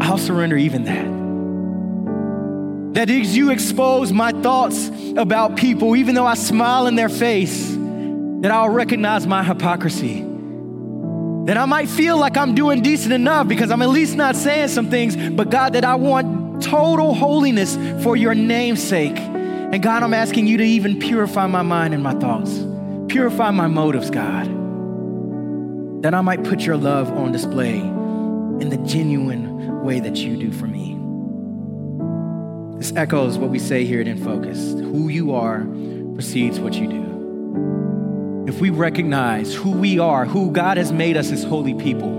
I'll 0.02 0.18
surrender 0.18 0.58
even 0.58 0.84
that. 0.86 1.16
That 2.96 3.10
as 3.10 3.36
you 3.36 3.52
expose 3.52 4.14
my 4.14 4.32
thoughts 4.32 4.90
about 5.18 5.58
people, 5.58 5.96
even 5.96 6.16
though 6.16 6.26
I 6.26 6.36
smile 6.36 6.88
in 6.88 6.96
their 6.96 7.10
face, 7.10 7.76
that 8.42 8.52
I'll 8.52 8.70
recognize 8.70 9.28
my 9.28 9.44
hypocrisy. 9.44 10.22
That 11.46 11.58
I 11.58 11.66
might 11.66 11.90
feel 11.90 12.18
like 12.18 12.38
I'm 12.38 12.56
doing 12.56 12.82
decent 12.82 13.14
enough 13.14 13.48
because 13.48 13.70
I'm 13.70 13.82
at 13.82 13.90
least 13.90 14.16
not 14.16 14.36
saying 14.36 14.70
some 14.70 14.90
things, 14.90 15.16
but 15.16 15.50
God, 15.50 15.74
that 15.74 15.84
I 15.84 15.96
want 15.96 16.64
total 16.64 17.14
holiness 17.14 17.76
for 18.04 18.16
your 18.16 18.34
name's 18.34 18.82
sake. 18.82 19.18
And 19.18 19.82
God, 19.82 20.04
I'm 20.04 20.14
asking 20.14 20.48
you 20.48 20.58
to 20.58 20.64
even 20.64 21.00
purify 21.00 21.48
my 21.48 21.64
mind 21.64 21.94
and 21.94 22.02
my 22.02 22.14
thoughts, 22.14 22.64
purify 23.10 23.52
my 23.52 23.68
motives, 23.68 24.10
God, 24.10 24.46
that 26.02 26.14
I 26.14 26.22
might 26.22 26.44
put 26.44 26.62
your 26.62 26.78
love 26.78 27.12
on 27.12 27.32
display 27.32 27.80
in 27.80 28.70
the 28.70 28.78
genuine 28.78 29.55
way 29.86 30.00
that 30.00 30.18
you 30.18 30.36
do 30.36 30.52
for 30.52 30.66
me. 30.66 30.98
This 32.78 32.92
echoes 32.96 33.38
what 33.38 33.52
we 33.52 33.60
say 33.60 33.86
here 33.86 34.02
at 34.02 34.08
In 34.08 34.22
Focus 34.24 34.74
who 34.74 35.10
you 35.10 35.34
are 35.34 35.66
precedes 36.16 36.60
what 36.60 36.74
you 36.74 36.88
do 36.88 37.06
if 38.48 38.62
we 38.62 38.70
recognize 38.70 39.56
who 39.56 39.72
we 39.72 39.98
are, 39.98 40.26
who 40.26 40.52
God 40.52 40.78
has 40.78 40.92
made 40.92 41.18
us 41.18 41.32
as 41.32 41.44
holy 41.44 41.74
people, 41.74 42.10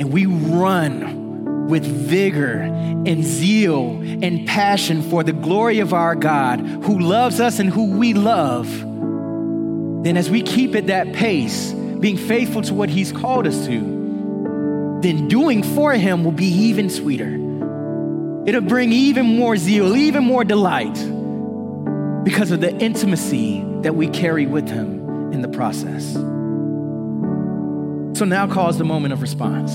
and 0.00 0.12
we 0.12 0.26
run 0.26 1.66
with 1.68 1.84
vigor 1.84 2.60
and 2.60 3.24
zeal 3.24 4.00
and 4.00 4.46
passion 4.46 5.02
for 5.02 5.24
the 5.24 5.32
glory 5.32 5.80
of 5.80 5.92
our 5.92 6.14
God 6.14 6.60
who 6.60 6.98
loves 6.98 7.40
us 7.40 7.58
and 7.58 7.68
who 7.68 7.96
we 7.96 8.14
love, 8.14 8.68
then 10.04 10.16
as 10.16 10.30
we 10.30 10.42
keep 10.42 10.76
at 10.76 10.86
that 10.86 11.12
pace, 11.12 11.72
being 11.72 12.16
faithful 12.16 12.62
to 12.62 12.72
what 12.72 12.88
He's 12.88 13.10
called 13.10 13.46
us 13.46 13.66
to, 13.66 13.97
then 15.02 15.28
doing 15.28 15.62
for 15.62 15.92
Him 15.92 16.24
will 16.24 16.32
be 16.32 16.46
even 16.46 16.90
sweeter. 16.90 17.34
It'll 18.46 18.60
bring 18.62 18.92
even 18.92 19.26
more 19.26 19.56
zeal, 19.56 19.96
even 19.96 20.24
more 20.24 20.44
delight 20.44 20.94
because 22.24 22.50
of 22.50 22.60
the 22.60 22.74
intimacy 22.78 23.64
that 23.82 23.94
we 23.94 24.08
carry 24.08 24.46
with 24.46 24.68
Him 24.68 25.32
in 25.32 25.42
the 25.42 25.48
process. 25.48 26.14
So 28.18 28.24
now 28.24 28.46
calls 28.46 28.78
the 28.78 28.84
moment 28.84 29.12
of 29.12 29.22
response. 29.22 29.72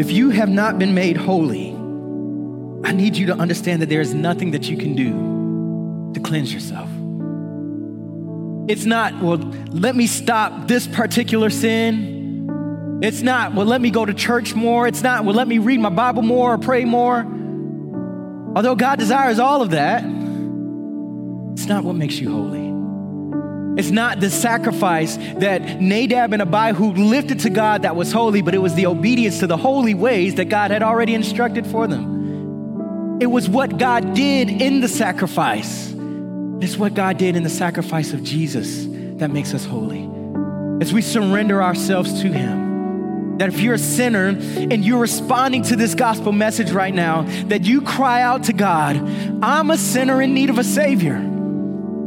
If 0.00 0.10
you 0.10 0.30
have 0.30 0.48
not 0.48 0.78
been 0.78 0.94
made 0.94 1.16
holy, 1.16 1.70
I 2.84 2.92
need 2.92 3.16
you 3.16 3.26
to 3.26 3.34
understand 3.34 3.80
that 3.82 3.88
there 3.88 4.00
is 4.00 4.12
nothing 4.12 4.50
that 4.50 4.68
you 4.68 4.76
can 4.76 4.94
do 4.94 6.12
to 6.14 6.20
cleanse 6.20 6.52
yourself. 6.52 6.88
It's 8.68 8.84
not, 8.84 9.20
well, 9.22 9.38
let 9.70 9.96
me 9.96 10.06
stop 10.06 10.68
this 10.68 10.86
particular 10.86 11.50
sin. 11.50 12.21
It's 13.02 13.20
not, 13.20 13.52
well, 13.52 13.66
let 13.66 13.80
me 13.80 13.90
go 13.90 14.06
to 14.06 14.14
church 14.14 14.54
more. 14.54 14.86
It's 14.86 15.02
not, 15.02 15.24
well, 15.24 15.34
let 15.34 15.48
me 15.48 15.58
read 15.58 15.80
my 15.80 15.88
Bible 15.88 16.22
more 16.22 16.54
or 16.54 16.58
pray 16.58 16.84
more. 16.84 17.26
Although 18.54 18.76
God 18.76 19.00
desires 19.00 19.40
all 19.40 19.60
of 19.60 19.70
that, 19.70 20.04
it's 21.54 21.66
not 21.66 21.82
what 21.82 21.96
makes 21.96 22.20
you 22.20 22.30
holy. 22.30 22.62
It's 23.76 23.90
not 23.90 24.20
the 24.20 24.30
sacrifice 24.30 25.16
that 25.16 25.80
Nadab 25.80 26.32
and 26.32 26.42
Abihu 26.42 26.92
lifted 26.92 27.40
to 27.40 27.50
God 27.50 27.82
that 27.82 27.96
was 27.96 28.12
holy, 28.12 28.40
but 28.40 28.54
it 28.54 28.58
was 28.58 28.76
the 28.76 28.86
obedience 28.86 29.40
to 29.40 29.48
the 29.48 29.56
holy 29.56 29.94
ways 29.94 30.36
that 30.36 30.44
God 30.44 30.70
had 30.70 30.84
already 30.84 31.14
instructed 31.14 31.66
for 31.66 31.88
them. 31.88 33.18
It 33.20 33.26
was 33.26 33.48
what 33.48 33.78
God 33.78 34.14
did 34.14 34.48
in 34.48 34.80
the 34.80 34.88
sacrifice. 34.88 35.92
It's 36.60 36.76
what 36.76 36.94
God 36.94 37.18
did 37.18 37.34
in 37.34 37.42
the 37.42 37.50
sacrifice 37.50 38.12
of 38.12 38.22
Jesus 38.22 38.86
that 39.18 39.32
makes 39.32 39.54
us 39.54 39.64
holy. 39.64 40.08
As 40.80 40.92
we 40.92 41.02
surrender 41.02 41.60
ourselves 41.60 42.22
to 42.22 42.28
Him 42.28 42.71
that 43.42 43.48
if 43.48 43.58
you're 43.58 43.74
a 43.74 43.78
sinner 43.78 44.28
and 44.28 44.84
you're 44.84 45.00
responding 45.00 45.64
to 45.64 45.74
this 45.74 45.96
gospel 45.96 46.30
message 46.30 46.70
right 46.70 46.94
now, 46.94 47.22
that 47.48 47.64
you 47.64 47.80
cry 47.80 48.22
out 48.22 48.44
to 48.44 48.52
God, 48.52 48.96
I'm 49.42 49.68
a 49.72 49.76
sinner 49.76 50.22
in 50.22 50.32
need 50.32 50.48
of 50.48 50.58
a 50.58 50.62
Savior. 50.62 51.16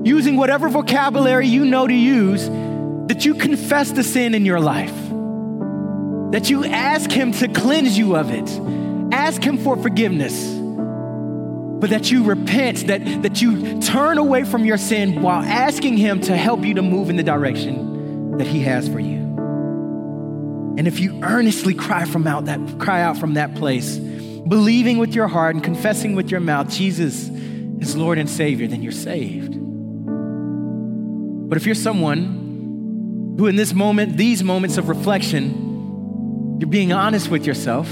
Using 0.06 0.38
whatever 0.38 0.70
vocabulary 0.70 1.48
you 1.48 1.66
know 1.66 1.88
to 1.88 1.94
use, 1.94 2.48
that 3.10 3.26
you 3.26 3.34
confess 3.34 3.92
the 3.92 4.02
sin 4.02 4.34
in 4.34 4.46
your 4.46 4.62
life, 4.62 4.96
that 6.32 6.50
you 6.50 6.64
ask 6.64 7.12
Him 7.12 7.34
to 7.34 7.50
cleanse 7.50 7.98
you 7.98 8.16
of 8.16 8.32
it, 8.32 8.50
ask 9.14 9.44
Him 9.44 9.58
for 9.58 9.76
forgiveness, 9.76 10.54
but 10.54 11.90
that 11.90 12.12
you 12.12 12.24
repent, 12.24 12.88
that, 12.88 13.24
that 13.24 13.42
you 13.42 13.82
turn 13.82 14.20
away 14.20 14.46
from 14.46 14.64
your 14.64 14.78
sin 14.78 15.22
while 15.22 15.42
asking 15.42 15.98
Him 15.98 16.22
to 16.22 16.38
help 16.38 16.64
you 16.64 16.76
to 16.76 16.82
move 16.82 17.10
in 17.10 17.18
the 17.18 17.24
direction 17.24 18.38
that 18.38 18.48
He 18.48 18.62
has 18.62 18.88
for 18.88 19.02
you. 19.02 19.15
And 20.78 20.88
if 20.88 21.00
you 21.00 21.22
earnestly 21.24 21.74
cry 21.74 22.06
from 22.06 22.28
out 22.28 22.46
that 22.46 22.60
cry 22.80 23.02
out 23.02 23.18
from 23.18 23.36
that 23.36 23.56
place, 23.56 23.98
believing 23.98 24.98
with 24.98 25.16
your 25.16 25.28
heart 25.28 25.56
and 25.56 25.64
confessing 25.64 26.16
with 26.16 26.30
your 26.30 26.40
mouth 26.40 26.70
Jesus 26.70 27.30
is 27.30 27.96
Lord 27.96 28.18
and 28.18 28.30
Savior, 28.30 28.68
then 28.68 28.84
you're 28.84 28.92
saved. 28.92 29.54
But 31.50 31.58
if 31.58 31.66
you're 31.66 31.76
someone 31.76 33.36
who 33.38 33.48
in 33.48 33.56
this 33.56 33.74
moment, 33.74 34.18
these 34.18 34.44
moments 34.44 34.78
of 34.78 34.90
reflection, 34.90 36.58
you're 36.60 36.70
being 36.70 36.92
honest 36.92 37.30
with 37.30 37.46
yourself, 37.46 37.88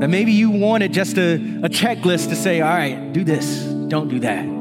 that 0.00 0.08
maybe 0.08 0.32
you 0.32 0.50
wanted 0.50 0.92
just 0.92 1.16
a, 1.16 1.34
a 1.34 1.68
checklist 1.68 2.28
to 2.30 2.36
say, 2.36 2.60
all 2.60 2.74
right, 2.74 3.12
do 3.12 3.24
this, 3.24 3.62
don't 3.88 4.08
do 4.08 4.20
that 4.20 4.54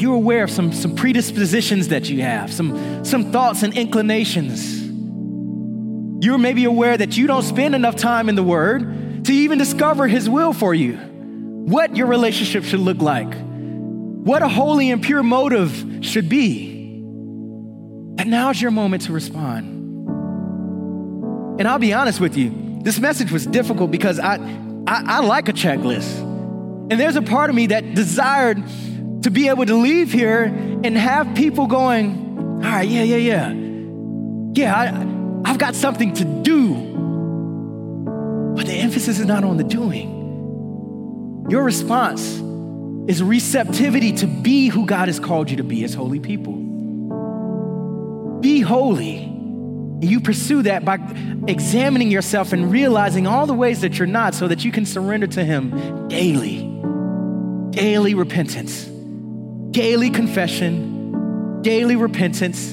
you're 0.00 0.14
aware 0.14 0.44
of 0.44 0.50
some, 0.50 0.72
some 0.72 0.94
predispositions 0.94 1.88
that 1.88 2.08
you 2.08 2.22
have, 2.22 2.52
some, 2.52 3.04
some 3.04 3.32
thoughts 3.32 3.62
and 3.62 3.76
inclinations. 3.76 4.77
You're 6.20 6.38
maybe 6.38 6.64
aware 6.64 6.96
that 6.96 7.16
you 7.16 7.26
don't 7.26 7.42
spend 7.42 7.74
enough 7.74 7.96
time 7.96 8.28
in 8.28 8.34
the 8.34 8.42
Word 8.42 9.24
to 9.26 9.32
even 9.32 9.58
discover 9.58 10.08
His 10.08 10.28
will 10.28 10.52
for 10.52 10.74
you, 10.74 10.96
what 10.96 11.96
your 11.96 12.06
relationship 12.06 12.64
should 12.64 12.80
look 12.80 12.98
like, 12.98 13.32
what 13.34 14.42
a 14.42 14.48
holy 14.48 14.90
and 14.90 15.02
pure 15.02 15.22
motive 15.22 16.00
should 16.02 16.28
be. 16.28 16.76
And 18.18 18.30
now's 18.30 18.60
your 18.60 18.72
moment 18.72 19.04
to 19.04 19.12
respond. 19.12 19.76
And 21.60 21.68
I'll 21.68 21.78
be 21.78 21.92
honest 21.92 22.20
with 22.20 22.36
you, 22.36 22.80
this 22.82 22.98
message 22.98 23.30
was 23.30 23.46
difficult 23.46 23.90
because 23.90 24.18
I, 24.18 24.36
I, 24.86 25.02
I 25.06 25.20
like 25.20 25.48
a 25.48 25.52
checklist. 25.52 26.18
And 26.90 26.92
there's 26.92 27.16
a 27.16 27.22
part 27.22 27.50
of 27.50 27.56
me 27.56 27.66
that 27.68 27.94
desired 27.94 28.62
to 29.22 29.30
be 29.30 29.48
able 29.48 29.66
to 29.66 29.74
leave 29.74 30.12
here 30.12 30.44
and 30.44 30.96
have 30.96 31.34
people 31.34 31.66
going, 31.66 32.60
all 32.64 32.70
right, 32.70 32.88
yeah, 32.88 33.02
yeah, 33.02 33.16
yeah. 33.16 33.52
Yeah, 34.54 34.74
I, 34.74 35.07
I've 35.44 35.58
got 35.58 35.74
something 35.74 36.14
to 36.14 36.24
do. 36.42 36.74
But 38.56 38.66
the 38.66 38.74
emphasis 38.74 39.18
is 39.18 39.26
not 39.26 39.44
on 39.44 39.56
the 39.56 39.64
doing. 39.64 41.46
Your 41.48 41.62
response 41.62 42.22
is 43.08 43.22
receptivity 43.22 44.12
to 44.12 44.26
be 44.26 44.68
who 44.68 44.84
God 44.84 45.08
has 45.08 45.18
called 45.18 45.50
you 45.50 45.56
to 45.58 45.64
be 45.64 45.84
as 45.84 45.94
holy 45.94 46.20
people. 46.20 46.54
Be 48.40 48.60
holy. 48.60 49.18
And 49.18 50.04
you 50.04 50.20
pursue 50.20 50.62
that 50.62 50.84
by 50.84 50.98
examining 51.46 52.10
yourself 52.10 52.52
and 52.52 52.70
realizing 52.70 53.26
all 53.26 53.46
the 53.46 53.54
ways 53.54 53.80
that 53.80 53.98
you're 53.98 54.06
not 54.06 54.34
so 54.34 54.48
that 54.48 54.64
you 54.64 54.70
can 54.70 54.86
surrender 54.86 55.26
to 55.28 55.44
Him 55.44 56.08
daily. 56.08 56.62
Daily 57.70 58.14
repentance 58.14 58.88
daily 59.70 60.10
confession, 60.10 61.62
daily 61.62 61.94
repentance, 61.94 62.72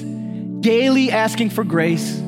daily 0.60 1.12
asking 1.12 1.50
for 1.50 1.62
grace, 1.62 2.20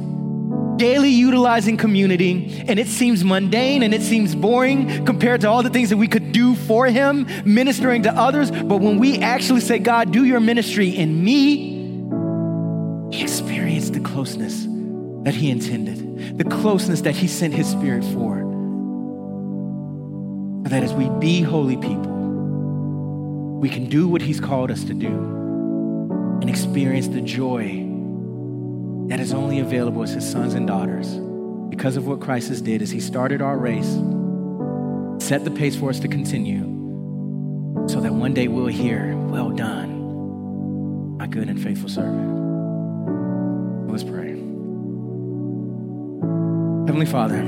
daily 0.79 1.11
utilizing 1.11 1.76
community, 1.76 2.64
and 2.66 2.79
it 2.79 2.87
seems 2.87 3.24
mundane 3.24 3.83
and 3.83 3.93
it 3.93 4.03
seems 4.03 4.35
boring 4.35 5.05
compared 5.05 5.43
to 5.43 5.49
all 5.49 5.62
the 5.62 5.70
things 5.70 5.91
that 5.91 5.97
we 5.97 6.09
could 6.09 6.33
do 6.33 6.55
for 6.55 6.87
Him, 6.87 7.26
ministering 7.45 8.05
to 8.05 8.12
others. 8.14 8.51
But 8.51 8.79
when 8.79 8.99
we 8.99 9.18
actually 9.18 9.61
say, 9.61 9.79
God, 9.79 10.12
do 10.12 10.24
your 10.24 10.41
ministry 10.41 10.89
in 10.89 11.22
me, 11.22 11.76
He 13.14 13.22
experienced 13.22 13.93
the 13.93 14.01
closeness 14.01 14.66
that 15.24 15.35
He 15.35 15.51
intended, 15.51 16.39
the 16.39 16.45
closeness 16.45 17.03
that 17.03 17.16
He 17.16 17.26
sent 17.26 17.53
His 17.53 17.68
Spirit 17.68 18.05
for. 18.05 18.39
So 20.64 20.70
that 20.70 20.83
as 20.83 20.93
we 20.93 21.09
be 21.18 21.43
holy 21.43 21.76
people, 21.76 22.16
we 23.59 23.68
can 23.68 23.89
do 23.89 24.09
what 24.09 24.22
He's 24.22 24.41
called 24.41 24.70
us 24.70 24.85
to 24.85 24.95
do 24.95 25.09
and 26.41 26.49
experience 26.49 27.09
the 27.09 27.20
joy 27.20 27.88
that 29.09 29.20
is 29.20 29.32
only 29.32 29.59
available 29.61 30.02
as 30.02 30.12
His 30.12 30.30
sons 30.30 30.54
and 30.54 30.66
daughters 30.66 31.16
because 31.70 31.96
of 31.96 32.06
what 32.06 32.20
Christ 32.20 32.48
has 32.48 32.61
did 32.61 32.82
as 32.82 32.90
He 32.90 33.00
started 33.00 33.40
our 33.40 33.56
race, 33.56 33.88
set 35.24 35.44
the 35.44 35.50
pace 35.50 35.74
for 35.76 35.90
us 35.90 36.00
to 36.00 36.09
continue, 36.09 36.64
so 37.88 38.00
that 38.00 38.12
one 38.12 38.34
day 38.34 38.48
we'll 38.48 38.66
hear, 38.66 39.16
Well 39.16 39.50
done, 39.50 41.16
my 41.16 41.26
good 41.26 41.48
and 41.48 41.61
faithful 41.61 41.88
servant. 41.88 42.36
Let's 43.90 44.04
pray. 44.04 44.28
Heavenly 46.86 47.06
Father, 47.06 47.42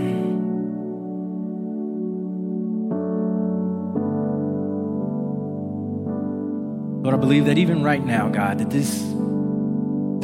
Lord, 7.02 7.14
I 7.14 7.18
believe 7.18 7.46
that 7.46 7.56
even 7.58 7.82
right 7.82 8.04
now, 8.04 8.28
God, 8.28 8.58
that 8.58 8.70
this, 8.70 9.00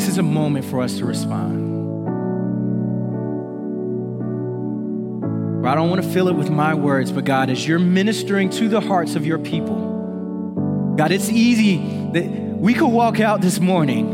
this 0.06 0.12
is 0.12 0.18
a 0.18 0.22
moment 0.22 0.64
for 0.64 0.80
us 0.82 0.98
to 0.98 1.04
respond. 1.04 1.74
I 5.66 5.74
don't 5.74 5.90
want 5.90 6.00
to 6.04 6.08
fill 6.08 6.28
it 6.28 6.36
with 6.36 6.48
my 6.48 6.74
words, 6.74 7.10
but 7.10 7.24
God, 7.24 7.50
as 7.50 7.66
you're 7.66 7.80
ministering 7.80 8.50
to 8.50 8.68
the 8.68 8.80
hearts 8.80 9.16
of 9.16 9.26
your 9.26 9.40
people, 9.40 10.94
God, 10.96 11.10
it's 11.10 11.28
easy 11.28 11.78
that 12.12 12.24
we 12.24 12.72
could 12.72 12.86
walk 12.86 13.18
out 13.18 13.40
this 13.40 13.58
morning 13.58 14.06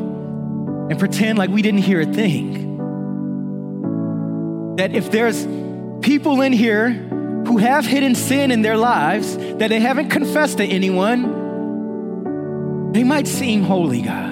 and 0.90 0.99
pretend 0.99 1.36
like 1.36 1.51
we 1.51 1.61
didn't 1.61 1.82
hear 1.82 2.01
a 2.01 2.07
thing. 2.07 2.78
That 4.76 4.95
if 4.95 5.11
there's 5.11 5.47
people 6.01 6.40
in 6.40 6.55
here 6.55 6.88
who 6.88 7.59
have 7.59 7.84
hidden 7.84 8.14
sin 8.14 8.51
in 8.51 8.62
their 8.62 8.78
lives 8.78 9.36
that 9.36 9.68
they 9.68 9.80
haven't 9.80 10.09
confessed 10.09 10.57
to 10.57 10.64
anyone, 10.64 11.32
they 12.93 13.05
might 13.05 13.28
seem 13.28 13.62
holy, 13.62 14.01
God. 14.01 14.32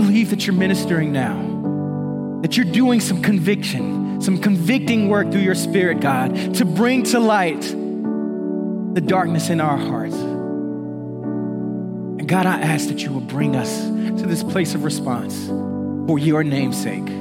Believe 0.00 0.30
that 0.30 0.46
you're 0.46 0.56
ministering 0.56 1.12
now, 1.12 2.40
that 2.40 2.56
you're 2.56 2.64
doing 2.64 3.00
some 3.00 3.20
conviction, 3.20 4.22
some 4.22 4.40
convicting 4.40 5.10
work 5.10 5.30
through 5.30 5.42
your 5.42 5.54
spirit, 5.54 6.00
God, 6.00 6.54
to 6.54 6.64
bring 6.64 7.02
to 7.02 7.20
light 7.20 7.60
the 7.60 9.02
darkness 9.02 9.50
in 9.50 9.60
our 9.60 9.76
hearts. 9.76 10.16
And 10.16 12.26
God, 12.26 12.46
I 12.46 12.62
ask 12.62 12.88
that 12.88 13.02
you 13.02 13.12
will 13.12 13.20
bring 13.20 13.54
us 13.54 13.82
to 13.82 14.26
this 14.26 14.42
place 14.42 14.74
of 14.74 14.84
response 14.84 15.48
for 16.06 16.18
your 16.18 16.44
name's 16.44 16.80
sake 16.80 17.19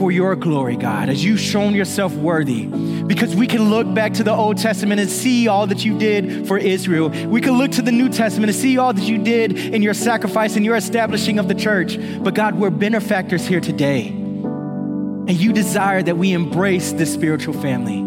for 0.00 0.10
your 0.10 0.34
glory, 0.34 0.76
God, 0.76 1.10
as 1.10 1.22
you've 1.22 1.38
shown 1.38 1.74
yourself 1.74 2.14
worthy. 2.14 2.64
Because 2.64 3.36
we 3.36 3.46
can 3.46 3.68
look 3.68 3.92
back 3.92 4.14
to 4.14 4.24
the 4.24 4.32
Old 4.32 4.56
Testament 4.56 4.98
and 4.98 5.10
see 5.10 5.46
all 5.46 5.66
that 5.66 5.84
you 5.84 5.98
did 5.98 6.48
for 6.48 6.56
Israel. 6.56 7.10
We 7.28 7.42
can 7.42 7.58
look 7.58 7.72
to 7.72 7.82
the 7.82 7.92
New 7.92 8.08
Testament 8.08 8.50
and 8.50 8.58
see 8.58 8.78
all 8.78 8.94
that 8.94 9.04
you 9.04 9.18
did 9.18 9.52
in 9.58 9.82
your 9.82 9.92
sacrifice 9.92 10.56
and 10.56 10.64
your 10.64 10.76
establishing 10.76 11.38
of 11.38 11.48
the 11.48 11.54
church. 11.54 11.98
But 12.22 12.34
God, 12.34 12.54
we're 12.54 12.70
benefactors 12.70 13.46
here 13.46 13.60
today. 13.60 14.06
And 14.08 15.32
you 15.32 15.52
desire 15.52 16.02
that 16.02 16.16
we 16.16 16.32
embrace 16.32 16.92
this 16.92 17.12
spiritual 17.12 17.52
family. 17.60 17.98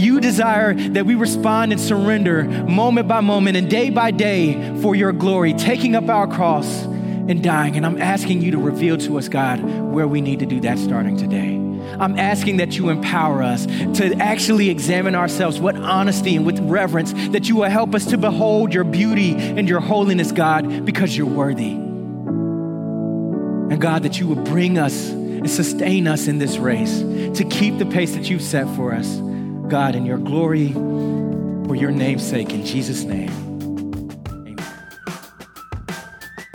You 0.00 0.20
desire 0.20 0.74
that 0.74 1.04
we 1.04 1.16
respond 1.16 1.72
and 1.72 1.80
surrender 1.80 2.44
moment 2.44 3.08
by 3.08 3.22
moment 3.22 3.56
and 3.56 3.68
day 3.68 3.90
by 3.90 4.12
day 4.12 4.80
for 4.82 4.94
your 4.94 5.12
glory, 5.12 5.54
taking 5.54 5.96
up 5.96 6.08
our 6.08 6.28
cross 6.28 6.86
and 7.30 7.44
dying. 7.44 7.76
And 7.76 7.86
I'm 7.86 8.02
asking 8.02 8.42
you 8.42 8.50
to 8.50 8.58
reveal 8.58 8.98
to 8.98 9.16
us, 9.16 9.28
God, 9.28 9.60
where 9.60 10.08
we 10.08 10.20
need 10.20 10.40
to 10.40 10.46
do 10.46 10.60
that 10.60 10.78
starting 10.78 11.16
today. 11.16 11.54
I'm 11.98 12.18
asking 12.18 12.58
that 12.58 12.76
you 12.76 12.88
empower 12.88 13.42
us 13.42 13.66
to 13.66 14.14
actually 14.18 14.68
examine 14.68 15.14
ourselves 15.14 15.60
with 15.60 15.76
honesty 15.76 16.34
and 16.34 16.44
with 16.44 16.58
reverence, 16.60 17.12
that 17.30 17.48
you 17.48 17.56
will 17.56 17.70
help 17.70 17.94
us 17.94 18.06
to 18.06 18.18
behold 18.18 18.74
your 18.74 18.84
beauty 18.84 19.34
and 19.34 19.68
your 19.68 19.80
holiness, 19.80 20.32
God, 20.32 20.84
because 20.84 21.16
you're 21.16 21.26
worthy. 21.26 21.70
And 21.70 23.80
God, 23.80 24.02
that 24.02 24.18
you 24.18 24.26
will 24.26 24.42
bring 24.44 24.78
us 24.78 25.10
and 25.10 25.48
sustain 25.48 26.08
us 26.08 26.26
in 26.26 26.38
this 26.38 26.58
race 26.58 26.98
to 27.38 27.46
keep 27.48 27.78
the 27.78 27.86
pace 27.86 28.14
that 28.14 28.28
you've 28.28 28.42
set 28.42 28.66
for 28.74 28.92
us, 28.92 29.16
God, 29.68 29.94
in 29.94 30.04
your 30.04 30.18
glory, 30.18 30.72
for 30.72 31.76
your 31.76 31.92
name's 31.92 32.28
sake, 32.28 32.50
in 32.50 32.66
Jesus' 32.66 33.04
name. 33.04 33.49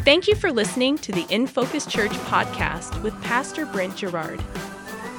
Thank 0.06 0.28
you 0.28 0.36
for 0.36 0.52
listening 0.52 1.00
to 1.00 1.12
the 1.12 1.26
In 1.32 1.48
Focus 1.48 1.88
Church 1.88 2.12
podcast 2.12 3.02
with 3.02 3.20
Pastor 3.24 3.66
Brent 3.66 3.98
Garrard. 3.98 4.40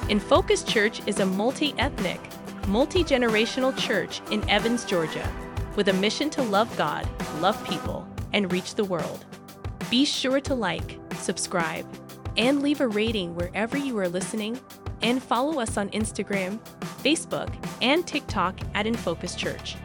In 0.07 0.17
Focus 0.17 0.63
Church 0.63 1.05
is 1.05 1.19
a 1.19 1.25
multi 1.25 1.75
ethnic, 1.77 2.21
multi 2.69 3.03
generational 3.03 3.77
church 3.77 4.21
in 4.31 4.49
Evans, 4.49 4.85
Georgia, 4.85 5.29
with 5.75 5.89
a 5.89 5.93
mission 5.93 6.29
to 6.29 6.41
love 6.41 6.73
God, 6.77 7.05
love 7.41 7.61
people, 7.67 8.07
and 8.31 8.49
reach 8.49 8.75
the 8.75 8.85
world. 8.85 9.25
Be 9.89 10.05
sure 10.05 10.39
to 10.39 10.55
like, 10.55 10.97
subscribe, 11.15 11.85
and 12.37 12.61
leave 12.61 12.79
a 12.79 12.87
rating 12.87 13.35
wherever 13.35 13.75
you 13.75 13.99
are 13.99 14.07
listening, 14.07 14.57
and 15.01 15.21
follow 15.21 15.59
us 15.59 15.75
on 15.75 15.89
Instagram, 15.89 16.59
Facebook, 17.03 17.53
and 17.81 18.07
TikTok 18.07 18.57
at 18.73 18.87
In 18.87 18.95
Focus 18.95 19.35
Church. 19.35 19.75